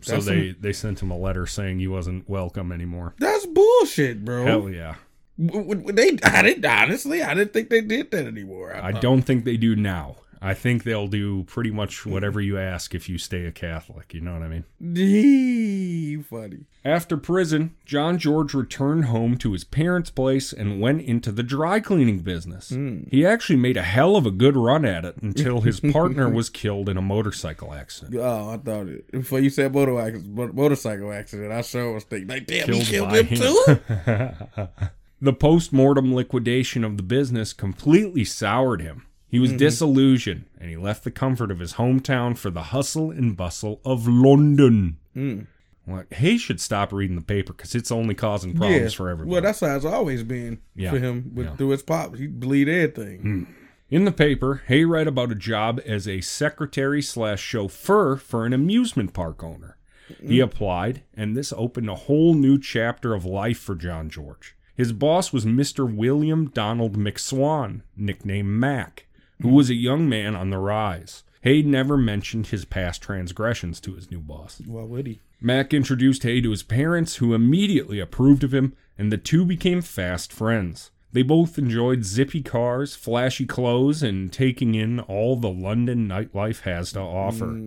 So 0.00 0.12
That's 0.12 0.26
they, 0.26 0.50
they 0.52 0.72
sent 0.72 1.02
him 1.02 1.10
a 1.10 1.16
letter 1.18 1.46
saying 1.46 1.78
he 1.80 1.88
wasn't 1.88 2.28
welcome 2.28 2.70
anymore. 2.70 3.14
That's 3.18 3.46
bullshit, 3.46 4.24
bro. 4.24 4.44
Hell 4.44 4.70
yeah. 4.70 4.96
They, 5.38 6.18
I 6.22 6.42
didn't 6.42 6.64
honestly, 6.64 7.22
I 7.22 7.34
didn't 7.34 7.52
think 7.52 7.70
they 7.70 7.80
did 7.80 8.10
that 8.12 8.26
anymore. 8.26 8.74
I 8.74 8.92
thought- 8.92 9.02
don't 9.02 9.22
think 9.22 9.44
they 9.44 9.56
do 9.56 9.74
now. 9.76 10.16
I 10.40 10.54
think 10.54 10.84
they'll 10.84 11.06
do 11.06 11.44
pretty 11.44 11.70
much 11.70 12.04
whatever 12.06 12.40
you 12.40 12.58
ask 12.58 12.94
if 12.94 13.08
you 13.08 13.18
stay 13.18 13.46
a 13.46 13.52
Catholic. 13.52 14.14
You 14.14 14.20
know 14.20 14.34
what 14.34 14.42
I 14.42 14.48
mean? 14.48 14.64
Gee, 14.92 16.22
funny. 16.22 16.66
After 16.84 17.16
prison, 17.16 17.74
John 17.84 18.18
George 18.18 18.54
returned 18.54 19.06
home 19.06 19.36
to 19.38 19.52
his 19.52 19.64
parents' 19.64 20.10
place 20.10 20.52
and 20.52 20.80
went 20.80 21.02
into 21.02 21.32
the 21.32 21.42
dry 21.42 21.80
cleaning 21.80 22.20
business. 22.20 22.70
Hmm. 22.70 23.04
He 23.10 23.26
actually 23.26 23.56
made 23.56 23.76
a 23.76 23.82
hell 23.82 24.16
of 24.16 24.26
a 24.26 24.30
good 24.30 24.56
run 24.56 24.84
at 24.84 25.04
it 25.04 25.16
until 25.20 25.62
his 25.62 25.80
partner 25.80 26.28
was 26.28 26.48
killed 26.48 26.88
in 26.88 26.96
a 26.96 27.02
motorcycle 27.02 27.72
accident. 27.72 28.14
Oh, 28.26 28.50
I 28.50 28.56
thought 28.56 28.88
it. 28.88 29.10
Before 29.12 29.38
you 29.38 29.50
said 29.50 29.72
motor 29.72 30.00
accident, 30.00 30.54
motorcycle 30.54 31.12
accident, 31.12 31.52
I 31.52 31.60
sure 31.62 31.92
was 31.92 32.04
thinking, 32.04 32.28
like, 32.28 32.46
damn, 32.46 32.72
he 32.72 32.84
killed 32.84 33.10
by 33.10 33.22
him 33.22 33.38
too? 33.38 33.64
the 35.20 35.32
post 35.32 35.72
mortem 35.72 36.14
liquidation 36.14 36.82
of 36.82 36.96
the 36.96 37.02
business 37.02 37.52
completely 37.52 38.24
soured 38.24 38.80
him. 38.80 39.06
He 39.28 39.36
Mm-hmm. 39.38 39.42
was 39.42 39.52
disillusioned 39.54 40.44
and 40.60 40.70
he 40.70 40.76
left 40.76 41.04
the 41.04 41.10
comfort 41.10 41.50
of 41.50 41.58
his 41.58 41.74
hometown 41.74 42.36
for 42.38 42.50
the 42.50 42.64
hustle 42.64 43.10
and 43.10 43.36
bustle 43.36 43.80
of 43.84 44.06
London. 44.06 44.98
Mm. 45.16 45.46
Well, 45.86 46.04
he 46.16 46.36
should 46.38 46.60
stop 46.60 46.92
reading 46.92 47.16
the 47.16 47.22
paper 47.22 47.52
because 47.52 47.74
it's 47.74 47.92
only 47.92 48.14
causing 48.14 48.54
problems 48.56 48.94
for 48.94 49.08
everybody. 49.08 49.32
Well, 49.32 49.42
that's 49.42 49.60
how 49.60 49.76
it's 49.76 49.84
always 49.84 50.22
been 50.24 50.58
Yeah. 50.74 50.90
for 50.90 50.98
him 50.98 51.32
with, 51.34 51.46
Yeah. 51.46 51.56
Through 51.56 51.68
his 51.70 51.82
pops. 51.82 52.18
He 52.18 52.26
bleed 52.26 52.68
everything. 52.68 53.46
In 53.88 54.04
the 54.04 54.10
paper, 54.12 54.62
Haigh 54.66 54.84
read 54.84 55.06
about 55.06 55.30
a 55.30 55.36
job 55.36 55.80
as 55.86 56.08
a 56.08 56.20
secretary 56.20 57.00
slash 57.02 57.40
chauffeur 57.40 58.16
for 58.16 58.44
an 58.44 58.52
amusement 58.52 59.12
park 59.12 59.44
owner. 59.44 59.76
He 60.24 60.38
applied, 60.40 61.02
and 61.14 61.36
this 61.36 61.52
opened 61.56 61.88
a 61.90 61.94
whole 61.94 62.34
new 62.34 62.58
chapter 62.60 63.14
of 63.14 63.24
life 63.24 63.58
for 63.58 63.74
John 63.76 64.08
George. 64.10 64.56
His 64.74 64.92
boss 64.92 65.32
was 65.32 65.44
Mr. 65.46 65.92
William 65.92 66.46
Donald 66.50 66.96
McSwan, 66.98 67.80
nicknamed 67.96 68.48
Mac, 68.48 69.05
who 69.42 69.48
was 69.48 69.70
a 69.70 69.74
young 69.74 70.08
man 70.08 70.34
on 70.34 70.50
the 70.50 70.58
rise. 70.58 71.24
Haigh 71.42 71.62
never 71.62 71.96
mentioned 71.96 72.48
his 72.48 72.64
past 72.64 73.02
transgressions 73.02 73.80
to 73.80 73.94
his 73.94 74.10
new 74.10 74.20
boss. 74.20 74.60
Why 74.66 74.82
would 74.82 75.06
he? 75.06 75.20
Mac 75.40 75.72
introduced 75.72 76.22
Haigh 76.22 76.40
to 76.40 76.50
his 76.50 76.62
parents, 76.62 77.16
who 77.16 77.34
immediately 77.34 78.00
approved 78.00 78.42
of 78.42 78.54
him, 78.54 78.74
and 78.98 79.12
the 79.12 79.18
two 79.18 79.44
became 79.44 79.82
fast 79.82 80.32
friends. 80.32 80.90
They 81.12 81.22
both 81.22 81.56
enjoyed 81.56 82.04
zippy 82.04 82.42
cars, 82.42 82.94
flashy 82.94 83.46
clothes, 83.46 84.02
and 84.02 84.32
taking 84.32 84.74
in 84.74 85.00
all 85.00 85.36
the 85.36 85.50
London 85.50 86.08
nightlife 86.08 86.62
has 86.62 86.92
to 86.92 87.00
offer. 87.00 87.60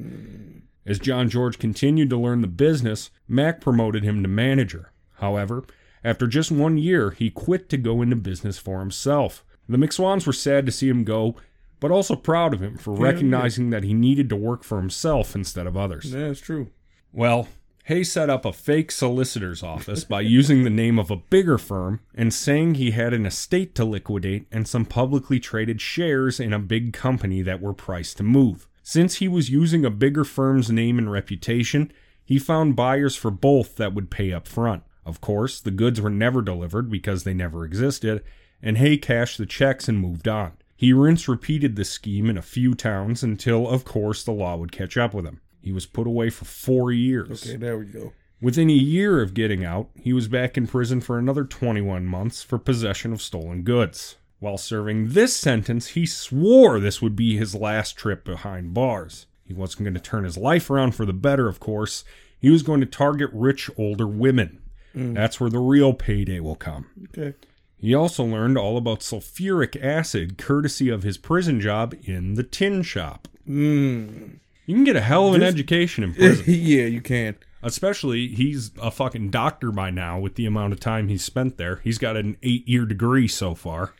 As 0.86 0.99
John 0.99 1.29
George 1.29 1.58
continued 1.58 2.10
to 2.10 2.17
learn 2.17 2.41
the 2.41 2.47
business, 2.47 3.12
Mac 3.27 3.62
promoted 3.62 4.03
him 4.03 4.23
to 4.23 4.29
manager. 4.29 4.91
However, 5.15 5.63
after 6.03 6.27
just 6.27 6.51
one 6.51 6.77
year, 6.77 7.12
he 7.12 7.29
quit 7.29 7.69
to 7.69 7.77
go 7.77 8.01
into 8.01 8.15
business 8.15 8.58
for 8.58 8.79
himself. 8.79 9.45
The 9.67 9.77
McSwans 9.77 10.25
were 10.25 10.34
sad 10.34 10.65
to 10.65 10.71
see 10.71 10.89
him 10.89 11.03
go, 11.03 11.36
but 11.80 11.92
also 11.92 12.15
proud 12.15 12.54
of 12.54 12.62
him 12.62 12.78
for 12.78 12.96
Yeah, 12.96 13.04
recognizing 13.04 13.70
that 13.70 13.84
he 13.84 13.94
needed 13.94 14.30
to 14.30 14.36
work 14.36 14.63
for 14.63 14.78
himself 14.78 15.36
instead 15.36 15.68
of 15.68 15.78
others. 15.78 16.13
Yeah, 16.13 16.28
it's 16.28 16.42
true. 16.42 16.70
Well, 17.12 17.48
Haigh 17.86 18.04
set 18.04 18.30
up 18.30 18.46
a 18.46 18.54
fake 18.54 18.92
solicitor's 18.92 19.63
office 19.63 20.04
by 20.04 20.22
using 20.22 20.63
the 20.63 20.70
name 20.70 21.00
of 21.00 21.10
a 21.10 21.15
bigger 21.15 21.58
firm 21.58 22.02
and 22.13 22.32
saying 22.32 22.76
he 22.76 22.92
had 22.92 23.15
an 23.15 23.26
estate 23.26 23.74
to 23.76 23.86
liquidate 23.86 24.46
and 24.52 24.68
some 24.68 24.86
publicly 24.86 25.39
traded 25.39 25.82
shares 25.82 26.39
in 26.39 26.54
a 26.54 26.60
big 26.60 26.94
company 26.94 27.42
that 27.42 27.62
were 27.62 27.74
priced 27.74 28.18
to 28.18 28.24
move. 28.24 28.68
Since 28.84 29.15
he 29.15 29.28
was 29.28 29.50
using 29.50 29.86
a 29.86 29.89
bigger 29.89 30.24
firm's 30.24 30.70
name 30.70 31.00
and 31.00 31.12
reputation, 31.12 31.92
he 32.24 32.38
found 32.38 32.76
buyers 32.76 33.15
for 33.15 33.32
both 33.32 33.76
that 33.78 33.96
would 33.96 34.12
pay 34.12 34.32
up 34.32 34.48
front. 34.48 34.84
Of 35.04 35.20
course, 35.20 35.60
the 35.60 35.72
goods 35.72 36.00
were 36.00 36.12
never 36.12 36.44
delivered 36.44 36.92
because 36.92 37.24
they 37.24 37.34
never 37.34 37.65
existed, 37.65 38.24
and 38.62 38.78
Haigh 38.78 38.98
cashed 38.98 39.39
the 39.39 39.48
checks 39.48 39.88
and 39.88 40.00
moved 40.00 40.28
on. 40.28 40.52
He 40.80 40.94
rinse 40.94 41.28
repeated 41.28 41.76
this 41.76 41.89
scheme 41.89 42.30
in 42.30 42.38
a 42.38 42.42
few 42.42 42.74
towns 42.74 43.22
until, 43.22 43.68
of 43.68 43.84
course, 43.84 44.24
the 44.24 44.32
law 44.32 44.56
would 44.56 44.72
catch 44.72 44.96
up 44.96 45.13
with 45.13 45.26
him. 45.26 45.42
He 45.62 45.74
was 45.74 45.86
put 45.86 46.08
away 46.08 46.30
for 46.30 46.46
four 46.46 46.89
years. 46.89 47.44
Okay, 47.46 47.58
there 47.58 47.78
we 47.78 47.84
go. 47.84 48.13
Within 48.42 48.70
a 48.70 48.74
year 48.74 49.22
of 49.22 49.34
getting 49.34 49.65
out, 49.65 49.89
he 50.00 50.13
was 50.13 50.30
back 50.30 50.56
in 50.56 50.68
prison 50.68 51.02
for 51.02 51.20
another 51.20 51.44
21 51.44 52.06
months 52.06 52.44
for 52.44 52.58
possession 52.58 53.12
of 53.12 53.22
stolen 53.22 53.63
goods. 53.63 54.15
While 54.39 54.58
serving 54.58 55.10
this 55.10 55.36
sentence, 55.36 55.88
he 55.88 56.06
swore 56.06 56.80
this 56.80 57.02
would 57.02 57.13
be 57.18 57.36
his 57.36 57.54
last 57.54 57.98
trip 57.98 58.24
behind 58.24 58.74
bars. 58.74 59.26
He 59.44 59.54
wasn't 59.54 59.84
going 59.84 59.96
to 59.96 60.00
turn 60.00 60.24
his 60.24 60.38
life 60.38 60.70
around 60.70 60.96
for 60.96 61.06
the 61.06 61.12
better, 61.12 61.50
of 61.50 61.60
course. 61.60 62.06
He 62.39 62.50
was 62.50 62.63
going 62.63 62.80
to 62.80 62.86
target 62.86 63.32
rich 63.34 63.70
older 63.78 64.08
women. 64.08 64.62
Mm. 64.96 65.13
That's 65.13 65.42
where 65.42 65.50
the 65.50 65.60
real 65.60 65.94
payday 65.94 66.39
will 66.39 66.56
come. 66.56 66.86
Okay. 67.10 67.36
He 67.80 67.94
also 67.96 68.24
learned 68.26 68.58
all 68.58 68.78
about 68.78 69.00
sulfuric 69.00 69.82
acid 69.82 70.38
courtesy 70.38 70.89
of 70.89 71.04
his 71.04 71.18
prison 71.18 71.62
job 71.62 71.96
in 72.04 72.34
the 72.36 72.44
tin 72.44 72.82
shop. 72.84 73.28
Mm. 73.48 74.39
You 74.65 74.76
can 74.76 74.84
get 74.84 74.96
a 74.96 75.02
hell 75.02 75.30
of 75.30 75.36
an 75.36 75.39
This- 75.42 75.54
education 75.54 76.04
in 76.04 76.13
prison. 76.15 76.44
yeah, 76.48 76.86
you 76.86 77.02
can. 77.02 77.36
Especially, 77.62 78.28
he's 78.30 78.72
a 78.82 78.89
fucking 78.92 79.32
doctor 79.32 79.72
by 79.72 79.89
now 79.89 80.18
with 80.20 80.36
the 80.36 80.46
amount 80.46 80.72
of 80.74 80.80
time 80.80 81.08
he's 81.10 81.24
spent 81.26 81.58
there. 81.58 81.82
He's 81.84 81.98
got 81.98 82.15
an 82.15 82.38
eight 82.44 82.68
year 82.68 82.86
degree 82.86 83.28
so 83.28 83.54
far. 83.56 83.94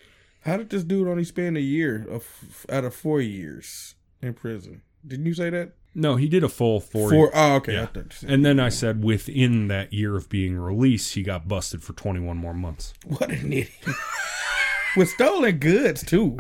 How 0.46 0.56
did 0.58 0.70
this 0.70 0.86
dude 0.86 1.08
only 1.10 1.26
spend 1.26 1.58
a 1.58 1.62
year 1.62 2.06
of 2.10 2.66
out 2.70 2.86
of 2.86 2.94
four 2.96 3.20
years 3.20 3.96
in 4.22 4.34
prison? 4.34 4.82
Didn't 5.06 5.26
you 5.26 5.34
say 5.34 5.50
that? 5.50 5.74
No, 5.96 6.16
he 6.16 6.28
did 6.28 6.44
a 6.44 6.50
full 6.50 6.80
four. 6.80 7.10
Four. 7.10 7.32
Oh, 7.34 7.56
okay. 7.56 7.74
Yeah. 7.74 7.84
I 7.84 7.86
thought 7.88 8.04
you 8.06 8.12
said- 8.12 8.30
And 8.30 8.46
then 8.46 8.60
I 8.60 8.70
said 8.70 9.04
within 9.04 9.68
that 9.70 9.92
year 9.92 10.16
of 10.16 10.30
being 10.30 10.58
released, 10.58 11.16
he 11.16 11.24
got 11.24 11.48
busted 11.48 11.82
for 11.84 11.94
21 11.94 12.38
more 12.38 12.54
months. 12.54 12.94
What 13.06 13.32
an 13.32 13.52
idiot. 13.52 13.72
With 14.98 15.10
stolen 15.10 15.58
goods 15.58 16.04
too. 16.04 16.38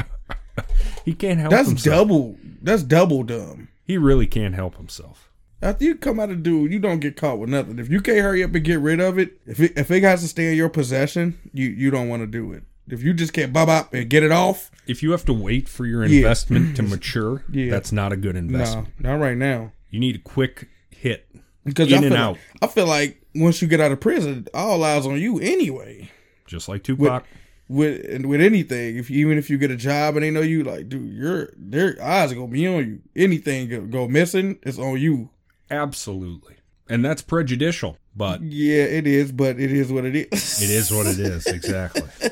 He 1.05 1.13
can't 1.13 1.39
help 1.39 1.51
That's 1.51 1.69
himself. 1.69 1.95
double. 1.95 2.37
That's 2.61 2.83
double 2.83 3.23
dumb. 3.23 3.69
He 3.85 3.97
really 3.97 4.27
can't 4.27 4.55
help 4.55 4.75
himself. 4.77 5.31
After 5.61 5.83
you 5.85 5.95
come 5.95 6.19
out 6.19 6.29
of 6.29 6.41
dude, 6.43 6.71
you 6.71 6.79
don't 6.79 6.99
get 6.99 7.15
caught 7.17 7.37
with 7.39 7.49
nothing. 7.49 7.79
If 7.79 7.89
you 7.89 7.99
can't 8.01 8.19
hurry 8.19 8.43
up 8.43 8.55
and 8.55 8.63
get 8.63 8.79
rid 8.79 8.99
of 9.01 9.17
it, 9.19 9.39
if 9.45 9.59
it, 9.59 9.73
if 9.77 9.91
it 9.91 10.03
has 10.03 10.21
to 10.21 10.27
stay 10.29 10.51
in 10.51 10.57
your 10.57 10.69
possession, 10.69 11.37
you 11.53 11.67
you 11.69 11.91
don't 11.91 12.07
want 12.07 12.21
to 12.23 12.27
do 12.27 12.53
it. 12.53 12.63
If 12.91 13.03
you 13.03 13.13
just 13.13 13.33
can't 13.33 13.53
bop 13.53 13.69
up 13.69 13.93
and 13.93 14.09
get 14.09 14.23
it 14.23 14.31
off, 14.31 14.71
If 14.87 15.03
you 15.03 15.11
have 15.11 15.23
to 15.25 15.33
wait 15.33 15.69
for 15.69 15.85
your 15.85 16.03
Yeah. 16.05 16.17
investment 16.17 16.75
to 16.77 16.83
mature, 16.93 17.43
Yeah. 17.51 17.69
that's 17.69 17.91
not 17.91 18.11
a 18.11 18.17
good 18.17 18.33
no, 18.35 18.39
investment. 18.39 18.87
not 18.99 19.15
right 19.19 19.37
now. 19.37 19.71
You 19.91 19.99
need 19.99 20.15
a 20.15 20.19
quick 20.19 20.67
hit. 20.89 21.27
Because 21.65 21.89
In 21.89 21.93
I 21.93 21.97
and 21.97 22.07
feel 22.07 22.17
out. 22.17 22.31
Like, 22.31 22.39
I 22.63 22.67
feel 22.67 22.87
like 22.87 23.21
once 23.35 23.61
you 23.61 23.67
get 23.67 23.79
out 23.79 23.91
of 23.91 23.99
prison, 23.99 24.47
all 24.53 24.83
eyes 24.83 25.05
on 25.05 25.19
you 25.19 25.39
anyway. 25.39 26.09
Just 26.47 26.67
like 26.67 26.83
Tupac. 26.83 27.25
With 27.67 28.03
and 28.09 28.25
with 28.25 28.41
anything, 28.41 28.97
if 28.97 29.11
even 29.11 29.37
if 29.37 29.47
you 29.51 29.59
get 29.59 29.69
a 29.69 29.75
job 29.75 30.15
and 30.15 30.23
they 30.23 30.31
know 30.31 30.41
you, 30.41 30.63
like, 30.63 30.89
dude, 30.89 31.13
your 31.13 31.51
their 31.55 32.01
eyes 32.01 32.31
are 32.31 32.35
gonna 32.35 32.47
be 32.47 32.65
on 32.65 32.77
you. 32.87 32.99
Anything 33.15 33.69
go, 33.69 33.81
go 33.81 34.07
missing, 34.07 34.57
it's 34.63 34.79
on 34.79 34.97
you. 34.99 35.29
Absolutely. 35.69 36.55
And 36.89 37.05
that's 37.05 37.21
prejudicial, 37.21 37.99
but 38.15 38.41
Yeah, 38.41 38.85
it 38.85 39.05
is, 39.05 39.31
but 39.31 39.59
it 39.59 39.71
is 39.71 39.91
what 39.91 40.05
it 40.05 40.15
is. 40.15 40.61
it 40.63 40.71
is 40.71 40.89
what 40.91 41.05
it 41.05 41.19
is, 41.19 41.45
exactly. 41.45 42.01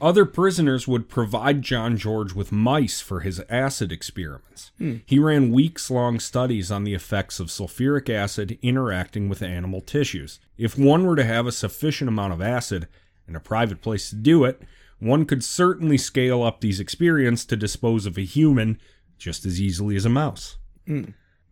Other 0.00 0.26
prisoners 0.26 0.86
would 0.86 1.08
provide 1.08 1.62
John 1.62 1.96
George 1.96 2.34
with 2.34 2.52
mice 2.52 3.00
for 3.00 3.20
his 3.20 3.40
acid 3.48 3.90
experiments. 3.90 4.70
Hmm. 4.76 4.96
He 5.06 5.18
ran 5.18 5.52
weeks 5.52 5.90
long 5.90 6.20
studies 6.20 6.70
on 6.70 6.84
the 6.84 6.92
effects 6.92 7.40
of 7.40 7.48
sulfuric 7.48 8.10
acid 8.10 8.58
interacting 8.60 9.28
with 9.28 9.42
animal 9.42 9.80
tissues. 9.80 10.38
If 10.58 10.78
one 10.78 11.06
were 11.06 11.16
to 11.16 11.24
have 11.24 11.46
a 11.46 11.52
sufficient 11.52 12.08
amount 12.08 12.34
of 12.34 12.42
acid 12.42 12.88
and 13.26 13.36
a 13.36 13.40
private 13.40 13.80
place 13.80 14.10
to 14.10 14.16
do 14.16 14.44
it, 14.44 14.60
one 14.98 15.24
could 15.24 15.42
certainly 15.42 15.98
scale 15.98 16.42
up 16.42 16.60
these 16.60 16.80
experiments 16.80 17.44
to 17.46 17.56
dispose 17.56 18.04
of 18.04 18.18
a 18.18 18.22
human 18.22 18.78
just 19.18 19.46
as 19.46 19.60
easily 19.60 19.96
as 19.96 20.04
a 20.04 20.10
mouse. 20.10 20.58
Hmm. 20.86 21.04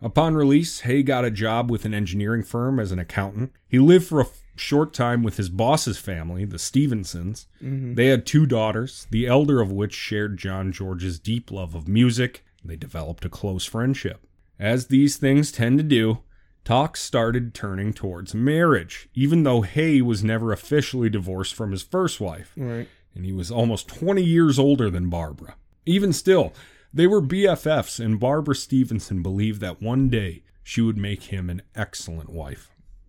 Upon 0.02 0.34
release, 0.34 0.80
Haigh 0.80 1.02
got 1.02 1.24
a 1.24 1.30
job 1.30 1.70
with 1.70 1.86
an 1.86 1.94
engineering 1.94 2.42
firm 2.42 2.78
as 2.78 2.92
an 2.92 2.98
accountant. 2.98 3.52
He 3.66 3.78
lived 3.78 4.06
for 4.06 4.20
a 4.20 4.26
short 4.56 4.92
time 4.92 5.22
with 5.22 5.36
his 5.36 5.48
boss's 5.48 5.98
family, 5.98 6.44
the 6.44 6.58
Stevensons. 6.58 7.46
Mm-hmm. 7.62 7.94
They 7.94 8.06
had 8.06 8.26
two 8.26 8.46
daughters, 8.46 9.06
the 9.10 9.26
elder 9.26 9.60
of 9.60 9.72
which 9.72 9.94
shared 9.94 10.38
John 10.38 10.72
George's 10.72 11.18
deep 11.18 11.50
love 11.50 11.74
of 11.74 11.88
music. 11.88 12.44
They 12.64 12.76
developed 12.76 13.24
a 13.24 13.28
close 13.28 13.64
friendship. 13.64 14.26
As 14.58 14.86
these 14.86 15.16
things 15.16 15.50
tend 15.50 15.78
to 15.78 15.84
do, 15.84 16.20
talks 16.64 17.00
started 17.00 17.54
turning 17.54 17.92
towards 17.92 18.34
marriage, 18.34 19.08
even 19.14 19.42
though 19.42 19.62
Haigh 19.62 20.00
was 20.00 20.24
never 20.24 20.52
officially 20.52 21.10
divorced 21.10 21.54
from 21.54 21.72
his 21.72 21.82
first 21.82 22.20
wife 22.20 22.52
right. 22.56 22.88
and 23.14 23.24
he 23.24 23.32
was 23.32 23.50
almost 23.50 23.88
20 23.88 24.22
years 24.22 24.58
older 24.58 24.90
than 24.90 25.10
Barbara. 25.10 25.56
Even 25.84 26.12
still, 26.12 26.54
they 26.92 27.06
were 27.06 27.20
BFFs, 27.20 28.02
and 28.02 28.20
Barbara 28.20 28.54
Stevenson 28.54 29.22
believed 29.22 29.60
that 29.60 29.82
one 29.82 30.08
day 30.08 30.44
she 30.62 30.80
would 30.80 30.96
make 30.96 31.24
him 31.24 31.50
an 31.50 31.62
excellent 31.74 32.30
wife. 32.30 32.70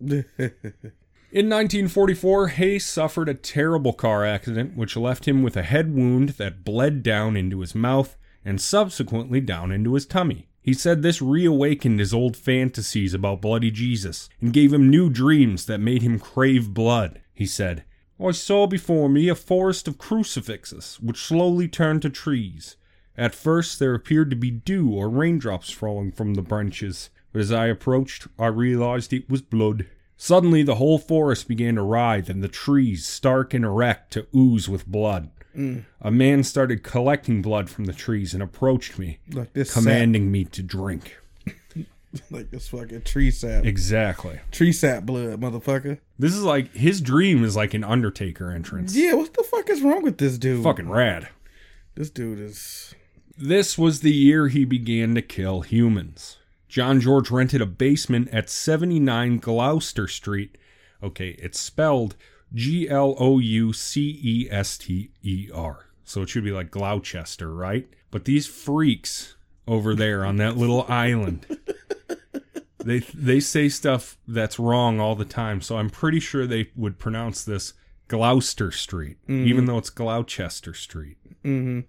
In 1.32 1.46
1944, 1.46 2.48
Haigh 2.48 2.78
suffered 2.78 3.28
a 3.28 3.34
terrible 3.34 3.92
car 3.92 4.24
accident 4.24 4.76
which 4.76 4.96
left 4.96 5.26
him 5.26 5.42
with 5.42 5.56
a 5.56 5.64
head 5.64 5.92
wound 5.92 6.30
that 6.30 6.64
bled 6.64 7.02
down 7.02 7.36
into 7.36 7.60
his 7.60 7.74
mouth 7.74 8.16
and 8.44 8.60
subsequently 8.60 9.40
down 9.40 9.72
into 9.72 9.94
his 9.94 10.06
tummy. 10.06 10.48
He 10.62 10.72
said 10.72 11.02
this 11.02 11.20
reawakened 11.20 11.98
his 11.98 12.14
old 12.14 12.36
fantasies 12.36 13.12
about 13.12 13.42
bloody 13.42 13.72
Jesus 13.72 14.28
and 14.40 14.52
gave 14.52 14.72
him 14.72 14.88
new 14.88 15.10
dreams 15.10 15.66
that 15.66 15.78
made 15.78 16.02
him 16.02 16.20
crave 16.20 16.72
blood. 16.72 17.20
He 17.34 17.46
said, 17.46 17.84
I 18.24 18.30
saw 18.30 18.68
before 18.68 19.08
me 19.08 19.28
a 19.28 19.34
forest 19.34 19.88
of 19.88 19.98
crucifixes, 19.98 21.00
which 21.00 21.18
slowly 21.18 21.66
turned 21.66 22.02
to 22.02 22.10
trees. 22.10 22.76
At 23.16 23.34
first, 23.34 23.80
there 23.80 23.94
appeared 23.94 24.30
to 24.30 24.36
be 24.36 24.52
dew 24.52 24.92
or 24.92 25.10
raindrops 25.10 25.72
falling 25.72 26.12
from 26.12 26.34
the 26.34 26.42
branches, 26.42 27.10
but 27.32 27.40
as 27.40 27.50
I 27.50 27.66
approached, 27.66 28.28
I 28.38 28.46
realized 28.46 29.12
it 29.12 29.28
was 29.28 29.42
blood. 29.42 29.86
Suddenly, 30.16 30.62
the 30.62 30.76
whole 30.76 30.98
forest 30.98 31.46
began 31.48 31.74
to 31.76 31.82
writhe, 31.82 32.28
and 32.30 32.42
the 32.42 32.48
trees, 32.48 33.06
stark 33.06 33.52
and 33.54 33.64
erect, 33.64 34.12
to 34.14 34.26
ooze 34.34 34.68
with 34.68 34.86
blood. 34.86 35.30
A 36.02 36.10
man 36.10 36.44
started 36.44 36.82
collecting 36.82 37.40
blood 37.40 37.70
from 37.70 37.86
the 37.86 37.94
trees 37.94 38.34
and 38.34 38.42
approached 38.42 38.98
me, 38.98 39.18
like 39.32 39.54
this 39.54 39.72
commanding 39.72 40.30
me 40.30 40.44
to 40.44 40.62
drink. 40.62 41.16
like 42.30 42.50
this 42.50 42.68
fucking 42.68 43.02
tree 43.02 43.30
sap, 43.30 43.64
Exactly. 43.64 44.40
tree 44.50 44.72
sap 44.72 45.04
blood, 45.04 45.40
motherfucker. 45.40 45.98
This 46.18 46.34
is 46.34 46.42
like 46.42 46.74
his 46.74 47.00
dream 47.00 47.42
is 47.42 47.56
like 47.56 47.72
an 47.72 47.84
Undertaker 47.84 48.50
entrance. 48.50 48.94
Yeah, 48.94 49.14
what 49.14 49.32
the 49.32 49.42
fuck 49.44 49.70
is 49.70 49.80
wrong 49.80 50.02
with 50.02 50.18
this 50.18 50.36
dude? 50.36 50.62
Fucking 50.62 50.90
rad. 50.90 51.28
This 51.94 52.10
dude 52.10 52.38
is. 52.38 52.94
This 53.38 53.78
was 53.78 54.00
the 54.00 54.12
year 54.12 54.48
he 54.48 54.66
began 54.66 55.14
to 55.14 55.22
kill 55.22 55.62
humans. 55.62 56.36
John 56.76 57.00
George 57.00 57.30
rented 57.30 57.62
a 57.62 57.64
basement 57.64 58.28
at 58.34 58.50
79 58.50 59.38
Gloucester 59.38 60.06
Street. 60.06 60.58
Okay, 61.02 61.30
it's 61.38 61.58
spelled 61.58 62.16
G 62.52 62.86
L 62.86 63.16
O 63.18 63.38
U 63.38 63.72
C 63.72 64.20
E 64.22 64.46
S 64.50 64.76
T 64.76 65.10
E 65.22 65.48
R. 65.54 65.86
So 66.04 66.20
it 66.20 66.28
should 66.28 66.44
be 66.44 66.52
like 66.52 66.70
Gloucester, 66.70 67.54
right? 67.54 67.88
But 68.10 68.26
these 68.26 68.46
freaks 68.46 69.36
over 69.66 69.94
there 69.94 70.22
on 70.22 70.36
that 70.36 70.58
little 70.58 70.84
island, 70.86 71.46
they 72.84 72.98
they 72.98 73.40
say 73.40 73.70
stuff 73.70 74.18
that's 74.28 74.58
wrong 74.58 75.00
all 75.00 75.14
the 75.14 75.24
time. 75.24 75.62
So 75.62 75.78
I'm 75.78 75.88
pretty 75.88 76.20
sure 76.20 76.46
they 76.46 76.72
would 76.76 76.98
pronounce 76.98 77.42
this 77.42 77.72
Gloucester 78.08 78.70
Street, 78.70 79.16
even 79.26 79.64
though 79.64 79.78
it's 79.78 79.88
Gloucester 79.88 80.74
Street. 80.74 81.16
Mm-hmm. 81.42 81.80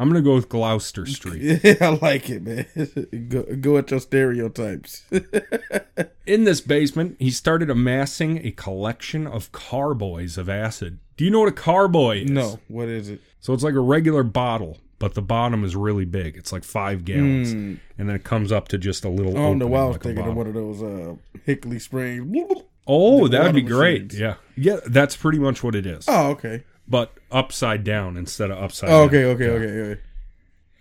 I'm 0.00 0.08
gonna 0.08 0.22
go 0.22 0.34
with 0.34 0.48
Gloucester 0.48 1.04
Street. 1.18 1.60
Yeah, 1.62 1.74
I 1.82 1.88
like 1.90 2.30
it, 2.30 2.42
man. 2.42 2.66
go, 3.28 3.42
go 3.60 3.76
at 3.76 3.90
your 3.90 4.00
stereotypes. 4.00 5.04
In 6.26 6.44
this 6.44 6.60
basement, 6.60 7.16
he 7.18 7.30
started 7.30 7.68
amassing 7.70 8.44
a 8.46 8.50
collection 8.52 9.26
of 9.26 9.52
carboys 9.52 10.38
of 10.38 10.48
acid. 10.48 10.98
Do 11.16 11.24
you 11.24 11.30
know 11.30 11.40
what 11.40 11.48
a 11.48 11.52
carboy 11.52 12.24
is? 12.24 12.30
no, 12.30 12.60
what 12.68 12.88
is 12.88 13.10
it? 13.10 13.20
So 13.40 13.52
it's 13.52 13.62
like 13.62 13.74
a 13.74 13.80
regular 13.80 14.22
bottle, 14.22 14.78
but 14.98 15.14
the 15.14 15.22
bottom 15.22 15.64
is 15.64 15.76
really 15.76 16.04
big. 16.06 16.36
It's 16.36 16.52
like 16.52 16.64
five 16.64 17.04
gallons, 17.04 17.52
Mm. 17.52 17.78
and 17.98 18.08
then 18.08 18.16
it 18.16 18.24
comes 18.24 18.52
up 18.52 18.68
to 18.68 18.78
just 18.78 19.04
a 19.04 19.08
little. 19.10 19.32
I 19.32 19.40
don't 19.42 19.58
know 19.58 19.66
opening 19.66 19.70
why 19.70 19.80
I 19.80 19.84
was 19.84 19.94
like 19.96 20.02
thinking 20.02 20.26
of 20.26 20.34
one 20.36 20.46
of 20.46 20.54
those 20.54 20.82
uh, 20.82 21.14
Hinckley 21.44 21.78
Springs. 21.78 22.62
Oh, 22.86 23.28
that'd 23.28 23.54
be 23.54 23.60
great. 23.62 24.04
machines. 24.04 24.18
Yeah, 24.20 24.34
yeah, 24.56 24.76
that's 24.86 25.14
pretty 25.16 25.38
much 25.38 25.62
what 25.62 25.74
it 25.74 25.84
is, 25.86 26.06
Oh, 26.08 26.30
okay. 26.30 26.64
But 26.90 27.14
upside 27.30 27.84
down 27.84 28.16
instead 28.18 28.50
of 28.50 28.58
upside. 28.62 28.90
Oh, 28.90 29.08
down. 29.08 29.08
okay, 29.08 29.24
okay, 29.24 29.48
okay, 29.48 29.80
okay. 29.92 30.00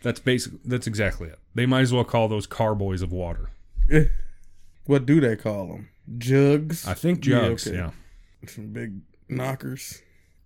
That's 0.02 0.20
basic. 0.20 0.54
That's 0.66 0.88
exactly 0.88 1.30
it. 1.30 1.40
They 1.56 1.66
might 1.66 1.82
as 1.82 1.94
well 1.94 2.04
call 2.04 2.28
those 2.28 2.48
carboys 2.48 3.02
of 3.02 3.12
water. 3.14 3.50
What 4.86 5.06
do 5.06 5.22
they 5.22 5.36
call 5.36 5.68
them? 5.68 5.90
Jugs. 6.18 6.88
I 6.88 6.96
think 6.96 7.24
Yeah, 7.24 7.42
jugs. 7.42 7.68
okay. 7.68 7.78
yeah. 7.78 7.92
Some 8.48 8.74
big 8.74 9.02
knockers. 9.28 10.02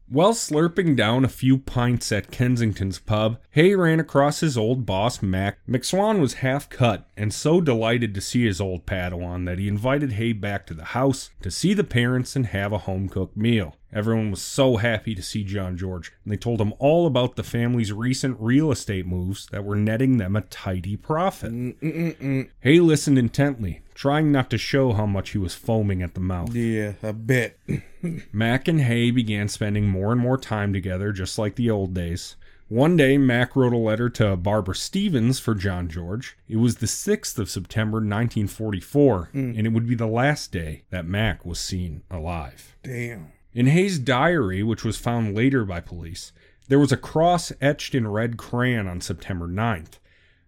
While 0.10 0.34
slurping 0.34 0.96
down 0.96 1.26
a 1.26 1.30
few 1.30 1.58
pints 1.58 2.12
at 2.12 2.30
Kensington's 2.30 3.00
pub, 3.00 3.39
Haigh 3.52 3.74
ran 3.74 4.00
across 4.00 4.42
his 4.42 4.58
old 4.58 4.86
boss, 4.86 5.22
Mac. 5.22 5.58
McSwan 5.68 6.20
was 6.20 6.36
half 6.36 6.70
cut 6.70 7.08
and 7.18 7.34
so 7.34 7.62
delighted 7.62 8.13
to 8.13 8.22
see 8.22 8.46
his 8.46 8.62
old 8.62 8.86
Padawan 8.86 9.46
that 9.46 9.60
he 9.60 9.68
invited 9.68 10.13
Haigh 10.13 10.34
back 10.34 10.68
to 10.68 10.74
the 10.74 10.86
house 10.86 11.32
to 11.42 11.50
see 11.50 11.74
the 11.74 11.84
parents 11.84 12.36
and 12.36 12.48
have 12.48 12.74
a 12.74 12.80
home 12.80 13.10
cooked 13.10 13.38
meal. 13.38 13.78
Everyone 13.94 14.32
was 14.32 14.42
so 14.42 14.78
happy 14.78 15.13
to 15.13 15.22
see 15.22 15.44
John 15.44 15.78
George, 15.78 16.12
and 16.24 16.34
they 16.34 16.38
told 16.38 16.60
him 16.60 16.74
all 16.80 17.06
about 17.06 17.36
the 17.36 17.44
family's 17.44 17.94
recent 17.94 18.38
real 18.39 18.72
estate 18.72 19.06
moves 19.06 19.46
that 19.52 19.63
were 19.63 19.76
netting 19.76 20.18
them 20.18 20.36
a 20.36 20.42
tidy 20.42 20.98
profit. 20.98 21.52
Mm-mm-mm. 21.52 22.50
Hay 22.62 22.80
listened 22.80 23.20
intently, 23.20 23.83
trying 23.93 24.32
not 24.32 24.49
to 24.49 24.58
show 24.58 24.93
how 24.93 25.06
much 25.06 25.32
he 25.32 25.38
was 25.38 25.56
foaming 25.56 26.01
at 26.01 26.13
the 26.13 26.19
mouth. 26.19 26.53
Yeah, 26.53 26.93
I 27.01 27.12
bet. 27.12 27.58
Mac 28.32 28.67
and 28.67 28.82
Haigh 28.82 29.12
began 29.12 29.47
spending 29.47 29.88
more 29.88 30.12
and 30.12 30.21
more 30.21 30.38
time 30.38 30.73
together, 30.73 31.12
just 31.12 31.38
like 31.38 31.56
the 31.56 31.69
old 31.69 31.93
days. 31.93 32.36
One 32.69 32.97
day, 32.97 33.17
Mac 33.17 33.56
wrote 33.56 33.73
a 33.73 33.77
letter 33.77 34.10
to 34.12 34.36
Barbara 34.36 34.73
Stevens 34.73 35.39
for 35.39 35.53
John 35.53 35.89
George. 35.89 36.38
It 36.47 36.56
was 36.56 36.77
the 36.77 36.88
6th 36.88 37.38
of 37.38 37.49
September, 37.49 37.97
1944, 37.97 39.29
mm. 39.34 39.58
and 39.58 39.67
it 39.67 39.73
would 39.73 39.88
be 39.88 39.95
the 39.95 40.08
last 40.08 40.51
day 40.51 40.84
that 40.89 41.06
Mac 41.06 41.45
was 41.45 41.60
seen 41.60 42.01
alive. 42.10 42.75
Damn. 42.82 43.32
In 43.53 43.67
Haigh's 43.67 43.99
diary, 43.99 44.63
which 44.63 44.84
was 44.84 44.97
found 44.97 45.36
later 45.36 45.65
by 45.65 45.82
police, 45.82 46.32
there 46.67 46.79
was 46.79 46.91
a 46.91 46.97
cross 46.97 47.51
etched 47.62 47.93
in 47.93 48.08
red 48.08 48.38
crayon 48.38 48.88
on 48.88 49.01
September 49.01 49.47
9th. 49.47 49.99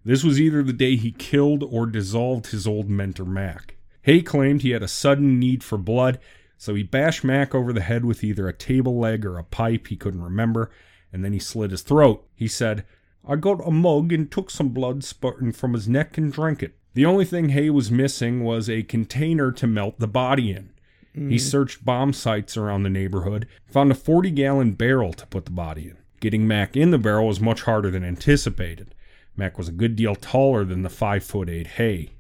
This 0.06 0.24
was 0.24 0.39
either 0.39 0.62
the 0.62 0.72
day 0.72 0.96
he 0.96 1.12
killed 1.12 1.63
or 1.63 1.88
dissolved 1.88 2.48
his 2.48 2.68
old 2.68 2.88
mentor 2.88 3.26
Mac. 3.26 3.76
Haigh 4.04 4.22
claimed 4.22 4.62
he 4.62 4.70
had 4.70 4.84
a 4.84 4.88
sudden 4.88 5.39
need 5.39 5.63
for 5.63 5.80
blood, 5.80 6.20
so 6.60 6.76
he 6.76 6.84
bashed 6.84 7.24
Mac 7.24 7.56
over 7.56 7.74
the 7.74 7.82
head 7.82 8.06
with 8.06 8.24
either 8.24 8.48
a 8.48 8.54
table 8.54 9.00
leg 9.00 9.26
or 9.26 9.39
a 9.39 9.44
pipe 9.44 9.88
he 9.88 9.98
couldn't 9.98 10.22
remember, 10.22 10.70
and 11.12 11.26
then 11.26 11.34
he 11.34 11.39
slit 11.39 11.72
his 11.72 11.82
throat. 11.82 12.24
He 12.36 12.48
said, 12.48 12.86
I 13.28 13.36
got 13.36 13.68
a 13.68 13.72
mug 13.72 14.13
and 14.13 14.32
took 14.32 14.52
some 14.52 14.70
blood 14.70 15.04
spurting 15.04 15.54
from 15.54 15.74
his 15.74 15.89
neck 15.89 16.20
and 16.20 16.32
drank 16.32 16.62
it. 16.62 16.78
The 16.94 17.06
only 17.06 17.26
thing 17.26 17.50
Haigh 17.50 17.72
was 17.72 17.89
missing 17.89 18.44
was 18.44 18.70
a 18.70 18.84
container 18.84 19.52
to 19.54 19.65
melt 19.65 20.00
the 20.00 20.08
body 20.08 20.52
in. 20.52 20.70
He 21.13 21.38
mm. 21.38 21.39
searched 21.39 21.84
bomb 21.84 22.13
sites 22.13 22.58
around 22.58 22.84
the 22.84 22.89
neighborhood, 22.89 23.48
found 23.65 23.91
a 23.91 23.96
40 23.96 24.30
gallon 24.32 24.74
barrel 24.74 25.13
to 25.13 25.26
put 25.26 25.46
the 25.46 25.52
body 25.52 25.88
in. 25.88 25.98
Getting 26.20 26.48
Mac 26.48 26.78
in 26.78 26.91
the 26.91 26.98
barrel 26.98 27.28
was 27.28 27.39
much 27.39 27.63
harder 27.63 27.89
than 27.89 28.04
anticipated. 28.04 28.94
Mac 29.38 29.58
was 29.58 29.67
a 29.67 29.71
good 29.74 29.95
deal 29.95 30.15
taller 30.15 30.63
than 30.65 30.82
the 30.84 30.89
5 30.89 31.24
foot 31.24 31.50
8 31.50 31.67
Haigh. 31.67 32.12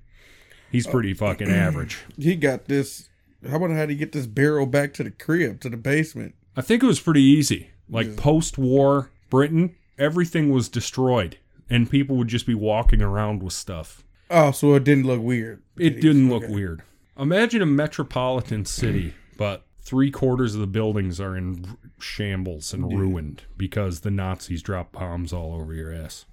He's 0.71 0.87
pretty 0.87 1.11
uh, 1.13 1.15
fucking 1.15 1.49
average. 1.49 1.99
He 2.17 2.35
got 2.35 2.65
this. 2.65 3.09
I 3.49 3.57
wonder 3.57 3.75
how 3.77 3.87
he 3.87 3.95
get 3.95 4.11
this 4.11 4.27
barrel 4.27 4.65
back 4.65 4.93
to 4.95 5.03
the 5.03 5.11
crib, 5.11 5.61
to 5.61 5.69
the 5.69 5.77
basement. 5.77 6.35
I 6.57 6.61
think 6.61 6.83
it 6.83 6.87
was 6.87 6.99
pretty 6.99 7.21
easy. 7.21 7.69
Like 7.89 8.17
post 8.17 8.57
war 8.57 9.11
Britain, 9.29 9.75
everything 9.99 10.49
was 10.49 10.69
destroyed, 10.69 11.37
and 11.69 11.89
people 11.89 12.15
would 12.17 12.27
just 12.27 12.47
be 12.47 12.55
walking 12.55 13.01
around 13.01 13.43
with 13.43 13.53
stuff. 13.53 14.03
Oh, 14.31 14.51
so 14.51 14.73
it 14.73 14.83
didn't 14.83 15.05
look 15.05 15.21
weird. 15.21 15.61
It 15.77 16.01
didn't 16.01 16.29
look 16.29 16.43
Okay. 16.45 16.53
weird. 16.53 16.81
Imagine 17.17 17.61
a 17.61 17.65
metropolitan 17.67 18.65
city, 18.65 19.13
but 19.37 19.65
three 19.79 20.09
quarters 20.09 20.55
of 20.55 20.61
the 20.61 20.67
buildings 20.67 21.19
are 21.21 21.37
in 21.37 21.77
shambles 21.99 22.73
and 22.73 22.91
ruined 22.97 23.43
because 23.55 23.99
the 23.99 24.09
Nazis 24.11 24.63
dropped 24.63 24.93
bombs 24.93 25.31
all 25.31 25.53
over 25.53 25.73
your 25.73 25.93
ass. 25.93 26.25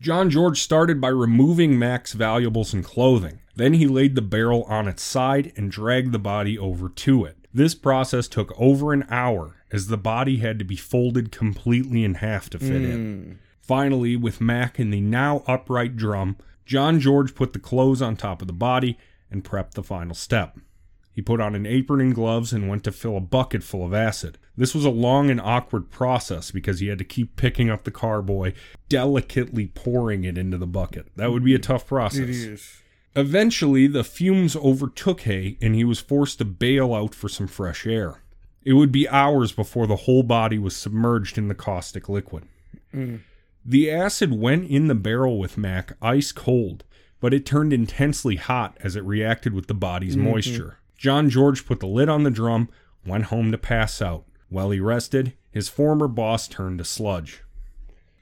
John 0.00 0.30
George 0.30 0.60
started 0.60 1.00
by 1.00 1.08
removing 1.08 1.78
Mac's 1.78 2.12
valuables 2.12 2.74
and 2.74 2.84
clothing. 2.84 3.40
Then 3.54 3.74
he 3.74 3.86
laid 3.86 4.14
the 4.14 4.22
barrel 4.22 4.64
on 4.64 4.88
its 4.88 5.02
side 5.02 5.52
and 5.56 5.70
dragged 5.70 6.12
the 6.12 6.18
body 6.18 6.58
over 6.58 6.88
to 6.90 7.24
it. 7.24 7.48
This 7.52 7.74
process 7.74 8.28
took 8.28 8.52
over 8.60 8.92
an 8.92 9.06
hour 9.08 9.56
as 9.72 9.86
the 9.86 9.96
body 9.96 10.38
had 10.38 10.58
to 10.58 10.64
be 10.64 10.76
folded 10.76 11.32
completely 11.32 12.04
in 12.04 12.14
half 12.14 12.50
to 12.50 12.58
fit 12.58 12.82
in. 12.82 13.24
Hmm. 13.24 13.32
Finally, 13.60 14.16
with 14.16 14.40
Mac 14.40 14.78
in 14.78 14.90
the 14.90 15.00
now 15.00 15.42
upright 15.46 15.96
drum, 15.96 16.36
John 16.66 17.00
George 17.00 17.34
put 17.34 17.52
the 17.52 17.58
clothes 17.58 18.02
on 18.02 18.16
top 18.16 18.42
of 18.42 18.46
the 18.46 18.52
body 18.52 18.98
and 19.30 19.42
prepped 19.42 19.72
the 19.72 19.82
final 19.82 20.14
step. 20.14 20.58
He 21.16 21.22
put 21.22 21.40
on 21.40 21.54
an 21.54 21.64
apron 21.64 22.02
and 22.02 22.14
gloves 22.14 22.52
and 22.52 22.68
went 22.68 22.84
to 22.84 22.92
fill 22.92 23.16
a 23.16 23.20
bucket 23.20 23.62
full 23.62 23.86
of 23.86 23.94
acid. 23.94 24.36
This 24.54 24.74
was 24.74 24.84
a 24.84 24.90
long 24.90 25.30
and 25.30 25.40
awkward 25.40 25.90
process 25.90 26.50
because 26.50 26.80
he 26.80 26.88
had 26.88 26.98
to 26.98 27.04
keep 27.04 27.36
picking 27.36 27.70
up 27.70 27.84
the 27.84 27.90
carboy, 27.90 28.52
delicately 28.90 29.68
pouring 29.68 30.24
it 30.24 30.36
into 30.36 30.58
the 30.58 30.66
bucket. 30.66 31.06
That 31.16 31.32
would 31.32 31.42
be 31.42 31.54
a 31.54 31.58
tough 31.58 31.86
process. 31.86 32.20
It 32.20 32.28
is. 32.28 32.82
Eventually, 33.14 33.86
the 33.86 34.04
fumes 34.04 34.56
overtook 34.56 35.22
Haigh 35.22 35.56
and 35.62 35.74
he 35.74 35.84
was 35.84 36.00
forced 36.00 36.36
to 36.36 36.44
bail 36.44 36.94
out 36.94 37.14
for 37.14 37.30
some 37.30 37.46
fresh 37.46 37.86
air. 37.86 38.20
It 38.62 38.74
would 38.74 38.92
be 38.92 39.08
hours 39.08 39.52
before 39.52 39.86
the 39.86 39.96
whole 39.96 40.22
body 40.22 40.58
was 40.58 40.76
submerged 40.76 41.38
in 41.38 41.48
the 41.48 41.54
caustic 41.54 42.10
liquid. 42.10 42.44
Mm. 42.94 43.20
The 43.64 43.90
acid 43.90 44.38
went 44.38 44.68
in 44.68 44.88
the 44.88 44.94
barrel 44.94 45.38
with 45.38 45.56
Mac 45.56 45.96
ice 46.02 46.30
cold, 46.30 46.84
but 47.20 47.32
it 47.32 47.46
turned 47.46 47.72
intensely 47.72 48.36
hot 48.36 48.76
as 48.82 48.96
it 48.96 49.04
reacted 49.04 49.54
with 49.54 49.66
the 49.66 49.72
body's 49.72 50.14
mm-hmm. 50.14 50.30
moisture. 50.30 50.78
John 50.96 51.28
George 51.30 51.66
put 51.66 51.80
the 51.80 51.86
lid 51.86 52.08
on 52.08 52.22
the 52.22 52.30
drum, 52.30 52.68
went 53.06 53.24
home 53.24 53.50
to 53.52 53.58
pass 53.58 54.00
out. 54.00 54.24
While 54.48 54.70
he 54.70 54.80
rested, 54.80 55.34
his 55.50 55.68
former 55.68 56.08
boss 56.08 56.48
turned 56.48 56.78
to 56.78 56.84
sludge. 56.84 57.42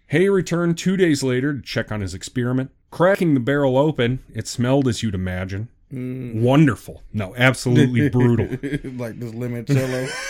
Haigh 0.09 0.29
returned 0.29 0.77
two 0.79 0.97
days 0.97 1.23
later 1.23 1.53
to 1.55 1.63
check 1.63 1.91
on 1.93 2.01
his 2.01 2.15
experiment. 2.15 2.71
Cracking 2.91 3.35
the 3.35 3.41
barrel 3.41 3.77
open, 3.77 4.21
it 4.35 4.47
smelled 4.47 4.87
as 4.89 5.03
you'd 5.03 5.15
imagine. 5.15 5.69
Mm. 5.93 6.41
Wonderful. 6.43 7.03
No, 7.13 7.35
absolutely 7.37 8.09
brutal. 8.11 8.47
like 8.97 9.19
this 9.19 9.33
limoncello. 9.33 10.09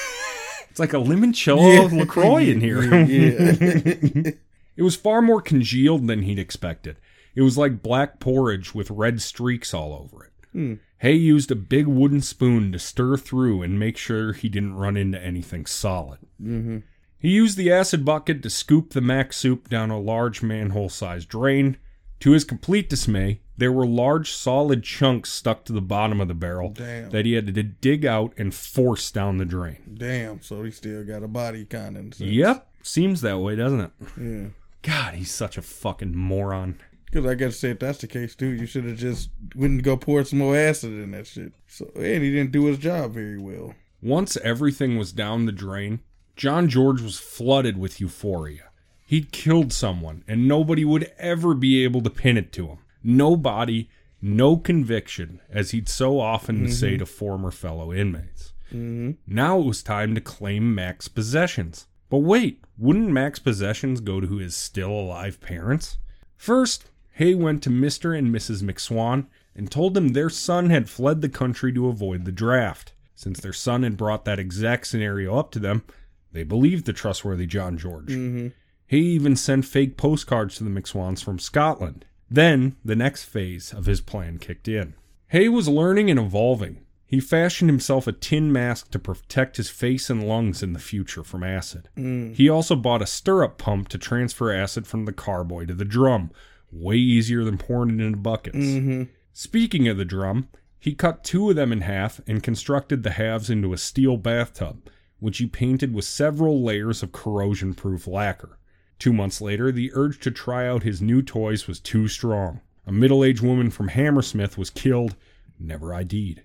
It's 0.70 0.80
like 0.80 0.92
a 0.92 0.96
limoncello 0.96 1.96
LaCroix 1.96 2.48
in 2.48 2.60
here. 2.60 2.82
yeah. 3.04 4.32
It 4.76 4.82
was 4.82 4.96
far 4.96 5.22
more 5.22 5.40
congealed 5.40 6.08
than 6.08 6.22
he'd 6.22 6.40
expected. 6.40 6.96
It 7.36 7.42
was 7.42 7.56
like 7.56 7.80
black 7.80 8.18
porridge 8.18 8.74
with 8.74 8.90
red 8.90 9.22
streaks 9.22 9.72
all 9.72 9.92
over 9.92 10.24
it. 10.24 10.32
Hmm. 10.50 10.74
Haigh 11.04 11.16
used 11.16 11.50
a 11.50 11.54
big 11.54 11.86
wooden 11.86 12.22
spoon 12.22 12.72
to 12.72 12.78
stir 12.78 13.18
through 13.18 13.60
and 13.60 13.78
make 13.78 13.98
sure 13.98 14.32
he 14.32 14.48
didn't 14.48 14.76
run 14.76 14.96
into 14.96 15.22
anything 15.22 15.66
solid. 15.66 16.20
mm-hmm. 16.42 16.78
He 17.18 17.28
used 17.28 17.58
the 17.58 17.70
acid 17.70 18.06
bucket 18.06 18.42
to 18.42 18.48
scoop 18.48 18.94
the 18.94 19.02
mac 19.02 19.34
soup 19.34 19.68
down 19.68 19.90
a 19.90 20.00
large 20.00 20.42
manhole 20.42 20.88
sized 20.88 21.28
drain. 21.28 21.76
To 22.20 22.30
his 22.30 22.44
complete 22.44 22.88
dismay, 22.88 23.42
there 23.58 23.70
were 23.70 23.86
large 23.86 24.32
solid 24.32 24.82
chunks 24.82 25.30
stuck 25.30 25.66
to 25.66 25.74
the 25.74 25.82
bottom 25.82 26.22
of 26.22 26.28
the 26.28 26.34
barrel 26.34 26.70
Damn. 26.70 27.10
that 27.10 27.26
he 27.26 27.34
had 27.34 27.54
to 27.54 27.62
dig 27.62 28.06
out 28.06 28.32
and 28.38 28.54
force 28.54 29.10
down 29.10 29.36
the 29.36 29.44
drain. 29.44 29.96
Damn. 29.98 30.40
So 30.40 30.62
he 30.62 30.70
still 30.70 31.04
got 31.04 31.22
a 31.22 31.28
body 31.28 31.66
kind 31.66 31.98
of. 31.98 32.18
Yep, 32.18 32.66
seems 32.82 33.20
that 33.20 33.40
way, 33.40 33.56
doesn't 33.56 33.80
it? 33.80 33.90
Yeah. 34.18 34.46
God, 34.80 35.14
he's 35.14 35.30
such 35.30 35.58
a 35.58 35.62
fucking 35.62 36.16
moron. 36.16 36.78
Because 37.14 37.30
I 37.30 37.36
gotta 37.36 37.52
say, 37.52 37.70
if 37.70 37.78
that's 37.78 37.98
the 38.00 38.08
case, 38.08 38.34
too, 38.34 38.48
you 38.48 38.66
should 38.66 38.86
have 38.86 38.96
just 38.96 39.30
went 39.54 39.74
and 39.74 39.84
go 39.84 39.96
pour 39.96 40.24
some 40.24 40.40
more 40.40 40.56
acid 40.56 40.90
in 40.90 41.12
that 41.12 41.28
shit. 41.28 41.52
So, 41.68 41.88
and 41.94 42.24
he 42.24 42.32
didn't 42.32 42.50
do 42.50 42.64
his 42.64 42.76
job 42.76 43.12
very 43.12 43.38
well. 43.38 43.76
Once 44.02 44.36
everything 44.38 44.98
was 44.98 45.12
down 45.12 45.46
the 45.46 45.52
drain, 45.52 46.00
John 46.34 46.68
George 46.68 47.00
was 47.00 47.20
flooded 47.20 47.78
with 47.78 48.00
euphoria. 48.00 48.70
He'd 49.06 49.30
killed 49.30 49.72
someone, 49.72 50.24
and 50.26 50.48
nobody 50.48 50.84
would 50.84 51.12
ever 51.16 51.54
be 51.54 51.84
able 51.84 52.00
to 52.00 52.10
pin 52.10 52.36
it 52.36 52.50
to 52.54 52.66
him. 52.66 52.78
No 53.04 53.36
body, 53.36 53.88
no 54.20 54.56
conviction, 54.56 55.40
as 55.48 55.70
he'd 55.70 55.88
so 55.88 56.18
often 56.18 56.68
say 56.68 56.96
to 56.96 57.06
former 57.06 57.52
fellow 57.52 57.92
inmates. 57.92 58.54
Mm-hmm. 58.72 59.12
Now 59.28 59.60
it 59.60 59.66
was 59.66 59.84
time 59.84 60.16
to 60.16 60.20
claim 60.20 60.74
Mac's 60.74 61.06
possessions. 61.06 61.86
But 62.10 62.18
wait, 62.18 62.64
wouldn't 62.76 63.12
Mac's 63.12 63.38
possessions 63.38 64.00
go 64.00 64.20
to 64.20 64.38
his 64.38 64.56
still 64.56 64.90
alive 64.90 65.40
parents? 65.40 65.98
First, 66.36 66.86
Haigh 67.14 67.34
went 67.34 67.62
to 67.62 67.70
Mr. 67.70 68.16
and 68.16 68.34
Mrs. 68.34 68.62
McSwan 68.62 69.26
and 69.54 69.70
told 69.70 69.94
them 69.94 70.08
their 70.08 70.30
son 70.30 70.70
had 70.70 70.90
fled 70.90 71.20
the 71.20 71.28
country 71.28 71.72
to 71.72 71.88
avoid 71.88 72.24
the 72.24 72.32
draft. 72.32 72.92
Since 73.14 73.40
their 73.40 73.52
son 73.52 73.84
had 73.84 73.96
brought 73.96 74.24
that 74.24 74.40
exact 74.40 74.88
scenario 74.88 75.36
up 75.38 75.52
to 75.52 75.60
them, 75.60 75.84
they 76.32 76.42
believed 76.42 76.86
the 76.86 76.92
trustworthy 76.92 77.46
John 77.46 77.78
George. 77.78 78.08
Mm-hmm. 78.08 78.48
He 78.86 78.98
even 78.98 79.36
sent 79.36 79.64
fake 79.64 79.96
postcards 79.96 80.56
to 80.56 80.64
the 80.64 80.70
McSwans 80.70 81.22
from 81.22 81.38
Scotland. 81.38 82.04
Then, 82.28 82.76
the 82.84 82.96
next 82.96 83.24
phase 83.24 83.72
of 83.72 83.86
his 83.86 84.00
plan 84.00 84.38
kicked 84.38 84.66
in. 84.66 84.94
Haigh 85.28 85.48
was 85.48 85.68
learning 85.68 86.10
and 86.10 86.18
evolving. 86.18 86.84
He 87.06 87.14
He 87.14 87.20
fashioned 87.20 87.70
himself 87.70 88.08
a 88.08 88.12
tin 88.12 88.52
mask 88.52 88.90
to 88.90 88.98
protect 88.98 89.56
his 89.56 89.70
face 89.70 90.10
and 90.10 90.26
lungs 90.26 90.64
in 90.64 90.72
the 90.72 90.80
future 90.80 91.22
from 91.22 91.44
acid. 91.44 91.88
He 92.34 92.48
also 92.48 92.74
bought 92.74 93.02
a 93.02 93.06
stirrup 93.06 93.56
pump 93.56 93.86
to 93.90 93.98
transfer 93.98 94.52
acid 94.52 94.84
from 94.84 95.04
the 95.04 95.12
carboy 95.12 95.66
to 95.66 95.74
the 95.74 95.84
drum, 95.84 96.32
way 96.74 96.96
easier 96.96 97.44
than 97.44 97.58
pouring 97.58 98.00
it 98.00 98.04
into 98.04 98.18
buckets. 98.18 98.56
Mm-hmm. 98.56 99.04
Speaking 99.32 99.88
of 99.88 99.96
the 99.96 100.04
drum, 100.04 100.48
he 100.78 100.94
cut 100.94 101.24
two 101.24 101.50
of 101.50 101.56
them 101.56 101.72
in 101.72 101.80
half 101.80 102.20
and 102.26 102.42
constructed 102.42 103.02
the 103.02 103.12
halves 103.12 103.48
into 103.48 103.72
a 103.72 103.78
steel 103.78 104.16
bathtub, 104.16 104.88
which 105.18 105.38
he 105.38 105.46
painted 105.46 105.94
with 105.94 106.04
several 106.04 106.62
layers 106.62 107.02
of 107.02 107.12
corrosion 107.12 107.74
proof 107.74 108.06
lacquer. 108.06 108.58
Two 108.98 109.12
months 109.12 109.40
later, 109.40 109.72
the 109.72 109.90
urge 109.94 110.20
to 110.20 110.30
try 110.30 110.68
out 110.68 110.82
his 110.82 111.02
new 111.02 111.22
toys 111.22 111.66
was 111.66 111.80
too 111.80 112.06
strong. 112.08 112.60
A 112.86 112.92
middle 112.92 113.24
aged 113.24 113.42
woman 113.42 113.70
from 113.70 113.88
Hammersmith 113.88 114.58
was 114.58 114.70
killed, 114.70 115.16
never 115.58 115.94
ID'd. 115.94 116.42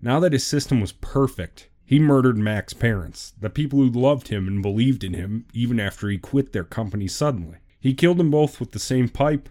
Now 0.00 0.18
that 0.20 0.32
his 0.32 0.44
system 0.44 0.80
was 0.80 0.92
perfect, 0.92 1.68
he 1.84 1.98
murdered 1.98 2.38
Mac's 2.38 2.72
parents, 2.72 3.34
the 3.38 3.50
people 3.50 3.78
who 3.78 3.90
loved 3.90 4.28
him 4.28 4.48
and 4.48 4.62
believed 4.62 5.04
in 5.04 5.14
him 5.14 5.44
even 5.52 5.78
after 5.78 6.08
he 6.08 6.16
quit 6.16 6.52
their 6.52 6.64
company 6.64 7.06
suddenly. 7.06 7.58
He 7.78 7.94
killed 7.94 8.16
them 8.16 8.30
both 8.30 8.58
with 8.58 8.72
the 8.72 8.78
same 8.78 9.08
pipe, 9.08 9.48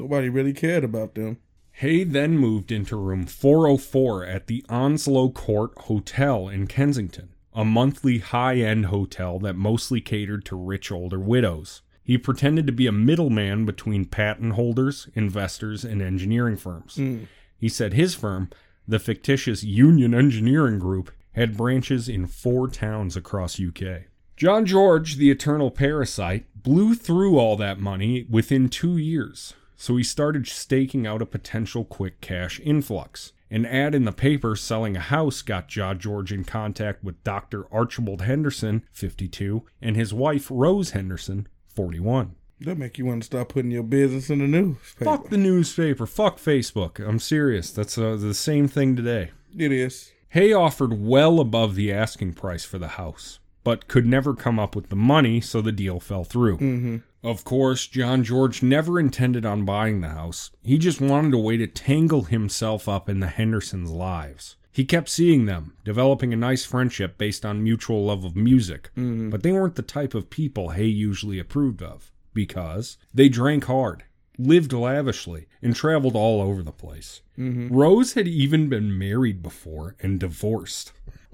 Nobody 0.00 0.28
really 0.28 0.52
cared 0.52 0.82
about 0.82 1.14
them. 1.14 1.38
Haigh 1.70 2.02
then 2.02 2.36
moved 2.36 2.72
into 2.72 2.96
room 2.96 3.24
404 3.24 4.26
at 4.26 4.48
the 4.48 4.64
Onslow 4.68 5.30
Court 5.30 5.78
Hotel 5.82 6.48
in 6.48 6.66
Kensington, 6.66 7.28
a 7.52 7.64
monthly 7.64 8.18
high 8.18 8.56
end 8.56 8.86
hotel 8.86 9.38
that 9.38 9.54
mostly 9.54 10.00
catered 10.00 10.44
to 10.46 10.56
rich 10.56 10.90
older 10.90 11.20
widows. 11.20 11.82
He 12.02 12.18
pretended 12.18 12.66
to 12.66 12.72
be 12.72 12.88
a 12.88 12.92
middleman 12.92 13.64
between 13.64 14.06
patent 14.06 14.54
holders, 14.54 15.08
investors, 15.14 15.84
and 15.84 16.02
engineering 16.02 16.56
firms. 16.56 16.96
Hmm. 16.96 17.26
He 17.56 17.68
said 17.68 17.92
his 17.92 18.16
firm, 18.16 18.50
the 18.88 18.98
fictitious 18.98 19.62
Union 19.62 20.14
Engineering 20.14 20.80
Group, 20.80 21.12
had 21.34 21.56
branches 21.56 22.08
in 22.08 22.26
four 22.26 22.68
towns 22.68 23.16
across 23.16 23.60
UK. 23.60 24.02
John 24.36 24.66
George, 24.66 25.16
the 25.16 25.30
eternal 25.30 25.70
parasite, 25.70 26.46
blew 26.56 26.94
through 26.94 27.38
all 27.38 27.56
that 27.56 27.78
money 27.78 28.26
within 28.28 28.68
two 28.68 28.96
years, 28.96 29.54
so 29.76 29.96
he 29.96 30.02
started 30.02 30.48
staking 30.48 31.06
out 31.06 31.22
a 31.22 31.26
potential 31.26 31.84
quick 31.84 32.20
cash 32.20 32.60
influx. 32.64 33.32
An 33.50 33.64
ad 33.64 33.94
in 33.94 34.04
the 34.04 34.10
paper 34.10 34.56
selling 34.56 34.96
a 34.96 35.00
house 35.00 35.42
got 35.42 35.68
John 35.68 36.00
George 36.00 36.32
in 36.32 36.42
contact 36.42 37.04
with 37.04 37.22
Dr. 37.22 37.72
Archibald 37.72 38.22
Henderson, 38.22 38.84
52, 38.90 39.64
and 39.80 39.94
his 39.94 40.12
wife 40.12 40.48
Rose 40.50 40.90
Henderson, 40.90 41.46
41. 41.68 42.34
That 42.60 42.78
make 42.78 42.98
you 42.98 43.06
want 43.06 43.22
to 43.22 43.26
start 43.26 43.50
putting 43.50 43.70
your 43.70 43.82
business 43.82 44.30
in 44.30 44.38
the 44.38 44.48
newspaper. 44.48 45.04
Fuck 45.04 45.28
the 45.28 45.36
newspaper, 45.36 46.06
fuck 46.06 46.38
Facebook. 46.38 46.98
I'm 46.98 47.20
serious. 47.20 47.70
That's 47.70 47.98
uh, 47.98 48.16
the 48.16 48.34
same 48.34 48.66
thing 48.66 48.96
today. 48.96 49.30
It 49.56 49.70
is. 49.70 50.10
Haigh 50.34 50.52
offered 50.52 51.00
well 51.00 51.38
above 51.38 51.76
the 51.76 51.92
asking 51.92 52.32
price 52.32 52.64
for 52.64 52.76
the 52.76 52.88
house, 52.88 53.38
but 53.62 53.86
could 53.86 54.04
never 54.04 54.34
come 54.34 54.58
up 54.58 54.74
with 54.74 54.88
the 54.88 54.96
money, 54.96 55.40
so 55.40 55.60
the 55.60 55.70
deal 55.70 56.00
fell 56.00 56.24
through. 56.24 56.56
Mm-hmm. 56.56 56.96
Of 57.22 57.44
course, 57.44 57.86
John 57.86 58.24
George 58.24 58.60
never 58.60 58.98
intended 58.98 59.46
on 59.46 59.64
buying 59.64 60.00
the 60.00 60.08
house. 60.08 60.50
He 60.64 60.76
just 60.76 61.00
wanted 61.00 61.34
a 61.34 61.38
way 61.38 61.56
to 61.58 61.68
tangle 61.68 62.24
himself 62.24 62.88
up 62.88 63.08
in 63.08 63.20
the 63.20 63.28
Hendersons' 63.28 63.92
lives. 63.92 64.56
He 64.72 64.84
kept 64.84 65.08
seeing 65.08 65.46
them, 65.46 65.74
developing 65.84 66.32
a 66.32 66.36
nice 66.36 66.64
friendship 66.64 67.16
based 67.16 67.46
on 67.46 67.62
mutual 67.62 68.04
love 68.04 68.24
of 68.24 68.34
music, 68.34 68.90
mm-hmm. 68.96 69.30
but 69.30 69.44
they 69.44 69.52
weren't 69.52 69.76
the 69.76 69.82
type 69.82 70.14
of 70.14 70.30
people 70.30 70.70
Haigh 70.70 70.86
usually 70.86 71.38
approved 71.38 71.80
of, 71.80 72.10
because 72.32 72.98
they 73.14 73.28
drank 73.28 73.66
hard, 73.66 74.02
lived 74.38 74.72
lavishly, 74.72 75.46
and 75.62 75.74
traveled 75.74 76.16
all 76.16 76.40
over 76.42 76.62
the 76.62 76.72
place. 76.72 77.22
Rose 77.36 78.14
had 78.14 78.28
even 78.28 78.68
been 78.68 78.96
married 78.98 79.42
before 79.42 79.96
and 80.00 80.18
divorced. 80.20 80.92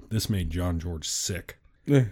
This 0.09 0.29
made 0.29 0.49
John 0.49 0.79
George 0.79 1.07
sick. 1.07 1.57
Eh. 1.87 2.05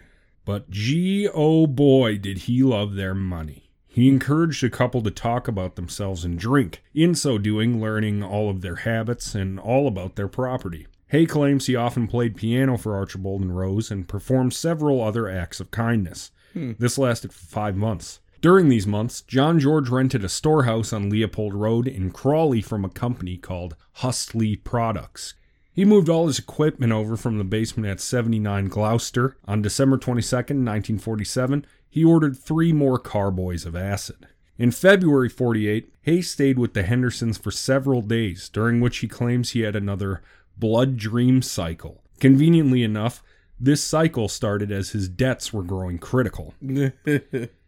But 0.45 0.69
gee, 0.69 1.27
oh 1.33 1.67
boy, 1.67 2.17
did 2.17 2.39
he 2.39 2.63
love 2.63 2.95
their 2.95 3.13
money. 3.13 3.69
He 3.87 4.07
encouraged 4.07 4.63
the 4.63 4.69
couple 4.69 5.01
to 5.01 5.11
talk 5.11 5.47
about 5.47 5.75
themselves 5.75 6.23
and 6.23 6.37
drink, 6.39 6.81
in 6.93 7.15
so 7.15 7.37
doing, 7.37 7.81
learning 7.81 8.23
all 8.23 8.49
of 8.49 8.61
their 8.61 8.77
habits 8.77 9.35
and 9.35 9.59
all 9.59 9.87
about 9.87 10.15
their 10.15 10.27
property. 10.27 10.87
Haigh 11.07 11.25
claims 11.25 11.65
he 11.65 11.75
often 11.75 12.07
played 12.07 12.35
piano 12.35 12.77
for 12.77 12.95
Archibald 12.95 13.41
and 13.41 13.57
Rose 13.57 13.89
and 13.89 14.07
performed 14.07 14.53
several 14.53 15.01
other 15.01 15.27
acts 15.27 15.59
of 15.59 15.71
kindness. 15.71 16.31
This 16.53 16.97
lasted 16.97 17.33
for 17.33 17.45
five 17.45 17.75
months. 17.75 18.19
During 18.41 18.69
these 18.69 18.87
months, 18.87 19.21
John 19.21 19.59
George 19.59 19.89
rented 19.89 20.23
a 20.23 20.29
storehouse 20.29 20.93
on 20.93 21.09
Leopold 21.09 21.53
Road 21.53 21.87
in 21.87 22.09
Crawley 22.09 22.61
from 22.61 22.85
a 22.85 22.89
company 22.89 23.35
called 23.35 23.75
Hurstlea 23.97 24.63
Products. 24.63 25.33
He 25.73 25.83
moved 25.83 26.07
all 26.07 26.27
his 26.27 26.39
equipment 26.39 26.93
over 26.93 27.17
from 27.17 27.37
the 27.37 27.43
basement 27.43 27.89
at 27.89 27.99
79 27.99 28.67
Gloucester. 28.69 29.35
On 29.45 29.61
December 29.61 29.97
22, 29.97 30.35
1947, 30.35 31.65
he 31.89 32.05
ordered 32.05 32.37
three 32.37 32.71
more 32.71 32.97
carboys 32.97 33.65
of 33.65 33.75
acid. 33.75 34.27
In 34.57 34.71
February 34.71 35.29
48, 35.29 35.91
Hayes 36.03 36.29
stayed 36.29 36.57
with 36.57 36.73
the 36.73 36.83
Hendersons 36.83 37.37
for 37.37 37.51
several 37.51 38.01
days, 38.01 38.47
during 38.47 38.79
which 38.79 38.97
he 38.99 39.07
claims 39.07 39.51
he 39.51 39.61
had 39.61 39.75
another 39.75 40.21
blood 40.57 40.95
dream 40.95 41.41
cycle. 41.41 42.03
Conveniently 42.19 42.83
enough, 42.83 43.21
this 43.59 43.83
cycle 43.83 44.29
started 44.29 44.71
as 44.71 44.91
his 44.91 45.09
debts 45.09 45.51
were 45.51 45.63
growing 45.63 45.97
critical. 45.97 46.53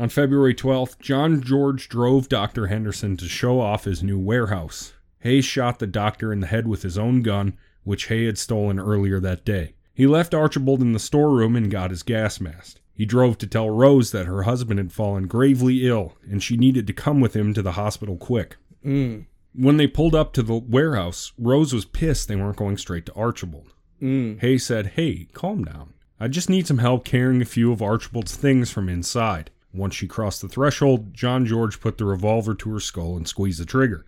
On 0.00 0.08
February 0.08 0.54
12th, 0.54 0.98
John 0.98 1.42
George 1.42 1.86
drove 1.86 2.30
Dr. 2.30 2.68
Henderson 2.68 3.18
to 3.18 3.28
show 3.28 3.60
off 3.60 3.84
his 3.84 4.02
new 4.02 4.18
warehouse. 4.18 4.94
Haigh 5.18 5.42
shot 5.42 5.78
the 5.78 5.86
doctor 5.86 6.32
in 6.32 6.40
the 6.40 6.46
head 6.46 6.66
with 6.66 6.80
his 6.80 6.96
own 6.96 7.20
gun, 7.20 7.52
which 7.84 8.06
Haigh 8.06 8.24
had 8.24 8.38
stolen 8.38 8.80
earlier 8.80 9.20
that 9.20 9.44
day. 9.44 9.74
He 9.92 10.06
left 10.06 10.32
Archibald 10.32 10.80
in 10.80 10.94
the 10.94 10.98
storeroom 10.98 11.54
and 11.54 11.70
got 11.70 11.90
his 11.90 12.02
gas 12.02 12.40
mask. 12.40 12.80
He 12.94 13.04
drove 13.04 13.36
to 13.38 13.46
tell 13.46 13.68
Rose 13.68 14.10
that 14.12 14.24
her 14.24 14.44
husband 14.44 14.78
had 14.78 14.90
fallen 14.90 15.26
gravely 15.26 15.86
ill 15.86 16.16
and 16.22 16.42
she 16.42 16.56
needed 16.56 16.86
to 16.86 16.94
come 16.94 17.20
with 17.20 17.36
him 17.36 17.52
to 17.52 17.60
the 17.60 17.72
hospital 17.72 18.16
quick. 18.16 18.56
Mm. 18.82 19.26
When 19.54 19.76
they 19.76 19.86
pulled 19.86 20.14
up 20.14 20.32
to 20.32 20.42
the 20.42 20.56
warehouse, 20.56 21.34
Rose 21.36 21.74
was 21.74 21.84
pissed 21.84 22.26
they 22.26 22.36
weren't 22.36 22.56
going 22.56 22.78
straight 22.78 23.04
to 23.04 23.14
Archibald. 23.14 23.74
Mm. 24.00 24.40
Haigh 24.40 24.56
said, 24.56 24.92
Hey, 24.96 25.28
calm 25.34 25.62
down. 25.62 25.92
I 26.18 26.28
just 26.28 26.48
need 26.48 26.66
some 26.66 26.78
help 26.78 27.04
carrying 27.04 27.42
a 27.42 27.44
few 27.44 27.70
of 27.70 27.82
Archibald's 27.82 28.34
things 28.34 28.70
from 28.70 28.88
inside. 28.88 29.50
Once 29.72 29.94
she 29.94 30.06
crossed 30.06 30.42
the 30.42 30.48
threshold, 30.48 31.14
John 31.14 31.46
George 31.46 31.80
put 31.80 31.98
the 31.98 32.04
revolver 32.04 32.54
to 32.54 32.72
her 32.72 32.80
skull 32.80 33.16
and 33.16 33.26
squeezed 33.26 33.60
the 33.60 33.64
trigger. 33.64 34.04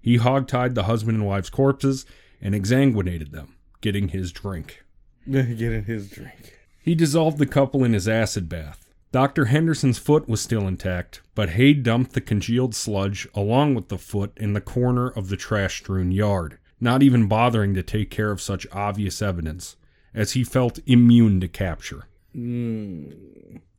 He 0.00 0.18
hogtied 0.18 0.74
the 0.74 0.84
husband 0.84 1.18
and 1.18 1.26
wife's 1.26 1.50
corpses 1.50 2.06
and 2.40 2.54
exsanguinated 2.54 3.30
them, 3.30 3.56
getting 3.80 4.08
his 4.08 4.32
drink. 4.32 4.84
getting 5.30 5.84
his 5.84 6.10
drink. 6.10 6.58
He 6.78 6.94
dissolved 6.94 7.38
the 7.38 7.46
couple 7.46 7.84
in 7.84 7.92
his 7.92 8.08
acid 8.08 8.48
bath. 8.48 8.84
Dr. 9.12 9.46
Henderson's 9.46 9.98
foot 9.98 10.28
was 10.28 10.40
still 10.40 10.66
intact, 10.66 11.22
but 11.34 11.50
Haigh 11.50 11.74
dumped 11.74 12.14
the 12.14 12.20
congealed 12.20 12.74
sludge 12.74 13.28
along 13.34 13.74
with 13.74 13.88
the 13.88 13.96
foot 13.96 14.32
in 14.36 14.54
the 14.54 14.60
corner 14.60 15.08
of 15.08 15.28
the 15.28 15.36
trash 15.36 15.76
strewn 15.76 16.10
yard, 16.10 16.58
not 16.80 17.02
even 17.02 17.28
bothering 17.28 17.74
to 17.74 17.82
take 17.82 18.10
care 18.10 18.32
of 18.32 18.40
such 18.40 18.66
obvious 18.72 19.22
evidence, 19.22 19.76
as 20.12 20.32
he 20.32 20.42
felt 20.42 20.80
immune 20.86 21.40
to 21.40 21.48
capture. 21.48 22.08
Hmm. 22.34 23.04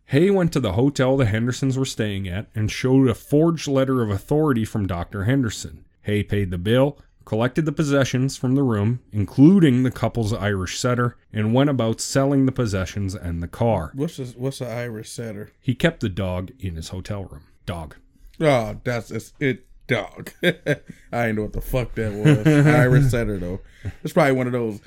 Haigh 0.08 0.30
went 0.30 0.53
to 0.53 0.60
the 0.60 0.74
hotel 0.74 1.18
the 1.18 1.26
Hendersons 1.26 1.78
were 1.78 1.86
staying 1.86 2.28
at 2.28 2.47
and 2.53 2.70
showed 2.72 3.08
a 3.08 3.16
forged 3.16 3.68
letter 3.68 4.03
of 4.03 4.10
authority 4.12 4.64
from 4.64 4.86
Dr. 4.88 5.24
Henderson. 5.24 5.84
Haigh 6.03 6.24
paid 6.24 6.51
the 6.51 6.60
bill, 6.60 6.99
collected 7.26 7.66
the 7.66 7.72
possessions 7.72 8.38
from 8.38 8.53
the 8.53 8.62
room, 8.62 8.99
including 9.12 9.82
the 9.82 9.89
couple's 9.89 10.32
Irish 10.32 10.78
setter, 10.78 11.18
and 11.34 11.56
went 11.56 11.72
about 11.72 11.99
selling 11.99 12.45
the 12.45 12.51
possessions 12.51 13.16
and 13.16 13.41
the 13.41 13.47
car. 13.47 13.91
What's 13.95 14.20
a, 14.20 14.26
what's 14.26 14.62
an 14.62 14.68
Irish 14.68 15.10
setter? 15.10 15.51
He 15.60 15.74
kept 15.74 16.01
the 16.01 16.10
dog 16.10 16.51
in 16.60 16.76
his 16.76 16.89
hotel 16.89 17.24
room. 17.24 17.45
Dog. 17.66 17.95
Oh, 18.39 18.80
that's 18.84 19.10
it's, 19.10 19.34
it. 19.39 19.66
Dog. 19.88 20.32
I 20.43 20.53
didn't 20.53 21.36
know 21.36 21.43
what 21.43 21.53
the 21.53 21.62
fuck 21.62 21.93
that 21.95 22.12
was. 22.12 22.47
Irish 22.47 23.06
setter 23.06 23.38
though. 23.38 23.62
It's 24.03 24.14
probably 24.14 24.34
one 24.34 24.47
of 24.47 24.53
those 24.53 24.80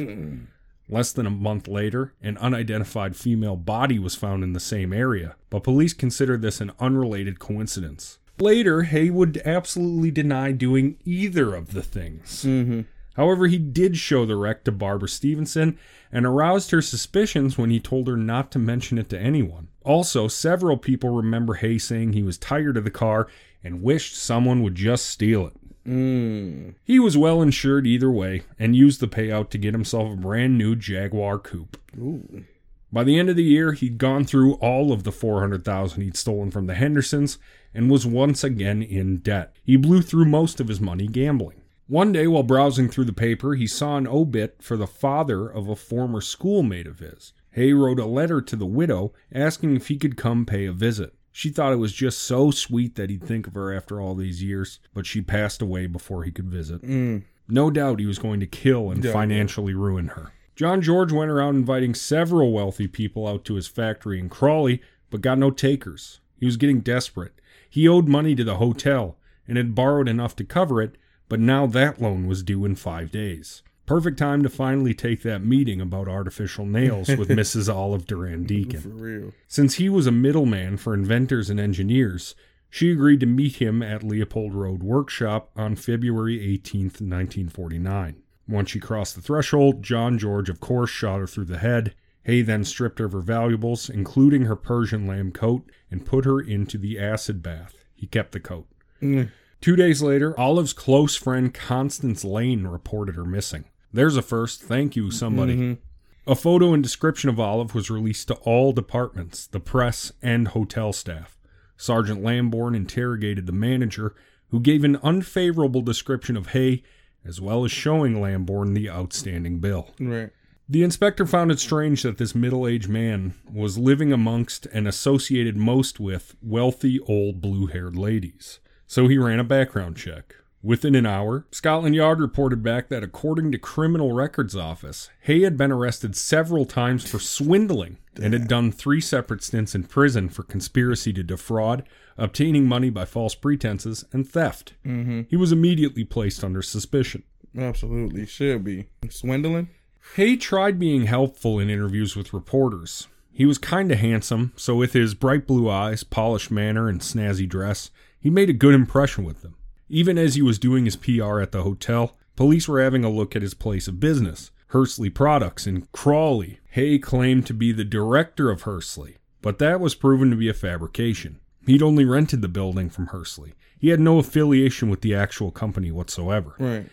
Less 0.89 1.13
than 1.13 1.27
a 1.27 1.31
month 1.31 1.67
later, 1.67 2.13
an 2.23 2.37
unidentified 2.39 3.17
female 3.17 3.57
body 3.57 3.99
was 3.99 4.15
found 4.15 4.43
in 4.43 4.53
the 4.53 4.61
same 4.61 4.93
area, 4.93 5.37
but 5.49 5.65
police 5.65 5.95
considered 5.95 6.43
this 6.43 6.61
an 6.61 6.73
unrelated 6.79 7.39
coincidence. 7.39 8.19
Later, 8.39 8.83
Haigh 8.83 9.11
would 9.11 9.41
absolutely 9.45 10.11
deny 10.11 10.53
doing 10.53 10.97
either 11.05 11.55
of 11.55 11.73
the 11.73 11.83
things. 11.83 12.45
Mm-hmm. 12.45 12.83
However, 13.15 13.47
he 13.47 13.59
did 13.59 13.97
show 13.97 14.27
the 14.27 14.37
wreck 14.37 14.65
to 14.65 14.73
Barbara 14.73 15.09
Stevenson 15.09 15.79
and 16.11 16.27
aroused 16.27 16.73
her 16.73 16.83
suspicions 16.83 17.57
when 17.57 17.71
he 17.71 17.79
told 17.79 18.09
her 18.09 18.17
not 18.17 18.51
to 18.53 18.59
mention 18.59 18.99
it 18.99 19.09
to 19.11 19.19
anyone. 19.19 19.69
Also, 19.85 20.27
several 20.27 20.77
people 20.77 21.11
remember 21.11 21.55
Haigh 21.55 21.79
saying 21.79 22.13
he 22.13 22.25
was 22.25 22.37
tired 22.37 22.77
of 22.77 22.85
the 22.85 22.91
car 22.91 23.29
and 23.63 23.83
wished 23.83 24.17
someone 24.17 24.63
would 24.63 24.75
just 24.75 25.07
steal 25.07 25.47
it. 25.47 25.55
Mm. 25.87 26.75
He 26.83 26.99
was 26.99 27.19
well 27.19 27.43
insured 27.43 27.87
either 27.87 28.11
way 28.11 28.43
and 28.59 28.77
used 28.77 29.01
the 29.01 29.09
payout 29.09 29.51
to 29.51 29.59
get 29.59 29.75
himself 29.75 30.13
a 30.13 30.17
brand 30.17 30.57
new 30.57 30.75
Jaguar 30.77 31.39
coupe. 31.39 31.77
Ooh. 31.99 32.45
By 32.93 33.03
the 33.03 33.19
end 33.19 33.29
of 33.29 33.37
the 33.37 33.43
year, 33.43 33.73
he'd 33.73 33.99
gone 33.99 34.25
through 34.25 34.55
all 34.55 34.93
of 34.93 35.03
the 35.03 35.13
400,000 35.13 36.01
he'd 36.01 36.17
stolen 36.17 36.51
from 36.51 36.67
the 36.67 36.75
Hendersons 36.75 37.39
and 37.75 37.91
was 37.91 38.07
once 38.07 38.45
again 38.45 38.83
in 38.83 39.17
debt. 39.17 39.57
He 39.65 39.77
blew 39.77 40.01
through 40.01 40.27
most 40.27 40.61
of 40.61 40.69
his 40.69 40.81
money 40.81 41.09
gambling. 41.09 41.61
One 41.87 42.13
day 42.13 42.27
while 42.27 42.45
browsing 42.45 42.89
through 42.89 43.07
the 43.07 43.13
paper, 43.13 43.57
he 43.57 43.67
saw 43.67 43.97
an 43.97 44.07
obit 44.07 44.63
for 44.63 44.77
the 44.77 44.87
father 44.87 45.49
of 45.49 45.69
a 45.69 45.77
former 45.77 46.21
schoolmate 46.21 46.87
of 46.87 47.01
his. 47.01 47.33
Haigh 47.51 47.73
wrote 47.73 47.99
a 47.99 48.07
letter 48.07 48.41
to 48.41 48.57
the 48.57 48.65
widow 48.65 49.13
asking 49.33 49.77
if 49.77 49.89
he 49.89 49.99
could 49.99 50.17
come 50.17 50.47
pay 50.47 50.65
a 50.65 50.73
visit. 50.73 51.15
She 51.37 51.51
thought 51.51 51.73
it 51.73 51.81
was 51.81 51.93
just 51.93 52.21
so 52.21 52.53
sweet 52.53 52.95
that 52.95 53.11
he'd 53.11 53.25
think 53.25 53.49
of 53.49 53.55
her 53.55 53.73
after 53.75 54.01
all 54.01 54.15
these 54.15 54.41
years, 54.41 54.79
but 54.95 55.05
she 55.05 55.21
passed 55.21 55.61
away 55.61 55.89
before 55.89 56.23
he 56.23 56.31
could 56.31 56.49
visit. 56.49 56.83
Mm. 56.83 57.25
No 57.49 57.73
doubt 57.73 57.99
he 57.99 58.07
was 58.07 58.21
going 58.21 58.39
to 58.39 58.47
kill 58.47 58.93
and 58.93 59.03
Yeah. 59.03 59.13
financially 59.13 59.75
ruin 59.75 60.09
her. 60.09 60.31
John 60.55 60.81
George 60.81 61.11
went 61.11 61.33
around 61.33 61.57
inviting 61.57 61.93
several 61.93 62.53
wealthy 62.53 62.87
people 62.87 63.27
out 63.27 63.45
to 63.47 63.55
his 63.55 63.67
factory 63.67 64.21
in 64.21 64.29
Crawley, 64.29 64.81
but 65.11 65.23
got 65.23 65.37
no 65.39 65.51
takers. 65.51 66.21
He 66.39 66.47
was 66.47 66.57
getting 66.57 66.79
desperate. 66.83 67.33
He 67.69 67.89
owed 67.89 68.07
money 68.07 68.37
to 68.37 68.45
the 68.45 68.59
hotel 68.59 69.17
and 69.49 69.57
had 69.57 69.75
borrowed 69.75 70.09
enough 70.09 70.37
to 70.37 70.45
cover 70.45 70.81
it, 70.81 70.95
but 71.29 71.41
now 71.41 71.67
that 71.67 72.01
loan 72.01 72.29
was 72.29 72.45
due 72.45 72.65
in 72.65 72.77
five 72.77 73.11
days. 73.11 73.65
Perfect 73.87 74.19
time 74.19 74.43
to 74.43 74.49
finally 74.49 74.95
take 74.95 75.23
that 75.23 75.45
meeting 75.45 75.81
about 75.81 76.09
artificial 76.09 76.65
nails 76.65 77.09
with 77.09 77.29
Mrs. 77.31 77.73
Olive 77.73 78.07
Durand-Deacon. 78.07 78.81
For 78.81 78.89
real. 78.89 79.33
Since 79.47 79.75
he 79.75 79.91
was 79.91 80.07
a 80.07 80.13
middleman 80.13 80.79
for 80.79 80.95
inventors 80.95 81.51
and 81.51 81.61
engineers, 81.61 82.35
she 82.71 82.91
agreed 82.91 83.21
to 83.21 83.27
meet 83.27 83.57
him 83.57 83.83
at 83.83 84.03
Leopold 84.03 84.55
Road 84.55 84.83
Workshop 84.83 85.51
on 85.55 85.77
February 85.77 86.39
18th, 86.39 87.01
1949. 87.01 88.23
Once 88.49 88.71
she 88.71 88.81
crossed 88.81 89.15
the 89.15 89.23
threshold, 89.23 89.83
John 89.83 90.19
George, 90.19 90.49
of 90.49 90.61
course, 90.61 90.91
shot 90.91 91.21
her 91.21 91.27
through 91.27 91.45
the 91.45 91.59
head. 91.59 91.95
Haigh 92.25 92.43
then 92.43 92.65
stripped 92.65 92.99
her 92.99 93.05
of 93.05 93.13
her 93.13 93.21
valuables, 93.21 93.91
including 93.91 94.47
her 94.47 94.57
Persian 94.57 95.07
lamb 95.07 95.31
coat, 95.31 95.71
and 95.91 96.07
put 96.07 96.25
her 96.25 96.41
into 96.41 96.79
the 96.79 96.99
acid 96.99 97.43
bath. 97.43 97.85
He 97.95 98.07
kept 98.07 98.33
the 98.33 98.41
coat. 98.41 98.67
Mm. 99.03 99.31
Two 99.61 99.77
days 99.77 100.03
later, 100.03 100.39
Olive's 100.39 100.73
close 100.73 101.17
friend 101.17 101.53
Constance 101.53 102.25
Lane 102.25 102.67
reported 102.67 103.15
her 103.15 103.25
missing. 103.25 103.65
There's 103.95 104.17
a 104.17 104.23
first. 104.23 104.61
Thank 104.63 104.97
you, 104.97 105.11
somebody. 105.11 105.57
Mhm. 105.57 105.79
A 106.27 106.35
photo 106.35 106.75
and 106.75 106.83
description 106.83 107.31
of 107.31 107.39
Olive 107.39 107.75
was 107.75 107.91
released 107.91 108.29
to 108.29 108.35
all 108.37 108.73
departments, 108.73 109.47
the 109.47 109.61
press, 109.61 110.13
and 110.21 110.49
hotel 110.49 110.93
staff. 110.93 111.39
Sergeant 111.77 112.23
Lambourne 112.23 112.75
interrogated 112.75 113.47
the 113.47 113.53
manager, 113.53 114.15
who 114.49 114.59
gave 114.61 114.85
an 114.85 114.97
unfavorable 115.03 115.81
description 115.83 116.37
of 116.37 116.49
Haigh, 116.49 116.83
as 117.25 117.41
well 117.41 117.65
as 117.65 117.71
showing 117.73 118.21
Lambourne 118.21 118.75
the 118.75 118.91
outstanding 118.91 119.61
bill. 119.61 119.91
Right. 120.01 120.31
The 120.69 120.83
inspector 120.83 121.27
found 121.27 121.53
it 121.53 121.59
strange 121.59 122.03
that 122.03 122.17
this 122.19 122.35
middle 122.35 122.67
aged 122.67 122.89
man 122.89 123.35
was 123.53 123.79
living 123.79 124.13
amongst 124.13 124.67
and 124.73 124.89
associated 124.89 125.57
most 125.57 126.01
with 126.01 126.35
wealthy 126.43 126.99
old 127.01 127.41
blue 127.41 127.67
haired 127.67 127.97
ladies. 127.97 128.61
So 128.87 129.07
he 129.09 129.19
ran 129.19 129.39
a 129.41 129.45
background 129.45 129.97
check. 129.97 130.35
Within 130.65 130.95
an 130.95 131.05
hour, 131.05 131.45
Scotland 131.51 131.95
Yard 131.95 132.21
reported 132.21 132.63
back 132.63 132.89
that 132.89 133.03
according 133.03 133.53
to 133.53 133.59
Criminal 133.59 134.13
Records 134.13 134.57
Office, 134.57 135.11
Haigh 135.21 135.43
had 135.43 135.59
been 135.59 135.71
arrested 135.71 136.17
several 136.17 136.65
times 136.65 137.07
for 137.07 137.19
swindling 137.19 137.99
and 138.17 138.33
had 138.33 138.49
done 138.49 138.73
three 138.73 139.03
separate 139.03 139.43
stints 139.43 139.75
in 139.75 139.85
prison 139.85 140.31
for 140.31 140.43
conspiracy 140.43 141.13
to 141.13 141.23
defraud, 141.23 141.87
obtaining 142.17 142.65
money 142.67 142.89
by 142.89 143.05
false 143.05 143.35
pretenses, 143.35 144.07
and 144.11 144.27
theft. 144.27 144.73
Mm-hmm. 144.87 145.23
He 145.29 145.37
was 145.37 145.53
immediately 145.53 146.03
placed 146.03 146.43
under 146.43 146.63
suspicion. 146.63 147.25
Absolutely. 147.55 148.25
Should 148.25 148.65
be. 148.65 148.87
Swindling? 149.11 149.69
Haigh 150.17 150.37
tried 150.37 150.79
being 150.79 151.05
helpful 151.05 151.59
in 151.59 151.69
interviews 151.69 152.17
with 152.17 152.33
reporters. 152.33 153.07
He 153.31 153.45
was 153.45 153.59
kind 153.59 153.93
of 153.93 153.99
handsome, 153.99 154.55
so 154.57 154.77
with 154.77 154.95
his 154.95 155.13
bright 155.13 155.47
blue 155.47 155.69
eyes, 155.69 156.05
polished 156.05 156.51
manner, 156.51 156.89
and 156.89 157.03
snazzy 157.03 157.47
dress, 157.47 157.91
he 158.19 158.31
made 158.31 158.49
a 158.49 158.55
good 158.55 158.75
impression 158.75 159.25
with 159.25 159.43
them. 159.43 159.57
Even 159.89 160.19
as 160.19 160.35
he 160.35 160.43
was 160.43 160.59
doing 160.59 160.85
his 160.85 160.97
PR 160.97 161.41
at 161.41 161.53
the 161.53 161.63
hotel, 161.63 162.17
police 162.37 162.67
were 162.69 162.83
having 162.83 163.05
a 163.05 163.11
look 163.11 163.37
at 163.37 163.43
his 163.43 163.55
place 163.55 163.87
of 163.87 164.01
business. 164.01 164.51
Hurstlea 164.73 165.15
Products 165.15 165.67
in 165.67 165.87
Crawley. 165.93 166.59
Haigh 166.71 166.99
claimed 166.99 167.47
to 167.47 167.55
be 167.55 167.71
the 167.71 167.85
director 167.85 168.51
of 168.51 168.63
Hurstlea, 168.63 169.17
but 169.41 169.59
that 169.59 169.79
was 169.79 169.95
proven 169.95 170.31
to 170.31 170.37
be 170.37 170.49
a 170.49 170.55
fabrication. 170.55 171.39
He'd 171.67 171.83
only 171.83 172.05
rented 172.05 172.43
the 172.43 172.49
building 172.49 172.91
from 172.91 173.09
Hurstlea. 173.09 173.53
He 173.79 173.91
had 173.91 174.01
no 174.01 174.19
affiliation 174.19 174.91
with 174.91 175.01
the 175.01 175.15
actual 175.15 175.51
company 175.51 175.93
whatsoever. 175.93 176.55
Right. 176.59 176.87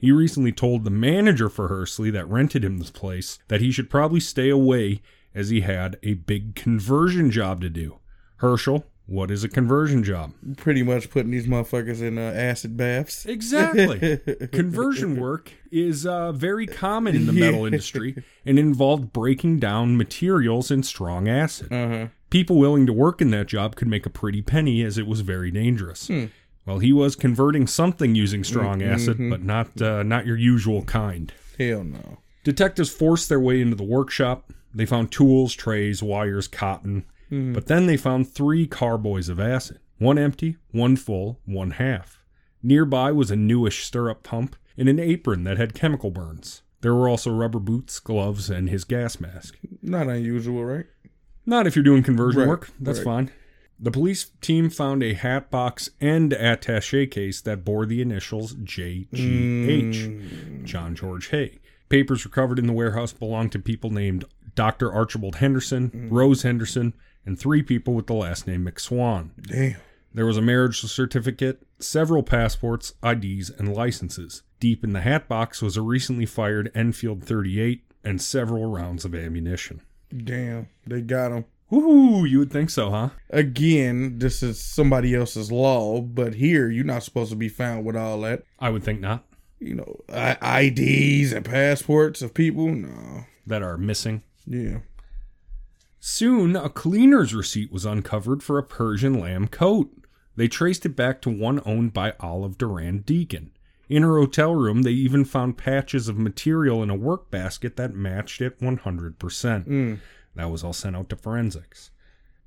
He 0.00 0.12
recently 0.12 0.52
told 0.52 0.84
the 0.84 0.90
manager 0.90 1.48
for 1.48 1.68
Hurstlea 1.68 2.12
that 2.12 2.28
rented 2.28 2.64
him 2.64 2.78
this 2.78 2.90
place 2.90 3.38
that 3.48 3.60
he 3.60 3.70
should 3.70 3.90
probably 3.90 4.20
stay 4.20 4.48
away 4.48 5.00
as 5.34 5.50
he 5.50 5.60
had 5.60 5.98
a 6.02 6.14
big 6.14 6.54
conversion 6.54 7.30
job 7.30 7.60
to 7.60 7.68
do. 7.68 7.98
Herschel, 8.36 8.86
what 9.06 9.30
is 9.30 9.44
a 9.44 9.48
conversion 9.48 10.02
job? 10.02 10.32
Pretty 10.56 10.82
much 10.82 11.10
putting 11.10 11.30
these 11.30 11.46
motherfuckers 11.46 12.00
in 12.02 12.18
uh, 12.18 12.22
acid 12.22 12.76
baths. 12.76 13.24
Exactly. 13.26 14.18
Conversion 14.52 15.16
work 15.20 15.52
is 15.70 16.04
uh, 16.06 16.32
very 16.32 16.66
common 16.66 17.14
in 17.14 17.26
the 17.26 17.32
metal 17.32 17.60
Yeah. 17.60 17.66
industry 17.66 18.22
and 18.44 18.58
involved 18.58 19.12
breaking 19.12 19.58
down 19.58 19.96
materials 19.96 20.70
in 20.70 20.82
strong 20.82 21.28
acid. 21.28 21.72
Uh-huh. 21.72 22.06
People 22.30 22.56
willing 22.58 22.86
to 22.86 22.92
work 22.92 23.20
in 23.22 23.30
that 23.30 23.46
job 23.46 23.76
could 23.76 23.88
make 23.88 24.06
a 24.06 24.10
pretty 24.10 24.42
penny 24.42 24.82
as 24.82 24.98
it 24.98 25.06
was 25.06 25.20
very 25.20 25.50
dangerous. 25.50 26.10
Well, 26.66 26.80
he 26.80 26.92
was 26.92 27.14
converting 27.14 27.68
something 27.68 28.16
using 28.16 28.42
strong 28.42 28.82
acid, 28.82 29.18
but 29.30 29.42
not 29.42 29.80
uh, 29.80 30.02
not 30.02 30.26
your 30.26 30.36
usual 30.36 30.82
kind. 30.82 31.32
Hell 31.56 31.84
no. 31.84 32.18
Detectives 32.42 32.90
forced 32.90 33.28
their 33.28 33.38
way 33.40 33.60
into 33.60 33.76
the 33.76 33.84
workshop. 33.84 34.52
They 34.74 34.84
found 34.86 35.12
tools, 35.12 35.54
trays, 35.54 36.02
wires, 36.02 36.48
cotton, 36.48 37.04
Mm-hmm. 37.30 37.54
but 37.54 37.66
then 37.66 37.86
they 37.86 37.96
found 37.96 38.30
three 38.30 38.66
carboys 38.66 39.28
of 39.28 39.40
acid 39.40 39.80
one 39.98 40.18
empty, 40.18 40.56
one 40.70 40.94
full, 40.96 41.40
one 41.44 41.72
half. 41.72 42.22
Nearby 42.62 43.12
was 43.12 43.30
a 43.30 43.36
newish 43.36 43.84
stirrup 43.84 44.22
pump 44.22 44.56
and 44.76 44.88
an 44.88 44.98
apron 44.98 45.44
that 45.44 45.56
had 45.56 45.74
chemical 45.74 46.10
burns. 46.10 46.62
There 46.82 46.94
were 46.94 47.08
also 47.08 47.30
rubber 47.32 47.58
boots, 47.58 47.98
gloves, 47.98 48.50
and 48.50 48.68
his 48.68 48.84
gas 48.84 49.18
mask. 49.18 49.56
Not 49.82 50.08
unusual, 50.08 50.64
right? 50.64 50.86
Not 51.46 51.66
if 51.66 51.74
you're 51.74 51.82
doing 51.82 52.02
conversion 52.02 52.42
Right, 52.42 52.48
work, 52.48 52.70
that's 52.78 52.98
right. 52.98 53.04
fine. 53.04 53.30
The 53.78 53.90
police 53.90 54.30
team 54.40 54.70
found 54.70 55.02
a 55.02 55.14
hat 55.14 55.50
box 55.50 55.90
and 56.00 56.32
attache 56.32 57.06
case 57.06 57.40
that 57.42 57.64
bore 57.64 57.86
the 57.86 58.00
initials 58.00 58.54
JGH, 58.54 59.08
mm. 59.10 60.64
John 60.64 60.94
George 60.94 61.28
Haigh. 61.28 61.58
Papers 61.88 62.24
recovered 62.24 62.58
in 62.58 62.66
the 62.66 62.72
warehouse 62.72 63.12
belonged 63.12 63.52
to 63.52 63.58
people 63.58 63.90
named 63.90 64.24
Dr. 64.54 64.92
Archibald 64.92 65.36
Henderson, 65.36 65.90
mm. 65.90 66.08
Rose 66.10 66.42
Henderson, 66.42 66.94
and 67.26 67.38
three 67.38 67.62
people 67.62 67.92
with 67.94 68.06
the 68.06 68.14
last 68.14 68.46
name 68.46 68.64
McSwan. 68.64 69.30
Damn. 69.42 69.76
There 70.14 70.24
was 70.26 70.38
a 70.38 70.42
marriage 70.42 70.80
certificate, 70.80 71.62
several 71.78 72.22
passports, 72.22 72.94
IDs, 73.04 73.50
and 73.50 73.74
licenses. 73.74 74.42
Deep 74.60 74.82
in 74.82 74.94
the 74.94 75.02
hat 75.02 75.28
box 75.28 75.60
was 75.60 75.76
a 75.76 75.82
recently 75.82 76.24
fired 76.24 76.70
Enfield 76.74 77.22
38 77.22 77.82
and 78.02 78.22
several 78.22 78.64
rounds 78.70 79.04
of 79.04 79.14
ammunition. 79.14 79.82
Damn. 80.16 80.68
They 80.86 81.02
got 81.02 81.32
him. 81.32 81.44
Ooh, 81.72 82.24
you 82.24 82.38
would 82.38 82.52
think 82.52 82.70
so, 82.70 82.90
huh? 82.90 83.10
Again, 83.28 84.18
this 84.20 84.42
is 84.42 84.60
somebody 84.60 85.14
else's 85.14 85.50
law, 85.50 86.00
but 86.00 86.34
here 86.34 86.70
you're 86.70 86.84
not 86.84 87.02
supposed 87.02 87.30
to 87.30 87.36
be 87.36 87.48
found 87.48 87.84
with 87.84 87.96
all 87.96 88.20
that. 88.20 88.44
I 88.60 88.70
would 88.70 88.84
think 88.84 89.00
not. 89.00 89.24
You 89.58 89.74
know, 89.74 90.00
I- 90.08 90.62
IDs 90.66 91.32
and 91.32 91.44
passports 91.44 92.22
of 92.22 92.34
people. 92.34 92.68
No. 92.68 93.24
That 93.46 93.62
are 93.62 93.76
missing. 93.76 94.22
Yeah. 94.46 94.78
Soon, 96.08 96.54
a 96.54 96.68
cleaner's 96.68 97.34
receipt 97.34 97.72
was 97.72 97.84
uncovered 97.84 98.40
for 98.40 98.58
a 98.58 98.62
Persian 98.62 99.18
lamb 99.18 99.48
coat. 99.48 99.90
They 100.36 100.46
traced 100.46 100.86
it 100.86 100.94
back 100.94 101.20
to 101.22 101.30
one 101.30 101.60
owned 101.66 101.94
by 101.94 102.14
Olive 102.20 102.56
Durand-Deacon. 102.56 103.50
In 103.88 104.04
her 104.04 104.16
hotel 104.16 104.54
room, 104.54 104.82
they 104.82 104.92
even 104.92 105.24
found 105.24 105.58
patches 105.58 106.06
of 106.06 106.16
material 106.16 106.80
in 106.80 106.90
a 106.90 106.94
work 106.94 107.28
basket 107.32 107.74
that 107.74 107.96
matched 107.96 108.40
it 108.40 108.60
100%. 108.60 109.64
Hmm. 109.64 109.94
That 110.36 110.48
was 110.48 110.62
all 110.62 110.72
sent 110.72 110.94
out 110.94 111.08
to 111.08 111.16
forensics. 111.16 111.90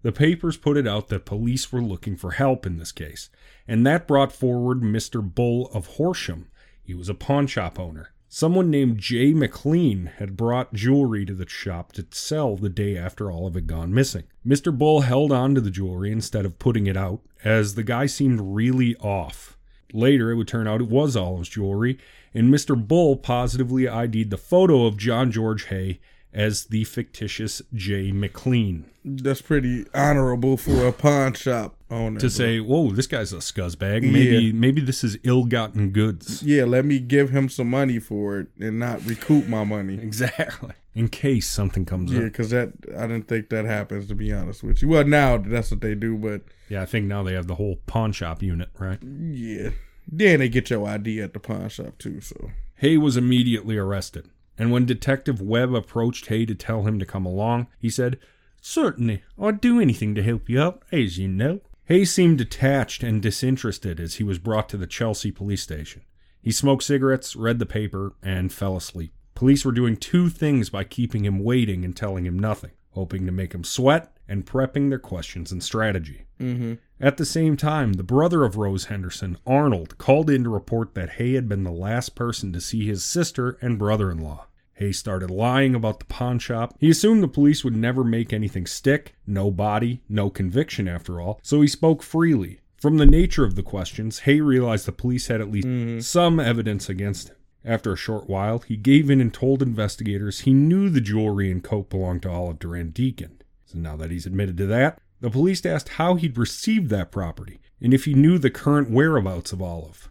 The 0.04 0.14
papers 0.14 0.56
put 0.56 0.78
it 0.78 0.88
out 0.88 1.10
that 1.10 1.26
police 1.26 1.70
were 1.70 1.82
looking 1.82 2.16
for 2.16 2.32
help 2.32 2.66
in 2.66 2.78
this 2.78 2.94
case, 2.94 3.30
and 3.68 3.86
that 3.86 4.08
brought 4.08 4.32
forward 4.32 4.80
Mr. 4.80 5.22
Bull 5.22 5.70
of 5.74 5.98
Horsham. 5.98 6.48
He 6.82 6.94
was 6.94 7.10
a 7.10 7.14
pawn 7.14 7.46
shop 7.46 7.78
owner. 7.78 8.14
Someone 8.32 8.70
named 8.70 9.00
Jay 9.00 9.34
McLean 9.34 10.12
had 10.18 10.38
brought 10.38 10.72
jewelry 10.72 11.26
to 11.26 11.34
the 11.34 11.50
shop 11.50 11.94
to 11.94 12.06
sell 12.12 12.56
the 12.56 12.70
day 12.70 12.96
after 12.96 13.32
Olive 13.32 13.56
had 13.56 13.66
gone 13.66 13.92
missing. 13.92 14.26
Mr. 14.46 14.72
Bull 14.76 15.02
held 15.02 15.32
on 15.32 15.56
to 15.56 15.62
the 15.62 15.72
jewelry 15.72 16.12
instead 16.12 16.46
of 16.46 16.60
putting 16.60 16.86
it 16.86 16.96
out, 16.96 17.22
as 17.44 17.74
the 17.74 17.82
guy 17.82 18.06
seemed 18.06 18.40
really 18.40 18.96
off. 18.98 19.58
Later, 19.94 20.30
it 20.30 20.36
would 20.36 20.48
turn 20.48 20.68
out 20.68 20.80
it 20.80 20.90
was 20.90 21.18
Olive's 21.18 21.50
jewelry, 21.50 21.98
and 22.32 22.54
Mr. 22.54 22.80
Bull 22.80 23.18
positively 23.18 23.90
ID'd 23.90 24.30
the 24.30 24.38
photo 24.38 24.86
of 24.86 24.96
John 24.96 25.32
George 25.32 25.66
Haigh 25.66 26.00
as 26.34 26.66
the 26.66 26.84
fictitious 26.84 27.62
Jay 27.74 28.12
McLean. 28.12 28.86
That's 29.04 29.42
pretty 29.42 29.86
honorable 29.94 30.58
for 30.58 30.86
a 30.86 30.92
pawn 30.92 31.34
shop 31.34 31.76
owner. 31.90 32.20
To 32.20 32.30
say, 32.30 32.60
whoa, 32.60 32.92
this 32.92 33.08
guy's 33.08 33.34
a 33.34 33.38
scuzzbag. 33.38 34.04
Maybe 34.04 34.36
Yeah. 34.46 34.52
maybe 34.54 34.82
this 34.82 35.04
is 35.04 35.18
ill-gotten 35.24 35.90
goods. 35.90 36.44
yeah, 36.44 36.66
let 36.66 36.86
me 36.86 37.00
give 37.00 37.32
him 37.32 37.50
some 37.50 37.70
money 37.70 37.98
for 38.00 38.40
it 38.42 38.48
and 38.60 38.78
not 38.80 39.04
recoup 39.06 39.48
my 39.48 39.64
money. 39.64 39.96
Exactly. 39.96 40.74
In 40.94 41.08
case 41.08 41.48
something 41.48 41.86
comes 41.86 42.12
Yeah, 42.12 42.18
up. 42.18 42.22
Yeah, 42.24 42.30
because 42.30 42.50
that 42.52 42.74
I 42.98 43.08
didn't 43.08 43.28
think 43.28 43.50
that 43.50 43.66
happens 43.66 44.08
to 44.08 44.16
be 44.16 44.32
honest 44.34 44.64
with 44.64 44.82
you. 44.82 44.90
Well, 44.90 45.06
now 45.06 45.38
that's 45.38 45.72
what 45.72 45.82
they 45.82 45.96
do, 45.96 46.18
but 46.18 46.42
Yeah, 46.68 46.82
I 46.82 46.86
think 46.86 47.08
now 47.08 47.24
they 47.24 47.34
have 47.34 47.48
the 47.48 47.56
whole 47.56 47.78
pawn 47.88 48.12
shop 48.12 48.44
unit, 48.44 48.70
right? 48.78 49.00
yeah, 49.02 49.70
then 50.12 50.40
they 50.40 50.50
get 50.50 50.70
your 50.70 50.86
ID 50.88 51.22
at 51.22 51.34
the 51.34 51.40
pawn 51.40 51.70
shop 51.70 51.98
too. 51.98 52.22
So 52.22 52.52
Haigh 52.76 52.98
was 52.98 53.18
immediately 53.18 53.78
arrested, 53.78 54.28
and 54.60 54.72
when 54.72 54.86
Detective 54.86 55.42
Webb 55.42 55.74
approached 55.74 56.28
Haigh 56.28 56.46
to 56.46 56.54
tell 56.54 56.84
him 56.84 57.00
to 57.00 57.06
come 57.06 57.26
along, 57.26 57.68
he 57.80 57.90
said, 57.90 58.20
Certainly, 58.62 59.24
I'd 59.42 59.62
do 59.62 59.80
anything 59.80 60.14
to 60.16 60.22
help 60.22 60.50
you 60.50 60.62
out, 60.62 60.84
as 60.92 61.18
you 61.18 61.30
know. 61.30 61.62
Haigh 61.86 62.06
seemed 62.06 62.38
detached 62.38 63.02
and 63.02 63.22
disinterested 63.22 64.00
as 64.00 64.16
he 64.16 64.24
was 64.24 64.38
brought 64.38 64.68
to 64.70 64.78
the 64.78 64.86
Chelsea 64.86 65.32
police 65.32 65.64
station. 65.64 66.02
He 66.42 66.52
smoked 66.52 66.84
cigarettes, 66.84 67.36
read 67.36 67.58
the 67.60 67.66
paper, 67.66 68.14
and 68.22 68.52
fell 68.52 68.76
asleep. 68.76 69.14
Police 69.34 69.64
were 69.64 69.72
doing 69.72 69.96
two 69.96 70.30
things 70.30 70.70
by 70.70 70.84
keeping 70.84 71.24
him 71.24 71.40
waiting 71.40 71.86
and 71.86 71.96
telling 71.96 72.26
him 72.26 72.38
nothing, 72.38 72.72
hoping 72.92 73.26
to 73.26 73.32
make 73.32 73.54
him 73.54 73.64
sweat 73.64 74.14
and 74.28 74.46
prepping 74.46 74.90
their 74.90 75.00
questions 75.00 75.52
and 75.52 75.64
strategy. 75.64 76.26
Mm-hmm. 76.40 76.74
At 77.00 77.16
the 77.16 77.26
same 77.26 77.56
time, 77.56 77.94
the 77.94 78.04
brother 78.04 78.44
of 78.44 78.58
Rose 78.58 78.86
Henderson, 78.86 79.38
Arnold, 79.48 79.98
called 79.98 80.30
in 80.30 80.44
to 80.44 80.50
report 80.50 80.94
that 80.96 81.12
Haigh 81.12 81.34
had 81.34 81.48
been 81.48 81.64
the 81.64 81.72
last 81.72 82.14
person 82.14 82.52
to 82.52 82.60
see 82.62 82.86
his 82.86 83.06
sister 83.06 83.58
and 83.62 83.80
brother 83.80 84.12
in 84.12 84.20
law. 84.20 84.48
Haigh 84.80 84.94
started 84.94 85.30
lying 85.30 85.76
about 85.76 86.00
the 86.00 86.06
pawn 86.06 86.40
shop. 86.40 86.74
He 86.80 86.90
assumed 86.90 87.22
the 87.22 87.28
police 87.28 87.66
would 87.66 87.76
never 87.76 88.02
make 88.02 88.32
anything 88.32 88.66
stick, 88.66 89.14
no 89.28 89.52
body, 89.52 90.02
no 90.08 90.30
conviction 90.30 90.88
after 90.88 91.20
all, 91.20 91.40
so 91.44 91.60
he 91.60 91.68
spoke 91.68 92.02
freely. 92.02 92.62
From 92.78 92.96
the 92.96 93.06
nature 93.06 93.44
of 93.44 93.56
the 93.56 93.64
questions, 93.64 94.20
Haigh 94.20 94.40
realized 94.40 94.86
the 94.86 94.94
police 94.94 95.28
had 95.28 95.42
at 95.42 95.52
least 95.52 95.68
mm-hmm. 95.68 96.00
some 96.00 96.40
evidence 96.40 96.88
against 96.88 97.28
him. 97.28 97.36
After 97.66 97.92
a 97.92 97.98
short 97.98 98.30
while, 98.30 98.60
he 98.60 98.78
gave 98.78 99.10
in 99.10 99.20
and 99.20 99.34
told 99.34 99.62
investigators 99.62 100.42
he 100.42 100.54
knew 100.54 100.90
the 100.90 101.02
jewelry 101.02 101.52
and 101.52 101.62
coat 101.62 101.90
belonged 101.90 102.22
to 102.22 102.32
Olive 102.32 102.60
Durand-Deacon. 102.60 103.42
So 103.66 103.78
now 103.78 103.98
that 103.98 104.12
he's 104.12 104.26
admitted 104.26 104.56
to 104.58 104.66
that, 104.68 105.02
the 105.20 105.30
police 105.30 105.66
asked 105.66 105.90
how 105.90 106.16
he'd 106.16 106.38
received 106.38 106.90
that 106.90 107.12
property 107.12 107.60
and 107.82 107.94
if 107.94 108.06
he 108.06 108.14
knew 108.14 108.38
the 108.38 108.50
current 108.50 108.90
whereabouts 108.90 109.52
of 109.52 109.62
Olive. 109.62 110.10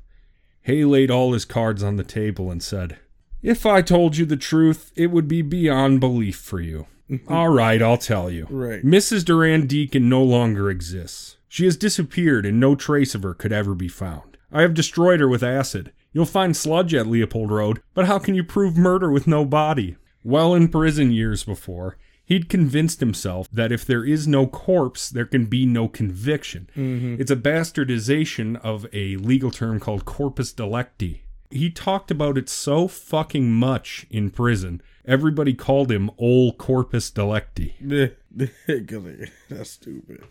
Haigh 0.62 0.84
laid 0.84 1.10
all 1.10 1.32
his 1.32 1.46
cards 1.46 1.82
on 1.82 1.96
the 1.96 2.04
table 2.04 2.50
and 2.50 2.62
said, 2.62 2.98
If 3.42 3.64
I 3.64 3.82
told 3.82 4.16
you 4.16 4.26
the 4.26 4.36
truth, 4.36 4.92
it 4.96 5.08
would 5.08 5.28
be 5.28 5.42
beyond 5.42 6.00
belief 6.00 6.36
for 6.36 6.60
you. 6.60 6.86
all 7.28 7.48
right, 7.48 7.80
I'll 7.80 7.96
tell 7.98 8.30
you. 8.30 8.46
Right. 8.50 8.84
Mrs. 8.84 9.24
Durand-Deacon 9.24 10.08
no 10.08 10.22
longer 10.22 10.70
exists. 10.70 11.36
She 11.48 11.64
has 11.64 11.76
disappeared 11.76 12.44
and 12.44 12.60
no 12.60 12.74
trace 12.74 13.14
of 13.14 13.22
her 13.22 13.34
could 13.34 13.52
ever 13.52 13.74
be 13.74 13.88
found. 13.88 14.36
I 14.52 14.62
have 14.62 14.74
destroyed 14.74 15.20
her 15.20 15.28
with 15.28 15.42
acid. 15.42 15.92
You'll 16.12 16.26
find 16.26 16.56
sludge 16.56 16.94
at 16.94 17.06
Leopold 17.06 17.50
Road, 17.50 17.80
but 17.94 18.06
how 18.06 18.18
can 18.18 18.34
you 18.34 18.42
prove 18.44 18.76
murder 18.76 19.10
with 19.10 19.26
no 19.26 19.44
body? 19.44 19.96
Well 20.24 20.54
in 20.54 20.68
prison 20.68 21.10
years 21.12 21.44
before, 21.44 21.96
he'd 22.24 22.48
convinced 22.48 23.00
himself 23.00 23.48
that 23.52 23.72
if 23.72 23.84
there 23.86 24.04
is 24.04 24.26
no 24.26 24.46
corpse, 24.46 25.08
there 25.08 25.24
can 25.26 25.46
be 25.46 25.64
no 25.64 25.86
conviction. 25.88 26.68
Mm-hmm. 26.76 27.20
It's 27.20 27.30
a 27.30 27.36
bastardization 27.36 28.60
of 28.62 28.86
a 28.92 29.16
legal 29.16 29.50
term 29.50 29.80
called 29.80 30.04
corpus 30.04 30.52
delicti. 30.52 31.22
He 31.50 31.70
talked 31.70 32.10
about 32.10 32.36
it 32.36 32.48
so 32.48 32.88
fucking 32.88 33.50
much 33.50 34.06
in 34.10 34.30
prison, 34.30 34.82
everybody 35.06 35.54
called 35.54 35.90
him 35.90 36.10
Ol 36.18 36.52
Corpus 36.52 37.10
Delicti. 37.10 37.74
that's 39.48 39.70
stupid. 39.70 40.24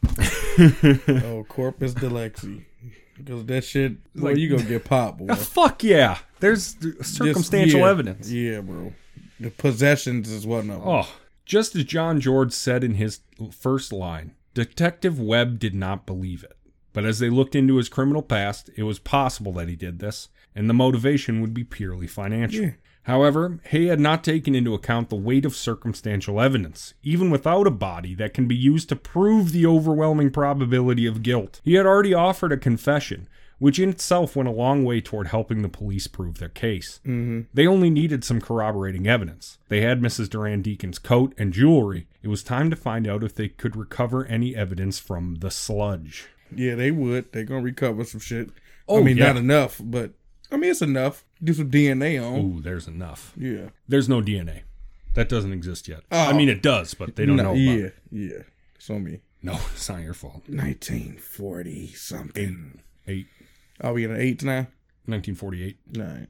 oh, 1.26 1.45
Corpus 1.49 1.93
Delicti. 1.93 2.65
Because 3.18 3.45
that 3.47 3.63
shit, 3.63 3.93
well, 4.15 4.26
Like- 4.26 4.38
you 4.38 4.49
gonna 4.49 4.63
get 4.63 4.86
popped, 4.86 5.18
boy. 5.18 5.34
Fuck 5.36 5.84
yeah. 5.84 6.20
There's 6.39 6.76
circumstantial 7.01 7.80
yeah, 7.80 7.89
evidence. 7.89 8.32
Yeah, 8.32 8.61
bro. 8.61 8.93
The 9.39 9.49
possessions 9.49 10.30
is 10.30 10.45
one 10.45 10.70
of 10.70 10.82
them. 10.82 10.82
Oh, 10.88 11.11
just 11.45 11.76
as 11.76 11.84
John 11.84 12.20
George 12.20 12.51
said 12.51 12.84
in 12.84 12.95
his 12.95 13.22
first 13.51 13.91
line, 13.91 14.36
Detective 14.53 15.20
Webb 15.20 15.59
did 15.59 15.74
not 15.74 16.05
believe 16.05 16.43
it. 16.43 16.57
But 16.93 17.05
as 17.05 17.20
they 17.20 17.30
looked 17.30 17.55
into 17.55 17.78
his 17.78 17.89
criminal 17.89 18.24
past, 18.24 18.70
it 18.76 18.84
was 18.84 18.97
possible 18.97 19.51
that 19.53 19.70
he 19.70 19.76
did 19.76 19.99
this, 19.99 20.30
and 20.58 20.68
the 20.68 20.74
motivation 20.74 21.39
would 21.39 21.53
be 21.53 21.64
purely 21.64 22.08
financial. 22.08 22.66
Yeah. 22.66 22.72
However, 23.03 23.60
Haigh 23.66 23.86
had 23.86 24.01
not 24.01 24.24
taken 24.24 24.55
into 24.55 24.74
account 24.74 25.10
the 25.10 25.16
weight 25.16 25.45
of 25.45 25.55
circumstantial 25.55 26.41
evidence, 26.41 26.93
even 27.03 27.30
without 27.30 27.68
a 27.68 27.72
body 27.72 28.14
that 28.16 28.34
can 28.34 28.47
be 28.47 28.55
used 28.55 28.89
to 28.89 28.97
prove 28.97 29.53
the 29.53 29.66
overwhelming 29.66 30.32
probability 30.32 31.05
of 31.05 31.24
guilt. 31.24 31.62
He 31.64 31.76
had 31.76 31.86
already 31.86 32.14
offered 32.14 32.51
a 32.51 32.58
confession, 32.58 33.30
which 33.60 33.80
in 33.80 33.89
itself 33.89 34.36
went 34.36 34.49
a 34.49 34.51
long 34.51 34.84
way 34.84 34.99
toward 34.99 35.28
helping 35.28 35.62
the 35.62 35.70
police 35.70 36.08
prove 36.08 36.39
their 36.39 36.49
case. 36.49 36.99
Mm-hmm. 37.05 37.41
They 37.53 37.66
only 37.66 37.89
needed 37.89 38.26
some 38.26 38.41
corroborating 38.41 39.08
evidence. 39.08 39.58
They 39.70 39.82
had 39.82 40.01
Mrs. 40.01 40.30
Durand-Deacon's 40.30 40.99
coat 40.99 41.34
and 41.38 41.53
jewelry. 41.53 42.08
It 42.24 42.28
was 42.28 42.43
time 42.43 42.70
to 42.72 42.76
find 42.76 43.08
out 43.08 43.24
if 43.24 43.34
they 43.34 43.47
could 43.47 43.78
recover 43.78 44.26
any 44.26 44.53
evidence 44.55 44.99
from 44.99 45.36
the 45.36 45.51
sludge. 45.51 46.28
Yeah, 46.53 46.76
they 46.76 46.91
would. 46.91 47.32
They're 47.32 47.45
gonna 47.45 47.62
recover 47.62 48.03
some 48.03 48.20
shit. 48.20 48.49
Oh, 48.88 48.99
I 48.99 49.03
mean, 49.03 49.18
yeah. 49.18 49.28
not 49.28 49.38
enough, 49.38 49.80
but 49.84 50.12
I 50.52 50.58
mean, 50.58 50.72
it's 50.72 50.82
enough. 50.82 51.26
Do 51.43 51.54
some 51.54 51.70
DNA 51.70 52.20
on. 52.24 52.39
Ooh, 52.39 52.62
there's 52.62 52.88
enough. 52.88 53.34
Yeah. 53.38 53.70
There's 53.88 54.08
no 54.10 54.22
DNA. 54.22 54.62
That 55.14 55.30
doesn't 55.30 55.52
exist 55.54 55.88
yet. 55.88 56.02
Oh. 56.12 56.18
I 56.30 56.34
mean, 56.34 56.48
it 56.50 56.62
does, 56.62 56.93
but 56.93 57.16
they 57.16 57.26
don't 57.26 57.36
No, 57.38 57.43
know. 57.43 57.50
About 57.52 57.60
Yeah, 57.60 57.86
it. 57.86 57.95
yeah. 58.12 58.41
It's 58.76 58.89
on 58.89 59.04
me. 59.04 59.20
No, 59.41 59.54
it's 59.74 59.89
not 59.89 60.02
your 60.02 60.14
fault. 60.14 60.43
1940 60.48 61.88
something. 61.93 62.82
Eight, 63.08 63.28
Are 63.82 63.93
we 63.93 64.04
in 64.06 64.12
an 64.12 64.22
eight 64.22 64.43
now? 64.43 64.68
1948. 65.06 65.78
Nine. 65.95 66.28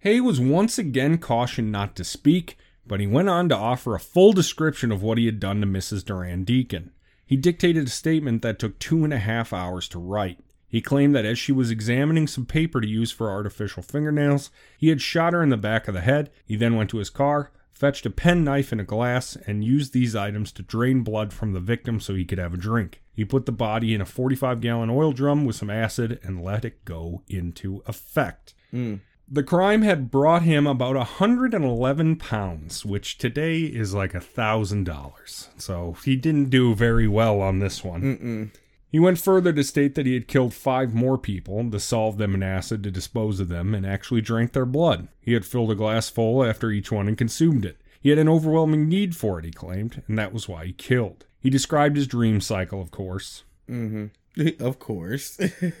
Haigh 0.00 0.20
was 0.20 0.40
once 0.40 0.78
again 0.78 1.18
cautioned 1.18 1.72
not 1.72 1.96
to 1.96 2.04
speak, 2.04 2.56
but 2.86 3.00
he 3.00 3.06
went 3.06 3.28
on 3.28 3.48
to 3.48 3.56
offer 3.56 3.94
a 3.94 4.00
full 4.00 4.32
description 4.32 4.92
of 4.92 5.02
what 5.02 5.18
he 5.18 5.26
had 5.26 5.40
done 5.40 5.60
to 5.60 5.66
Mrs. 5.66 6.04
Durand-Deacon. 6.04 6.92
He 7.24 7.36
dictated 7.36 7.86
a 7.86 7.90
statement 7.90 8.42
that 8.42 8.58
took 8.58 8.78
two 8.78 9.02
and 9.04 9.12
a 9.12 9.18
half 9.18 9.52
hours 9.52 9.88
to 9.88 9.98
write. 9.98 10.38
He 10.76 10.82
claimed 10.82 11.16
that 11.16 11.24
as 11.24 11.38
she 11.38 11.52
was 11.52 11.70
examining 11.70 12.26
some 12.26 12.44
paper 12.44 12.82
to 12.82 12.86
use 12.86 13.10
for 13.10 13.30
artificial 13.30 13.82
fingernails, 13.82 14.50
he 14.76 14.90
had 14.90 15.00
shot 15.00 15.32
her 15.32 15.42
in 15.42 15.48
the 15.48 15.56
back 15.56 15.88
of 15.88 15.94
the 15.94 16.02
head. 16.02 16.30
He 16.44 16.54
then 16.54 16.76
went 16.76 16.90
to 16.90 16.98
his 16.98 17.08
car, 17.08 17.50
fetched 17.72 18.04
a 18.04 18.10
penknife 18.10 18.72
and 18.72 18.80
a 18.82 18.84
glass, 18.84 19.36
and 19.46 19.64
used 19.64 19.94
these 19.94 20.14
items 20.14 20.52
to 20.52 20.62
drain 20.62 21.00
blood 21.00 21.32
from 21.32 21.54
the 21.54 21.60
victim 21.60 21.98
so 21.98 22.14
he 22.14 22.26
could 22.26 22.36
have 22.36 22.52
a 22.52 22.58
drink. 22.58 23.00
He 23.14 23.24
put 23.24 23.46
the 23.46 23.52
body 23.52 23.94
in 23.94 24.02
a 24.02 24.04
45 24.04 24.60
gallon 24.60 24.90
oil 24.90 25.12
drum 25.12 25.46
with 25.46 25.56
some 25.56 25.70
acid 25.70 26.20
and 26.22 26.44
let 26.44 26.62
it 26.62 26.84
go 26.84 27.22
into 27.26 27.82
effect. 27.86 28.52
Hmm. 28.70 28.96
The 29.26 29.44
crime 29.44 29.80
had 29.80 30.10
brought 30.10 30.42
him 30.42 30.66
about 30.66 30.94
111 30.96 32.16
pounds, 32.16 32.84
which 32.84 33.16
today 33.16 33.60
is 33.62 33.94
like 33.94 34.12
a 34.12 34.20
thousand 34.20 34.84
dollars. 34.84 35.48
So 35.56 35.96
he 36.04 36.16
didn't 36.16 36.50
do 36.50 36.74
very 36.74 37.08
well 37.08 37.40
on 37.40 37.60
this 37.60 37.82
one. 37.82 38.02
Mm-mm. 38.02 38.50
He 38.90 38.98
went 38.98 39.18
further 39.18 39.52
to 39.52 39.64
state 39.64 39.94
that 39.94 40.06
he 40.06 40.14
had 40.14 40.28
killed 40.28 40.54
five 40.54 40.94
more 40.94 41.18
people, 41.18 41.62
dissolved 41.68 42.18
them 42.18 42.34
in 42.34 42.42
acid 42.42 42.82
to 42.84 42.90
dispose 42.90 43.40
of 43.40 43.48
them, 43.48 43.74
and 43.74 43.84
actually 43.84 44.20
drank 44.20 44.52
their 44.52 44.66
blood. 44.66 45.08
He 45.20 45.32
had 45.32 45.44
filled 45.44 45.70
a 45.70 45.74
glass 45.74 46.08
full 46.08 46.44
after 46.44 46.70
each 46.70 46.92
one 46.92 47.08
and 47.08 47.18
consumed 47.18 47.64
it. 47.64 47.78
He 48.00 48.10
had 48.10 48.18
an 48.18 48.28
overwhelming 48.28 48.88
need 48.88 49.16
for 49.16 49.38
it, 49.38 49.44
he 49.44 49.50
claimed, 49.50 50.02
and 50.06 50.18
that 50.18 50.32
was 50.32 50.48
why 50.48 50.66
he 50.66 50.72
killed. 50.72 51.26
He 51.40 51.50
described 51.50 51.96
his 51.96 52.06
dream 52.06 52.40
cycle, 52.40 52.80
of 52.80 52.90
course. 52.90 53.44
Mm-hmm. 53.68 54.06
Of 54.60 54.78
course. 54.78 55.38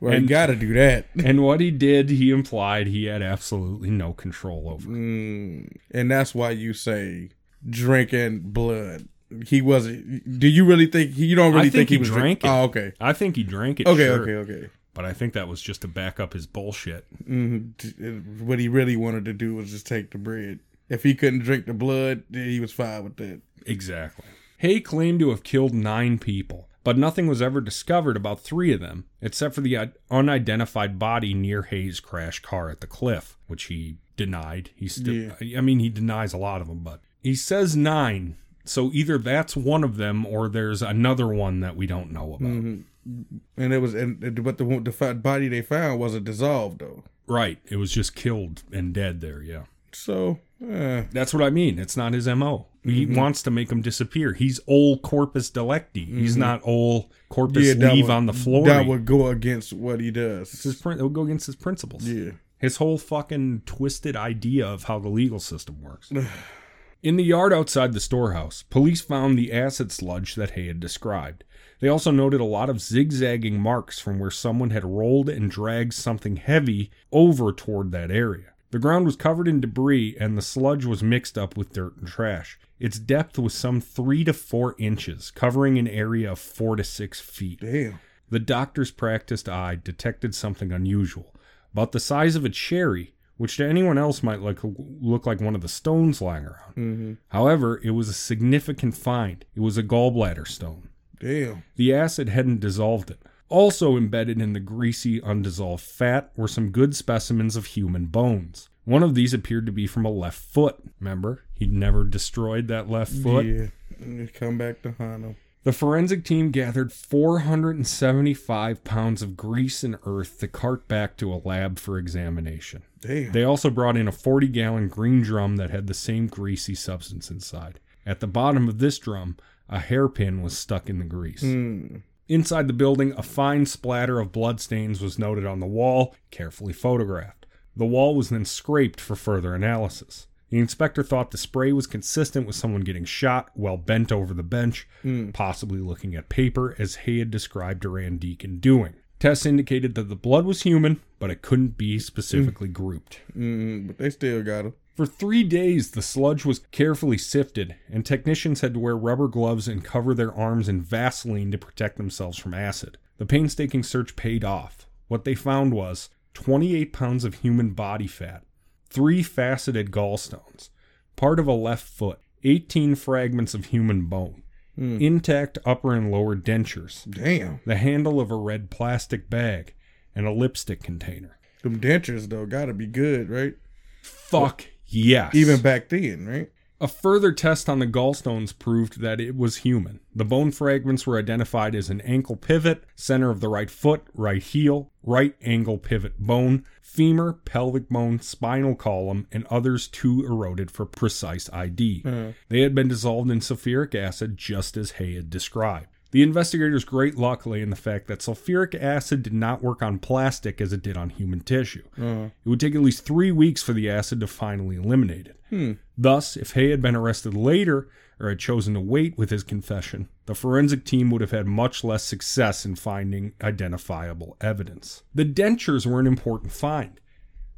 well, 0.00 0.20
you 0.20 0.28
gotta 0.28 0.54
do 0.54 0.74
that. 0.74 1.06
And 1.24 1.42
what 1.42 1.60
he 1.60 1.72
did, 1.72 2.08
he 2.08 2.30
implied 2.30 2.86
he 2.86 3.06
had 3.06 3.20
absolutely 3.20 3.90
no 3.90 4.12
control 4.12 4.70
over. 4.70 4.88
Mm. 4.88 5.76
And 5.90 6.08
that's 6.08 6.36
why 6.36 6.50
you 6.50 6.72
say 6.72 7.30
drinking 7.68 8.52
blood. 8.52 9.08
He 9.46 9.60
wasn't. 9.60 10.38
Do 10.38 10.48
you 10.48 10.64
really 10.64 10.86
think 10.86 11.16
you 11.16 11.36
don't 11.36 11.52
really 11.52 11.68
I 11.68 11.70
think 11.70 11.90
he, 11.90 11.98
was 11.98 12.08
drank 12.08 12.40
drink- 12.40 12.44
it. 12.44 12.48
Oh, 12.48 12.62
okay. 12.64 12.92
I 13.00 13.12
think 13.12 13.36
he 13.36 13.42
drank 13.42 13.80
it. 13.80 13.86
Okay, 13.86 14.06
sure, 14.06 14.22
okay, 14.22 14.52
okay. 14.52 14.70
But 14.94 15.04
I 15.04 15.12
think 15.12 15.34
that 15.34 15.48
was 15.48 15.62
just 15.62 15.82
to 15.82 15.88
back 15.88 16.18
up 16.18 16.32
his 16.32 16.46
bullshit. 16.46 17.06
Mm, 17.28 18.40
what 18.40 18.58
he 18.58 18.68
really 18.68 18.96
wanted 18.96 19.24
to 19.26 19.32
do 19.32 19.54
was 19.54 19.70
just 19.70 19.86
take 19.86 20.10
the 20.10 20.18
bread. 20.18 20.60
If 20.88 21.02
he 21.02 21.14
couldn't 21.14 21.40
drink 21.40 21.66
the 21.66 21.74
blood, 21.74 22.24
he 22.32 22.58
was 22.58 22.72
fine 22.72 23.04
with 23.04 23.16
that. 23.16 23.42
Exactly. 23.66 24.24
Haigh 24.56 24.80
claimed 24.80 25.20
to 25.20 25.30
have 25.30 25.44
killed 25.44 25.72
nine 25.72 26.18
people, 26.18 26.68
but 26.82 26.98
nothing 26.98 27.28
was 27.28 27.40
ever 27.40 27.60
discovered 27.60 28.16
about 28.16 28.40
three 28.40 28.72
of 28.72 28.80
them, 28.80 29.04
except 29.20 29.54
for 29.54 29.60
the 29.60 29.92
unidentified 30.10 30.98
body 30.98 31.32
near 31.34 31.62
Haigh's 31.62 32.00
crash 32.00 32.40
car 32.40 32.70
at 32.70 32.80
the 32.80 32.86
cliff, 32.86 33.36
which 33.46 33.64
he 33.64 33.98
denied. 34.16 34.70
He 34.74 34.88
still, 34.88 35.32
I 35.56 35.60
mean, 35.60 35.78
he 35.78 35.90
denies 35.90 36.32
a 36.32 36.38
lot 36.38 36.60
of 36.60 36.66
them, 36.66 36.80
but 36.80 37.00
he 37.22 37.34
says 37.34 37.76
nine. 37.76 38.36
So 38.68 38.90
either 38.92 39.18
that's 39.18 39.56
one 39.56 39.82
of 39.84 39.96
them, 39.96 40.24
or 40.26 40.48
there's 40.48 40.82
another 40.82 41.28
one 41.28 41.60
that 41.60 41.76
we 41.76 41.86
don't 41.86 42.12
know 42.12 42.34
about. 42.34 42.48
Mm-hmm. 42.48 43.36
And 43.56 43.72
it 43.72 43.78
was, 43.78 43.94
and 43.94 44.42
but 44.44 44.58
the 44.58 44.64
the 44.64 45.14
body 45.14 45.48
they 45.48 45.62
found 45.62 45.98
wasn't 45.98 46.24
dissolved 46.24 46.80
though. 46.80 47.04
Right. 47.26 47.58
It 47.70 47.76
was 47.76 47.90
just 47.92 48.14
killed 48.14 48.62
and 48.72 48.92
dead 48.92 49.20
there. 49.20 49.42
Yeah. 49.42 49.64
So, 49.92 50.38
uh, 50.62 51.02
That's 51.12 51.32
what 51.32 51.42
I 51.42 51.50
mean. 51.50 51.78
It's 51.78 51.96
not 51.96 52.12
his 52.12 52.28
MO. 52.28 52.66
He 52.84 53.04
Mm-hmm. 53.06 53.16
wants 53.16 53.42
to 53.42 53.50
make 53.50 53.70
him 53.72 53.80
disappear. 53.82 54.32
He's 54.34 54.60
old 54.66 55.02
corpus 55.02 55.50
delicti. 55.50 56.04
He's 56.04 56.36
not 56.36 56.60
old 56.64 57.10
corpus 57.28 57.66
Mm-hmm. 57.68 57.80
yeah, 57.82 57.92
leave 57.92 58.04
would, 58.08 58.12
on 58.12 58.26
the 58.26 58.32
floor. 58.32 58.66
That 58.66 58.86
would 58.86 59.04
go 59.06 59.28
against 59.28 59.72
what 59.72 60.00
he 60.00 60.10
does. 60.10 60.52
It's 60.54 60.62
his 60.64 60.80
it 60.86 61.02
would 61.02 61.12
go 61.14 61.22
against 61.22 61.46
his 61.46 61.56
principles. 61.56 62.04
Yeah. 62.06 62.32
His 62.58 62.76
whole 62.76 62.98
fucking 62.98 63.62
twisted 63.66 64.16
idea 64.16 64.66
of 64.66 64.84
how 64.84 64.98
the 64.98 65.08
legal 65.08 65.40
system 65.40 65.80
works. 65.82 66.10
In 67.00 67.16
the 67.16 67.24
yard 67.24 67.52
outside 67.52 67.92
the 67.92 68.00
storehouse, 68.00 68.64
police 68.70 69.00
found 69.00 69.38
the 69.38 69.52
acid 69.52 69.92
sludge 69.92 70.34
that 70.34 70.50
Haigh 70.50 70.66
had 70.66 70.80
described. 70.80 71.44
They 71.78 71.86
also 71.86 72.10
noted 72.10 72.40
a 72.40 72.44
lot 72.44 72.68
of 72.68 72.80
zigzagging 72.80 73.60
marks 73.60 74.00
from 74.00 74.18
where 74.18 74.32
someone 74.32 74.70
had 74.70 74.84
rolled 74.84 75.28
and 75.28 75.48
dragged 75.48 75.94
something 75.94 76.36
heavy 76.36 76.90
over 77.12 77.52
toward 77.52 77.92
that 77.92 78.10
area. 78.10 78.52
The 78.72 78.80
ground 78.80 79.06
was 79.06 79.14
covered 79.14 79.46
in 79.46 79.60
debris 79.60 80.16
and 80.18 80.36
the 80.36 80.42
sludge 80.42 80.84
was 80.84 81.02
mixed 81.02 81.38
up 81.38 81.56
with 81.56 81.72
dirt 81.72 81.96
and 81.96 82.08
trash. 82.08 82.58
Its 82.80 82.98
depth 82.98 83.38
was 83.38 83.54
some 83.54 83.80
three 83.80 84.24
to 84.24 84.32
four 84.32 84.74
inches, 84.76 85.30
covering 85.30 85.78
an 85.78 85.86
area 85.86 86.32
of 86.32 86.40
four 86.40 86.74
to 86.74 86.84
six 86.84 87.20
feet. 87.20 87.60
Damn. 87.60 88.00
The 88.28 88.40
doctor's 88.40 88.90
practiced 88.90 89.48
eye 89.48 89.78
detected 89.82 90.34
something 90.34 90.72
unusual, 90.72 91.32
about 91.72 91.92
the 91.92 92.00
size 92.00 92.34
of 92.34 92.44
a 92.44 92.50
cherry, 92.50 93.14
which 93.38 93.56
to 93.56 93.66
anyone 93.66 93.96
else 93.96 94.22
might 94.22 94.40
like 94.40 94.58
look 94.62 95.24
like 95.24 95.40
one 95.40 95.54
of 95.54 95.62
the 95.62 95.68
stones 95.68 96.20
lying 96.20 96.44
around. 96.44 96.74
Mm-hmm. 96.76 97.12
However, 97.28 97.80
it 97.82 97.90
was 97.90 98.08
a 98.08 98.14
significant 98.14 98.96
find. 98.96 99.44
It 99.56 99.60
was 99.60 99.78
a 99.78 99.82
gallbladder 99.82 100.46
stone. 100.46 100.90
Damn. 101.18 101.64
The 101.76 101.94
acid 101.94 102.28
hadn't 102.28 102.60
dissolved 102.60 103.10
it. 103.10 103.20
Also 103.48 103.96
embedded 103.96 104.42
in 104.42 104.52
the 104.52 104.60
greasy, 104.60 105.22
undissolved 105.22 105.82
fat 105.82 106.30
were 106.36 106.48
some 106.48 106.70
good 106.70 106.94
specimens 106.94 107.56
of 107.56 107.66
human 107.66 108.06
bones. 108.06 108.68
One 108.84 109.02
of 109.02 109.14
these 109.14 109.32
appeared 109.34 109.66
to 109.66 109.72
be 109.72 109.86
from 109.86 110.04
a 110.04 110.10
left 110.10 110.38
foot. 110.38 110.76
Remember, 111.00 111.44
he'd 111.54 111.72
never 111.72 112.04
destroyed 112.04 112.68
that 112.68 112.90
left 112.90 113.12
foot. 113.12 113.46
Yeah. 113.46 114.26
Come 114.34 114.58
back 114.58 114.82
to 114.82 114.92
Hano. 114.92 115.36
The 115.68 115.74
forensic 115.74 116.24
team 116.24 116.50
gathered 116.50 116.94
475 116.94 118.84
pounds 118.84 119.20
of 119.20 119.36
grease 119.36 119.84
and 119.84 119.98
earth 120.06 120.38
to 120.38 120.48
cart 120.48 120.88
back 120.88 121.18
to 121.18 121.30
a 121.30 121.42
lab 121.44 121.78
for 121.78 121.98
examination. 121.98 122.84
Damn. 123.02 123.32
They 123.32 123.44
also 123.44 123.68
brought 123.68 123.98
in 123.98 124.08
a 124.08 124.12
40 124.12 124.48
gallon 124.48 124.88
green 124.88 125.20
drum 125.20 125.56
that 125.56 125.68
had 125.68 125.86
the 125.86 125.92
same 125.92 126.26
greasy 126.26 126.74
substance 126.74 127.30
inside. 127.30 127.80
At 128.06 128.20
the 128.20 128.26
bottom 128.26 128.66
of 128.66 128.78
this 128.78 128.98
drum, 128.98 129.36
a 129.68 129.78
hairpin 129.78 130.40
was 130.40 130.56
stuck 130.56 130.88
in 130.88 131.00
the 131.00 131.04
grease. 131.04 131.42
Mm. 131.42 132.00
Inside 132.30 132.66
the 132.66 132.72
building, 132.72 133.12
a 133.18 133.22
fine 133.22 133.66
splatter 133.66 134.20
of 134.20 134.32
bloodstains 134.32 135.02
was 135.02 135.18
noted 135.18 135.44
on 135.44 135.60
the 135.60 135.66
wall, 135.66 136.14
carefully 136.30 136.72
photographed. 136.72 137.44
The 137.76 137.84
wall 137.84 138.14
was 138.16 138.30
then 138.30 138.46
scraped 138.46 139.02
for 139.02 139.16
further 139.16 139.54
analysis. 139.54 140.28
The 140.50 140.58
inspector 140.58 141.02
thought 141.02 141.30
the 141.30 141.38
spray 141.38 141.72
was 141.72 141.86
consistent 141.86 142.46
with 142.46 142.56
someone 142.56 142.80
getting 142.80 143.04
shot 143.04 143.50
while 143.54 143.76
bent 143.76 144.10
over 144.10 144.32
the 144.32 144.42
bench, 144.42 144.88
possibly 145.32 145.80
looking 145.80 146.14
at 146.14 146.28
paper, 146.28 146.74
as 146.78 146.96
Haigh 146.96 147.18
had 147.18 147.30
described 147.30 147.80
Durand-Deacon 147.80 148.58
doing. 148.58 148.94
Tests 149.18 149.44
indicated 149.44 149.94
that 149.96 150.08
the 150.08 150.16
blood 150.16 150.46
was 150.46 150.62
human, 150.62 151.00
but 151.18 151.30
it 151.30 151.42
couldn't 151.42 151.76
be 151.76 151.98
specifically 151.98 152.68
grouped. 152.68 153.20
Mm. 153.36 153.88
But 153.88 153.98
they 153.98 154.10
still 154.10 154.42
got 154.42 154.66
him. 154.66 154.74
For 154.94 155.06
three 155.06 155.44
days, 155.44 155.90
the 155.90 156.02
sludge 156.02 156.44
was 156.44 156.60
carefully 156.72 157.18
sifted, 157.18 157.76
and 157.90 158.06
technicians 158.06 158.62
had 158.62 158.74
to 158.74 158.80
wear 158.80 158.96
rubber 158.96 159.28
gloves 159.28 159.68
and 159.68 159.84
cover 159.84 160.14
their 160.14 160.34
arms 160.34 160.68
in 160.68 160.80
Vaseline 160.80 161.50
to 161.50 161.58
protect 161.58 161.96
themselves 161.96 162.38
from 162.38 162.54
acid. 162.54 162.96
The 163.18 163.26
painstaking 163.26 163.82
search 163.82 164.16
paid 164.16 164.44
off. 164.44 164.86
What 165.08 165.24
they 165.24 165.34
found 165.34 165.72
was 165.72 166.10
28 166.34 166.92
pounds 166.92 167.24
of 167.24 167.34
human 167.34 167.70
body 167.70 168.06
fat, 168.06 168.44
three 168.90 169.22
faceted 169.22 169.90
gallstones, 169.90 170.70
part 171.16 171.38
of 171.38 171.46
a 171.46 171.52
left 171.52 171.86
foot, 171.86 172.20
18 172.44 172.94
fragments 172.94 173.54
of 173.54 173.66
human 173.66 174.06
bone, 174.06 174.42
hmm. 174.74 174.98
intact 175.00 175.58
upper 175.64 175.94
and 175.94 176.10
lower 176.10 176.36
dentures, 176.36 177.08
Damn. 177.10 177.60
the 177.66 177.76
handle 177.76 178.20
of 178.20 178.30
a 178.30 178.36
red 178.36 178.70
plastic 178.70 179.28
bag, 179.28 179.74
and 180.14 180.26
a 180.26 180.32
lipstick 180.32 180.82
container. 180.82 181.38
Them 181.62 181.80
dentures 181.80 182.28
though 182.28 182.46
gotta 182.46 182.74
be 182.74 182.86
good, 182.86 183.28
right? 183.28 183.54
Fuck 184.02 184.66
yes. 184.86 185.34
Even 185.34 185.60
back 185.60 185.88
then, 185.88 186.26
right? 186.26 186.50
A 186.80 186.86
further 186.86 187.32
test 187.32 187.68
on 187.68 187.80
the 187.80 187.88
gallstones 187.88 188.56
proved 188.56 189.00
that 189.00 189.20
it 189.20 189.36
was 189.36 189.58
human. 189.58 189.98
The 190.14 190.24
bone 190.24 190.52
fragments 190.52 191.08
were 191.08 191.18
identified 191.18 191.74
as 191.74 191.90
an 191.90 192.00
ankle 192.02 192.36
pivot, 192.36 192.84
center 192.94 193.30
of 193.30 193.40
the 193.40 193.48
right 193.48 193.68
foot, 193.68 194.02
right 194.14 194.40
heel, 194.40 194.92
right 195.02 195.34
angle 195.42 195.78
pivot 195.78 196.20
bone, 196.20 196.64
femur, 196.80 197.32
pelvic 197.32 197.88
bone, 197.88 198.20
spinal 198.20 198.76
column, 198.76 199.26
and 199.32 199.44
others 199.46 199.88
too 199.88 200.24
eroded 200.24 200.70
for 200.70 200.86
precise 200.86 201.50
ID. 201.52 202.02
Hmm. 202.02 202.30
They 202.48 202.60
had 202.60 202.76
been 202.76 202.88
dissolved 202.88 203.30
in 203.30 203.40
sulfuric 203.40 203.96
acid 203.96 204.36
just 204.36 204.76
as 204.76 204.92
Haigh 204.92 205.16
had 205.16 205.30
described. 205.30 205.88
The 206.10 206.22
investigators' 206.22 206.84
great 206.84 207.16
luck 207.16 207.44
lay 207.44 207.60
in 207.60 207.70
the 207.70 207.76
fact 207.76 208.06
that 208.06 208.20
sulfuric 208.20 208.74
acid 208.80 209.22
did 209.22 209.34
not 209.34 209.62
work 209.62 209.82
on 209.82 209.98
plastic 209.98 210.60
as 210.60 210.72
it 210.72 210.82
did 210.82 210.96
on 210.96 211.10
human 211.10 211.40
tissue. 211.40 211.84
Uh-huh. 211.98 212.30
It 212.44 212.48
would 212.48 212.60
take 212.60 212.74
at 212.74 212.80
least 212.80 213.04
three 213.04 213.30
weeks 213.30 213.62
for 213.62 213.74
the 213.74 213.90
acid 213.90 214.20
to 214.20 214.26
finally 214.26 214.76
eliminate 214.76 215.26
it. 215.26 215.40
Hmm. 215.50 215.72
Thus, 215.96 216.36
if 216.36 216.52
Haigh 216.52 216.70
had 216.70 216.80
been 216.80 216.96
arrested 216.96 217.34
later 217.34 217.88
or 218.18 218.30
had 218.30 218.38
chosen 218.38 218.74
to 218.74 218.80
wait 218.80 219.18
with 219.18 219.30
his 219.30 219.42
confession, 219.42 220.08
the 220.26 220.34
forensic 220.34 220.84
team 220.84 221.10
would 221.10 221.20
have 221.20 221.30
had 221.30 221.46
much 221.46 221.84
less 221.84 222.04
success 222.04 222.64
in 222.64 222.74
finding 222.74 223.34
identifiable 223.42 224.36
evidence. 224.40 225.02
The 225.14 225.24
dentures 225.24 225.86
were 225.86 226.00
an 226.00 226.06
important 226.06 226.52
find. 226.52 227.00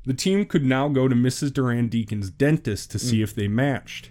The 0.05 0.15
team 0.15 0.45
could 0.45 0.65
now 0.65 0.89
go 0.89 1.09
to 1.09 1.15
Mrs. 1.15 1.53
Durand-Deacon's 1.53 2.31
dentist 2.31 2.91
to 2.93 2.99
hmm. 2.99 3.05
see 3.05 3.23
if 3.23 3.35
they 3.35 3.49
matched. 3.49 4.11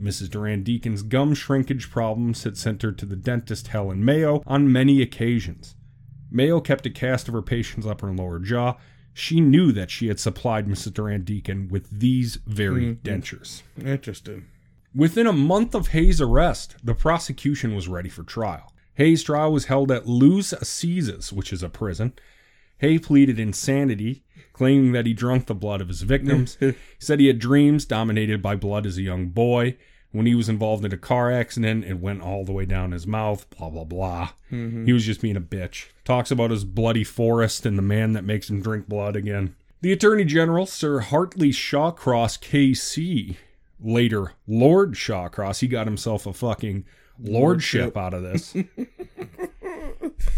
Mrs. 0.00 0.30
Durand-Deacon's 0.30 1.02
gum 1.02 1.34
shrinkage 1.34 1.90
problems 1.90 2.44
had 2.44 2.56
sent 2.56 2.82
her 2.82 2.92
to 2.92 3.06
the 3.06 3.16
dentist 3.16 3.68
Helen 3.68 4.04
Mayo 4.04 4.42
on 4.46 4.72
many 4.72 5.02
occasions. 5.02 5.74
Mayo 6.30 6.60
kept 6.60 6.86
a 6.86 6.90
cast 6.90 7.28
of 7.28 7.34
her 7.34 7.42
patient's 7.42 7.86
upper 7.86 8.08
and 8.08 8.18
lower 8.18 8.38
jaw. 8.38 8.76
She 9.14 9.40
knew 9.40 9.72
that 9.72 9.90
she 9.90 10.08
had 10.08 10.20
supplied 10.20 10.66
Mrs. 10.66 10.94
Durand-Deacon 10.94 11.68
with 11.68 11.90
these 11.90 12.36
very 12.46 12.94
mm-hmm. 12.94 13.08
dentures. 13.08 13.62
Interesting. 13.82 14.46
Within 14.94 15.26
a 15.26 15.32
month 15.32 15.74
of 15.74 15.88
Haigh's 15.88 16.20
arrest, 16.20 16.76
the 16.82 16.94
prosecution 16.94 17.74
was 17.74 17.88
ready 17.88 18.08
for 18.08 18.22
trial. 18.22 18.72
Haigh's 18.94 19.22
trial 19.22 19.52
was 19.52 19.66
held 19.66 19.90
at 19.90 20.06
Lewes 20.06 20.52
Assizes, 20.52 21.32
which 21.32 21.52
is 21.52 21.62
a 21.62 21.68
prison. 21.68 22.14
Haigh 22.78 22.98
pleaded 22.98 23.38
insanity, 23.38 24.24
claiming 24.52 24.92
that 24.92 25.06
he 25.06 25.12
drank 25.12 25.46
the 25.46 25.54
blood 25.54 25.80
of 25.80 25.88
his 25.88 26.02
victims. 26.02 26.56
he 26.60 26.74
said 26.98 27.20
he 27.20 27.26
had 27.26 27.38
dreams 27.38 27.84
dominated 27.84 28.40
by 28.40 28.56
blood 28.56 28.86
as 28.86 28.98
a 28.98 29.02
young 29.02 29.28
boy. 29.28 29.76
When 30.10 30.24
he 30.24 30.34
was 30.34 30.48
involved 30.48 30.84
in 30.84 30.92
a 30.92 30.96
car 30.96 31.30
accident, 31.30 31.84
it 31.84 32.00
went 32.00 32.22
all 32.22 32.44
the 32.44 32.52
way 32.52 32.64
down 32.64 32.92
his 32.92 33.06
mouth, 33.06 33.48
blah, 33.50 33.68
blah, 33.68 33.84
blah. 33.84 34.30
Mm-hmm. 34.50 34.86
He 34.86 34.92
was 34.92 35.04
just 35.04 35.20
being 35.20 35.36
a 35.36 35.40
bitch. 35.40 35.88
Talks 36.04 36.30
about 36.30 36.50
his 36.50 36.64
bloody 36.64 37.04
forest 37.04 37.66
and 37.66 37.76
the 37.76 37.82
man 37.82 38.14
that 38.14 38.24
makes 38.24 38.48
him 38.48 38.62
drink 38.62 38.88
blood 38.88 39.16
again. 39.16 39.54
The 39.80 39.92
Attorney 39.92 40.24
General, 40.24 40.66
Sir 40.66 41.00
Hartley 41.00 41.50
Shawcross 41.50 42.38
KC, 42.38 43.36
later 43.80 44.32
Lord 44.46 44.94
Shawcross, 44.94 45.60
he 45.60 45.68
got 45.68 45.86
himself 45.86 46.26
a 46.26 46.32
fucking 46.32 46.84
lordship 47.20 47.96
out 47.96 48.14
of 48.14 48.22
this, 48.22 48.54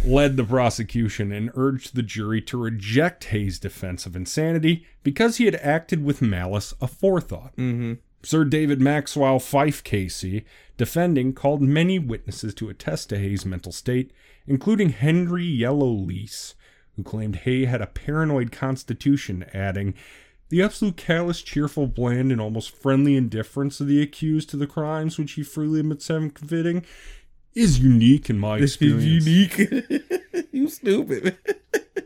led 0.05 0.37
the 0.37 0.45
prosecution 0.45 1.33
and 1.33 1.51
urged 1.55 1.95
the 1.95 2.03
jury 2.03 2.43
to 2.43 2.59
reject 2.59 3.25
Haigh's 3.25 3.59
defense 3.59 4.05
of 4.05 4.17
insanity 4.17 4.85
because 5.03 5.37
he 5.37 5.45
had 5.45 5.57
acted 5.57 6.05
with 6.05 6.21
malice 6.21 6.75
aforethought. 6.81 7.55
Mm-hmm. 7.55 7.95
Sir 8.23 8.45
David 8.45 8.81
Maxwell 8.81 9.39
Fyfe 9.39 9.83
KC, 9.83 10.45
defending, 10.77 11.33
called 11.33 11.63
many 11.63 11.99
witnesses 11.99 12.55
to 12.55 12.69
attest 12.69 13.09
to 13.09 13.19
Haigh's 13.19 13.47
mental 13.47 13.73
state, 13.73 14.13
including 14.47 14.91
Henry 14.91 15.45
Yellowlees, 15.45 16.55
who 16.97 17.03
claimed 17.03 17.37
Haigh 17.37 17.65
had 17.65 17.81
a 17.81 17.87
paranoid 17.87 18.53
constitution, 18.53 19.47
adding, 19.55 19.95
the 20.51 20.63
absolute 20.63 20.97
callous, 20.97 21.43
cheerful, 21.43 21.87
bland, 21.87 22.33
and 22.33 22.41
almost 22.41 22.77
friendly 22.77 23.17
indifference 23.17 23.81
of 23.81 23.87
the 23.87 24.03
accused 24.03 24.51
to 24.51 24.57
the 24.57 24.67
crimes 24.67 25.17
which 25.17 25.33
he 25.33 25.43
freely 25.43 25.81
admits 25.81 26.09
having 26.09 26.31
committing 26.31 26.85
is 27.55 27.79
unique 27.79 28.31
in 28.31 28.39
my 28.39 28.59
This 28.59 28.75
experience. 28.75 29.27
is 29.27 29.27
unique. 29.27 30.49
you 30.53 30.69
stupid. 30.69 31.37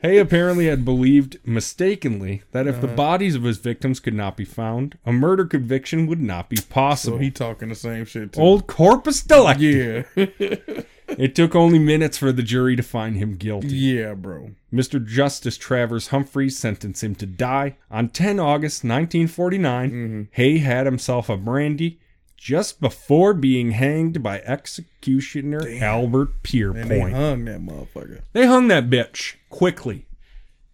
Haigh 0.02 0.18
apparently 0.18 0.66
had 0.66 0.84
believed 0.84 1.38
mistakenly 1.44 2.42
that 2.52 2.66
if 2.66 2.80
the 2.80 2.88
uh-huh. 2.88 2.96
bodies 2.96 3.34
of 3.34 3.44
his 3.44 3.58
victims 3.58 4.00
could 4.00 4.14
not 4.14 4.36
be 4.36 4.44
found, 4.44 4.98
a 5.06 5.12
murder 5.12 5.44
conviction 5.46 6.06
would 6.06 6.20
not 6.20 6.50
be 6.50 6.56
So 6.56 6.66
possible. 6.68 7.18
he 7.18 7.30
talking 7.30 7.68
the 7.68 7.74
same 7.74 8.04
shit 8.04 8.32
too. 8.34 8.40
Old 8.40 8.66
corpus 8.66 9.22
delicti. 9.22 10.04
yeah. 10.16 10.56
It 11.18 11.34
took 11.34 11.54
only 11.54 11.78
minutes 11.78 12.16
for 12.16 12.32
the 12.32 12.42
jury 12.42 12.76
to 12.76 12.82
find 12.82 13.16
him 13.16 13.36
guilty. 13.36 13.68
yeah, 13.68 14.14
bro. 14.14 14.52
Mr. 14.72 15.04
Justice 15.04 15.56
Travers 15.58 16.08
Humphreys 16.08 16.58
sentenced 16.58 17.04
him 17.04 17.14
to 17.16 17.26
die. 17.26 17.76
On 17.90 18.08
10 18.08 18.40
August 18.40 18.84
1949, 18.84 19.90
mm-hmm. 19.90 20.22
Haigh 20.32 20.58
had 20.58 20.86
himself 20.86 21.28
a 21.28 21.36
brandy 21.36 22.00
just 22.44 22.78
before 22.78 23.32
being 23.32 23.70
hanged 23.70 24.22
by 24.22 24.38
executioner 24.40 25.66
Albert 25.80 26.28
And 26.28 26.34
they 26.42 27.00
Pierrepoint. 27.00 27.12
hung 27.12 27.44
that 27.46 27.60
motherfucker. 27.62 28.20
They 28.34 28.44
hung 28.44 28.68
that 28.68 28.90
bitch 28.90 29.36
quickly. 29.48 30.06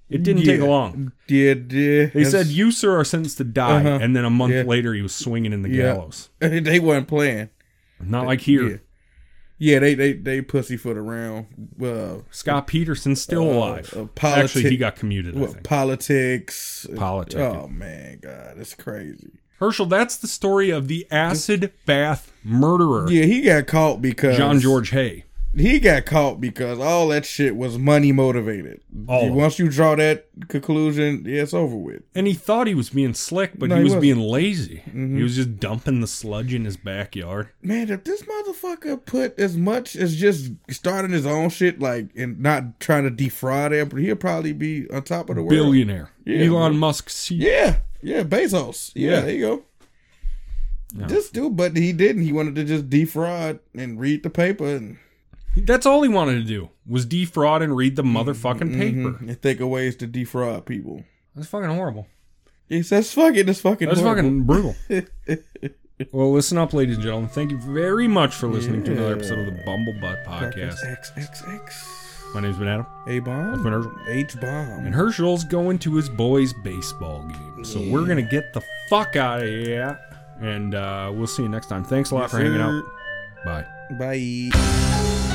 It 0.08 0.24
didn't 0.24 0.42
take 0.44 0.60
long. 0.60 1.12
Yeah, 1.28 1.54
yeah. 1.54 2.06
They 2.06 2.24
said, 2.24 2.46
You, 2.48 2.72
sir, 2.72 2.98
are 2.98 3.04
sentenced 3.04 3.38
to 3.38 3.44
die. 3.44 3.78
Uh-huh. 3.84 4.00
And 4.02 4.16
then 4.16 4.24
a 4.24 4.30
month 4.30 4.52
Yeah. 4.52 4.62
later, 4.62 4.94
he 4.94 5.00
was 5.02 5.14
swinging 5.14 5.52
in 5.52 5.62
the 5.62 5.68
Yeah. 5.68 5.94
gallows. 5.94 6.28
they 6.40 6.80
weren't 6.80 7.06
playing. 7.06 7.50
Not 8.00 8.26
like 8.26 8.40
here. 8.40 8.68
Yeah. 8.68 8.76
Yeah, 9.62 9.78
they 9.78 9.94
they 9.94 10.12
they 10.14 10.40
pussyfoot 10.40 10.96
around. 10.96 11.46
Uh, 11.80 12.22
Scott 12.32 12.66
Peterson's 12.66 13.20
still 13.20 13.48
Uh, 13.48 13.54
alive. 13.54 13.94
uh, 13.94 14.04
politi- 14.16 14.36
Actually, 14.38 14.70
he 14.70 14.76
got 14.78 14.96
commuted, 14.96 15.36
I 15.36 15.40
what, 15.40 15.62
politics. 15.62 16.86
Politic. 16.96 17.38
Oh 17.38 17.68
man, 17.68 18.18
God, 18.22 18.54
it's 18.58 18.74
crazy. 18.74 19.30
Herschel, 19.60 19.86
that's 19.86 20.16
the 20.16 20.26
story 20.26 20.70
of 20.70 20.88
the 20.88 21.06
acid 21.10 21.72
bath 21.84 22.32
murderer, 22.42 23.10
Yeah, 23.10 23.24
he 23.24 23.42
got 23.42 23.66
caught 23.66 24.00
because 24.00 24.36
John 24.36 24.58
George 24.58 24.90
Haigh. 24.90 25.24
He 25.60 25.78
got 25.80 26.06
caught 26.06 26.40
because 26.40 26.78
all 26.78 27.08
that 27.08 27.24
shit 27.26 27.54
was 27.56 27.78
money 27.78 28.12
motivated. 28.12 28.80
All. 29.08 29.30
Once 29.30 29.58
you 29.58 29.68
draw 29.68 29.94
that 29.96 30.26
conclusion, 30.48 31.24
yeah, 31.26 31.42
it's 31.42 31.52
over 31.54 31.76
with. 31.76 32.02
And 32.14 32.26
he 32.26 32.34
thought 32.34 32.66
he 32.66 32.74
was 32.74 32.90
being 32.90 33.14
slick, 33.14 33.52
but 33.58 33.68
No, 33.68 33.74
he 33.76 33.80
he 33.80 33.84
was 33.84 33.90
wasn't. 33.94 34.02
being 34.02 34.18
lazy. 34.20 34.82
Mm-hmm. 34.88 35.16
He 35.18 35.22
was 35.22 35.36
just 35.36 35.58
dumping 35.60 36.00
the 36.00 36.06
sludge 36.06 36.54
in 36.54 36.64
his 36.64 36.76
backyard. 36.76 37.50
Man, 37.62 37.90
if 37.90 38.04
this 38.04 38.22
motherfucker 38.22 39.04
put 39.04 39.38
as 39.38 39.56
much 39.56 39.96
as 39.96 40.16
just 40.16 40.52
starting 40.70 41.10
his 41.12 41.26
own 41.26 41.50
shit, 41.50 41.78
like 41.80 42.08
and 42.16 42.40
not 42.40 42.80
trying 42.80 43.04
to 43.04 43.10
defraud 43.10 43.72
everybody, 43.72 44.06
he'll 44.06 44.16
probably 44.16 44.52
be 44.52 44.88
on 44.90 45.02
top 45.02 45.28
of 45.30 45.36
the 45.36 45.42
world. 45.42 45.50
Billionaire. 45.50 46.10
Yeah, 46.24 46.44
Elon. 46.46 46.76
Musk. 46.78 47.10
See, 47.10 47.34
Yeah, 47.36 47.76
yeah, 48.02 48.22
Bezos. 48.22 48.92
Yeah, 48.94 49.10
Yeah. 49.10 49.20
there 49.20 49.34
you 49.34 49.40
go. 49.46 49.62
No. 50.94 51.06
This 51.06 51.30
dude, 51.30 51.56
but 51.56 51.76
he 51.76 51.92
didn't. 51.92 52.22
He 52.22 52.32
wanted 52.32 52.56
to 52.56 52.64
just 52.64 52.90
defraud 52.90 53.60
and 53.74 54.00
read 54.00 54.22
the 54.24 54.30
paper 54.30 54.66
and, 54.66 54.98
That's 55.56 55.84
all 55.86 56.02
he 56.02 56.08
wanted 56.08 56.34
to 56.34 56.44
do 56.44 56.70
was 56.86 57.04
defraud 57.06 57.62
and 57.62 57.76
read 57.76 57.96
the 57.96 58.02
motherfucking 58.02 58.76
paper. 58.76 59.10
mhm, 59.12 59.20
and 59.28 59.40
think 59.42 59.60
of 59.60 59.68
ways 59.68 59.96
to 59.96 60.06
defraud 60.06 60.64
people. 60.66 61.04
That's 61.34 61.48
fucking 61.48 61.70
horrible. 61.70 62.06
Yes, 62.68 62.88
that's 62.90 63.12
fucking. 63.12 63.46
That's 63.46 63.60
fucking. 63.60 63.88
That's 63.88 64.00
horrible. 64.00 64.22
fucking 64.22 64.42
brutal. 64.44 64.76
well, 66.12 66.32
listen 66.32 66.56
up, 66.56 66.72
ladies 66.72 66.96
and 66.96 67.02
gentlemen. 67.04 67.28
Thank 67.30 67.50
you 67.50 67.58
very 67.58 68.06
much 68.06 68.34
for 68.34 68.46
listening 68.46 68.84
to 68.84 68.92
another 68.92 69.14
episode 69.14 69.40
of 69.40 69.46
the 69.46 69.60
Bumblebutt 69.62 70.24
Podcast. 70.24 70.76
XXX. 70.84 72.34
My 72.34 72.40
name's 72.40 72.58
been 72.58 72.68
Adam. 72.68 72.86
A 73.08 73.18
bomb. 73.18 73.62
been 73.64 73.72
Herschel. 73.72 73.96
H 74.06 74.40
bomb. 74.40 74.86
And 74.86 74.94
Herschel's 74.94 75.42
going 75.42 75.80
to 75.80 75.96
his 75.96 76.08
boys' 76.08 76.52
baseball 76.62 77.26
game. 77.26 77.64
So 77.64 77.80
we're 77.90 78.04
going 78.04 78.24
to 78.24 78.30
get 78.30 78.52
the 78.52 78.62
fuck 78.88 79.16
out 79.16 79.42
of 79.42 79.48
here. 79.48 79.98
And 80.40 80.76
uh, 80.76 81.10
we'll 81.12 81.26
see 81.26 81.42
you 81.42 81.48
next 81.48 81.66
time. 81.66 81.82
Thanks 81.82 82.12
a 82.12 82.14
lot 82.14 82.30
for 82.30 82.38
hanging 82.38 82.60
out. 82.60 82.84
Bye. 83.44 83.66
Bye. 83.98 85.29